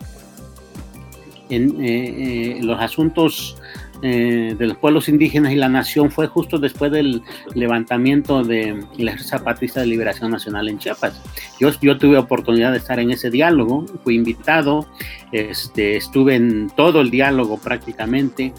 en 1.49 1.85
eh, 1.85 2.59
eh, 2.59 2.59
los 2.63 2.81
asuntos 2.81 3.57
eh, 4.03 4.55
de 4.59 4.67
los 4.67 4.77
pueblos 4.77 5.09
indígenas 5.09 5.53
y 5.53 5.57
la 5.57 5.69
nación 5.69 6.11
fue 6.11 6.27
justo 6.27 6.59
después 6.59 6.93
del 6.93 7.23
levantamiento 7.55 8.43
de 8.43 8.85
la 8.99 9.19
Zapatista 9.19 9.81
de 9.81 9.87
Liberación 9.87 10.31
Nacional 10.31 10.69
en 10.69 10.79
Chiapas. 10.79 11.21
Yo, 11.59 11.71
yo 11.81 11.97
tuve 11.97 12.19
oportunidad 12.19 12.73
de 12.73 12.79
estar 12.79 13.01
en 13.01 13.11
ese 13.11 13.31
diálogo, 13.31 13.87
fui 14.05 14.17
invitado, 14.17 14.87
este, 15.33 15.97
estuve 15.97 16.37
en 16.37 16.71
todo 16.77 17.01
el 17.01 17.11
diálogo 17.11 17.59
prácticamente 17.59 18.53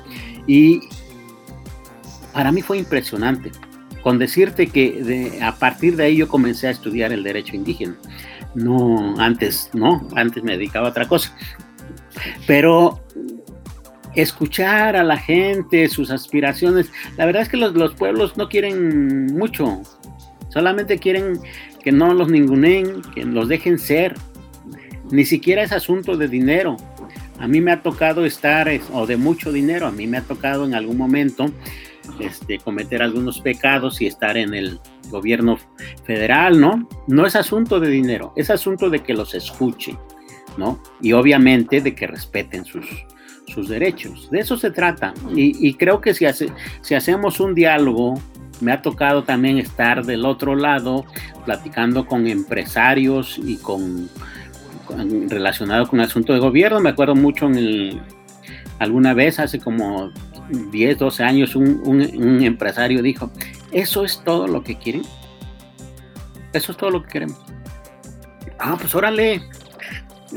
y 0.47 0.81
para 2.33 2.51
mí 2.51 2.61
fue 2.61 2.79
impresionante 2.79 3.51
con 4.01 4.19
decirte 4.19 4.67
que 4.67 5.39
a 5.41 5.55
partir 5.55 5.97
de 5.97 6.05
ahí 6.05 6.15
yo 6.15 6.27
comencé 6.27 6.67
a 6.67 6.71
estudiar 6.71 7.11
el 7.11 7.23
derecho 7.23 7.55
indígena. 7.55 7.95
No, 8.55 9.19
antes, 9.19 9.69
no, 9.73 10.07
antes 10.15 10.43
me 10.43 10.53
dedicaba 10.53 10.87
a 10.87 10.91
otra 10.91 11.07
cosa. 11.07 11.35
Pero 12.45 13.01
escuchar 14.17 14.95
a 14.95 15.03
la 15.03 15.17
gente, 15.17 15.87
sus 15.87 16.09
aspiraciones. 16.09 16.91
La 17.17 17.25
verdad 17.25 17.43
es 17.43 17.49
que 17.49 17.57
los, 17.57 17.93
pueblos 17.93 18.35
no 18.35 18.49
quieren 18.49 19.27
mucho, 19.27 19.81
solamente 20.49 20.97
quieren 20.97 21.39
que 21.83 21.91
no 21.91 22.13
los 22.13 22.29
ningunen, 22.29 23.01
que 23.13 23.23
los 23.23 23.47
dejen 23.47 23.77
ser. 23.77 24.15
Ni 25.11 25.23
siquiera 25.23 25.63
es 25.63 25.71
asunto 25.71 26.17
de 26.17 26.27
dinero. 26.27 26.77
A 27.39 27.47
mí 27.47 27.61
me 27.61 27.71
ha 27.71 27.83
tocado 27.83 28.25
estar, 28.25 28.67
o 28.91 29.05
de 29.05 29.15
mucho 29.15 29.51
dinero, 29.51 29.85
a 29.85 29.91
mí 29.91 30.07
me 30.07 30.17
ha 30.17 30.23
tocado 30.23 30.65
en 30.65 30.73
algún 30.73 30.97
momento 30.97 31.51
este, 32.19 32.57
cometer 32.57 33.03
algunos 33.03 33.39
pecados 33.39 34.01
y 34.01 34.07
estar 34.07 34.35
en 34.35 34.55
el 34.55 34.79
gobierno 35.11 35.59
federal, 36.05 36.59
¿no? 36.59 36.89
No 37.07 37.27
es 37.27 37.35
asunto 37.35 37.79
de 37.79 37.89
dinero, 37.89 38.33
es 38.35 38.49
asunto 38.49 38.89
de 38.89 39.03
que 39.03 39.13
los 39.13 39.35
escuchen, 39.35 39.97
¿no? 40.57 40.81
Y 41.01 41.13
obviamente 41.13 41.79
de 41.81 41.93
que 41.93 42.07
respeten 42.07 42.65
sus, 42.65 42.87
sus 43.47 43.69
derechos. 43.69 44.29
De 44.29 44.39
eso 44.39 44.57
se 44.57 44.71
trata. 44.71 45.13
Y, 45.35 45.73
creo 45.75 46.01
que 46.01 46.13
si, 46.13 46.25
hacemos 46.95 47.39
un 47.39 47.55
diálogo, 47.55 48.19
me 48.61 48.71
ha 48.71 48.81
tocado 48.81 49.23
también 49.23 49.57
estar 49.57 50.05
del 50.05 50.25
otro 50.25 50.55
lado, 50.55 51.05
platicando 51.45 52.05
con 52.05 52.27
empresarios 52.27 53.39
y 53.43 53.57
con, 53.57 54.09
relacionado 55.29 55.87
con 55.87 55.99
el 55.99 56.05
asunto 56.05 56.33
de 56.33 56.39
gobierno. 56.39 56.79
Me 56.79 56.89
acuerdo 56.89 57.15
mucho 57.15 57.47
en 57.47 57.55
el, 57.57 58.01
alguna 58.79 59.13
vez, 59.13 59.39
hace 59.39 59.59
como 59.59 60.11
10, 60.71 60.97
12 60.97 61.23
años, 61.23 61.55
un, 61.55 61.81
un 61.85 62.43
empresario 62.43 63.01
dijo, 63.01 63.31
¿eso 63.71 64.03
es 64.03 64.21
todo 64.23 64.47
lo 64.47 64.63
que 64.63 64.77
quieren? 64.77 65.03
Eso 66.53 66.71
es 66.71 66.77
todo 66.77 66.89
lo 66.89 67.03
que 67.03 67.09
queremos. 67.09 67.37
Ah, 68.59 68.75
pues 68.79 68.95
órale, 68.95 69.41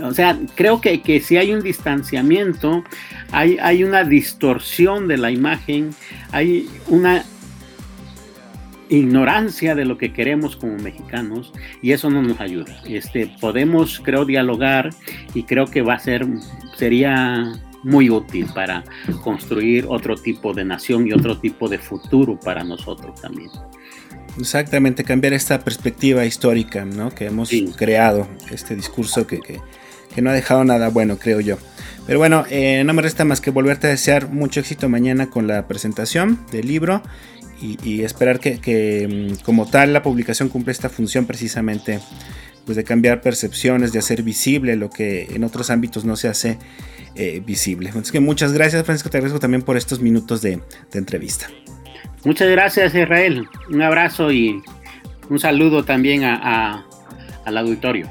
o 0.03 0.13
sea, 0.15 0.39
creo 0.55 0.81
que, 0.81 1.01
que 1.03 1.21
si 1.21 1.37
hay 1.37 1.53
un 1.53 1.63
distanciamiento, 1.63 2.85
hay, 3.33 3.59
hay 3.59 3.85
una 3.85 4.05
distorsión 4.05 5.09
de 5.09 5.17
la 5.17 5.31
imagen, 5.31 5.91
hay 6.33 6.69
una 6.89 7.25
ignorancia 8.91 9.75
de 9.75 9.85
lo 9.85 9.97
que 9.97 10.13
queremos 10.13 10.57
como 10.57 10.77
mexicanos 10.77 11.53
y 11.81 11.93
eso 11.93 12.11
no 12.11 12.23
nos 12.23 12.41
ayuda. 12.41 12.81
Este, 12.85 13.33
podemos, 13.41 14.01
creo, 14.05 14.25
dialogar 14.25 14.91
y 15.33 15.45
creo 15.45 15.67
que 15.67 15.83
va 15.83 15.95
a 15.95 15.99
ser, 15.99 16.27
sería 16.77 17.53
muy 17.83 18.11
útil 18.11 18.47
para 18.55 18.85
construir 19.23 19.87
otro 19.89 20.17
tipo 20.17 20.53
de 20.53 20.65
nación 20.65 21.07
y 21.07 21.13
otro 21.13 21.39
tipo 21.39 21.69
de 21.69 21.79
futuro 21.79 22.39
para 22.39 22.63
nosotros 22.65 23.21
también. 23.21 23.51
Exactamente, 24.39 25.05
cambiar 25.05 25.33
esta 25.33 25.61
perspectiva 25.61 26.25
histórica 26.25 26.85
¿no? 26.85 27.11
que 27.11 27.27
hemos 27.27 27.51
creado, 27.77 28.29
este 28.51 28.77
discurso 28.77 29.27
que, 29.27 29.41
que, 29.41 29.61
que 30.15 30.23
no 30.23 30.31
ha 30.31 30.33
dejado 30.33 30.65
nada 30.65 30.89
bueno, 30.89 31.19
creo 31.19 31.41
yo. 31.41 31.59
Pero 32.07 32.19
bueno, 32.19 32.45
eh, 32.51 32.83
no 32.85 32.93
me 32.93 33.03
resta 33.03 33.25
más 33.25 33.41
que 33.41 33.51
volverte 33.51 33.87
a 33.87 33.91
desear 33.91 34.29
mucho 34.29 34.61
éxito 34.61 34.89
mañana 34.89 35.31
con 35.31 35.47
la 35.47 35.69
presentación 35.69 36.45
del 36.51 36.67
libro 36.67 37.03
y, 37.63 38.03
esperar 38.03 38.41
que, 38.41 39.07
mm, 39.07 39.45
como 39.45 39.67
tal 39.67 39.93
la 39.93 40.03
publicación 40.03 40.49
cumple 40.49 40.73
esta 40.73 40.89
función 40.89 41.27
precisamente 41.27 42.01
pues 42.65 42.77
de 42.77 42.85
cambiar 42.85 43.21
percepciones, 43.21 43.93
de 43.93 43.99
hacer 43.99 44.23
visible 44.23 44.77
lo 44.77 44.91
que 44.91 45.29
en 45.35 45.45
otros 45.45 45.71
ámbitos 45.71 46.05
no 46.05 46.17
se 46.17 46.29
hace 46.29 46.59
eh, 47.15 47.43
visible. 47.45 47.89
Entonces 47.89 48.13
que 48.13 48.21
muchas 48.21 48.53
gracias 48.53 48.85
Francisco, 48.85 49.11
te 49.11 49.19
agradezco 49.19 49.41
también 49.41 49.63
por 49.63 49.77
estos 49.77 50.01
minutos 50.01 50.41
de, 50.43 50.61
entrevista. 50.95 51.49
Muchas 52.25 52.49
gracias 52.49 52.95
Israel, 52.95 53.47
un 53.71 53.83
abrazo 53.83 54.33
y 54.33 54.63
un 55.29 55.39
saludo 55.39 55.85
también 55.85 56.25
al 56.25 57.57
auditorio. 57.57 58.11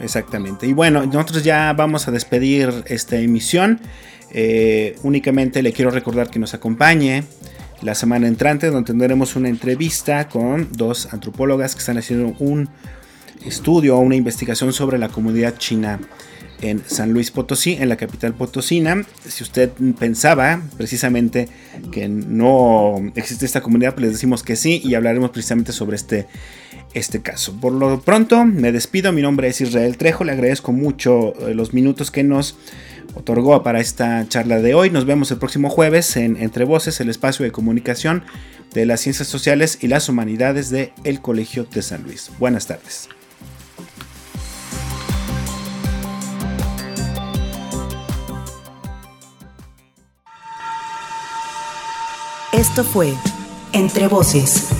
Exactamente. 0.00 0.66
Y 0.66 0.72
bueno, 0.72 1.04
nosotros 1.06 1.44
ya 1.44 1.72
vamos 1.72 2.08
a 2.08 2.10
despedir 2.10 2.84
esta 2.86 3.16
emisión. 3.16 3.80
Eh, 4.32 4.96
únicamente 5.02 5.62
le 5.62 5.72
quiero 5.72 5.90
recordar 5.90 6.30
que 6.30 6.38
nos 6.38 6.54
acompañe 6.54 7.24
la 7.82 7.94
semana 7.94 8.28
entrante, 8.28 8.68
donde 8.68 8.88
tendremos 8.88 9.36
una 9.36 9.48
entrevista 9.48 10.28
con 10.28 10.68
dos 10.72 11.12
antropólogas 11.12 11.74
que 11.74 11.80
están 11.80 11.98
haciendo 11.98 12.34
un 12.38 12.68
estudio 13.44 13.96
o 13.96 14.00
una 14.00 14.16
investigación 14.16 14.72
sobre 14.72 14.98
la 14.98 15.08
comunidad 15.08 15.56
china 15.56 15.98
en 16.62 16.82
San 16.86 17.12
Luis 17.12 17.30
Potosí, 17.30 17.76
en 17.80 17.88
la 17.88 17.96
capital 17.96 18.34
potosina. 18.34 19.04
Si 19.26 19.42
usted 19.42 19.70
pensaba 19.98 20.62
precisamente 20.76 21.48
que 21.90 22.08
no 22.08 23.12
existe 23.14 23.46
esta 23.46 23.62
comunidad, 23.62 23.94
pues 23.94 24.02
les 24.02 24.12
decimos 24.12 24.42
que 24.42 24.56
sí 24.56 24.80
y 24.84 24.94
hablaremos 24.94 25.30
precisamente 25.30 25.72
sobre 25.72 25.96
este 25.96 26.26
este 26.94 27.22
caso. 27.22 27.52
Por 27.60 27.72
lo 27.72 28.00
pronto, 28.00 28.44
me 28.44 28.72
despido. 28.72 29.12
Mi 29.12 29.22
nombre 29.22 29.48
es 29.48 29.60
Israel 29.60 29.96
Trejo. 29.96 30.24
Le 30.24 30.32
agradezco 30.32 30.72
mucho 30.72 31.34
eh, 31.40 31.54
los 31.54 31.72
minutos 31.72 32.10
que 32.10 32.24
nos 32.24 32.56
otorgó 33.14 33.62
para 33.62 33.80
esta 33.80 34.26
charla 34.28 34.60
de 34.60 34.74
hoy. 34.74 34.90
Nos 34.90 35.04
vemos 35.04 35.30
el 35.30 35.38
próximo 35.38 35.70
jueves 35.70 36.16
en 36.16 36.36
Entre 36.36 36.64
Voces, 36.64 37.00
el 37.00 37.08
espacio 37.08 37.44
de 37.44 37.52
comunicación 37.52 38.24
de 38.72 38.86
las 38.86 39.00
ciencias 39.00 39.28
sociales 39.28 39.78
y 39.80 39.88
las 39.88 40.08
humanidades 40.08 40.70
de 40.70 40.92
el 41.04 41.20
Colegio 41.20 41.64
de 41.64 41.82
San 41.82 42.02
Luis. 42.04 42.30
Buenas 42.38 42.66
tardes. 42.66 43.08
Esto 52.52 52.84
fue 52.84 53.14
Entre 53.72 54.08
Voces 54.08 54.79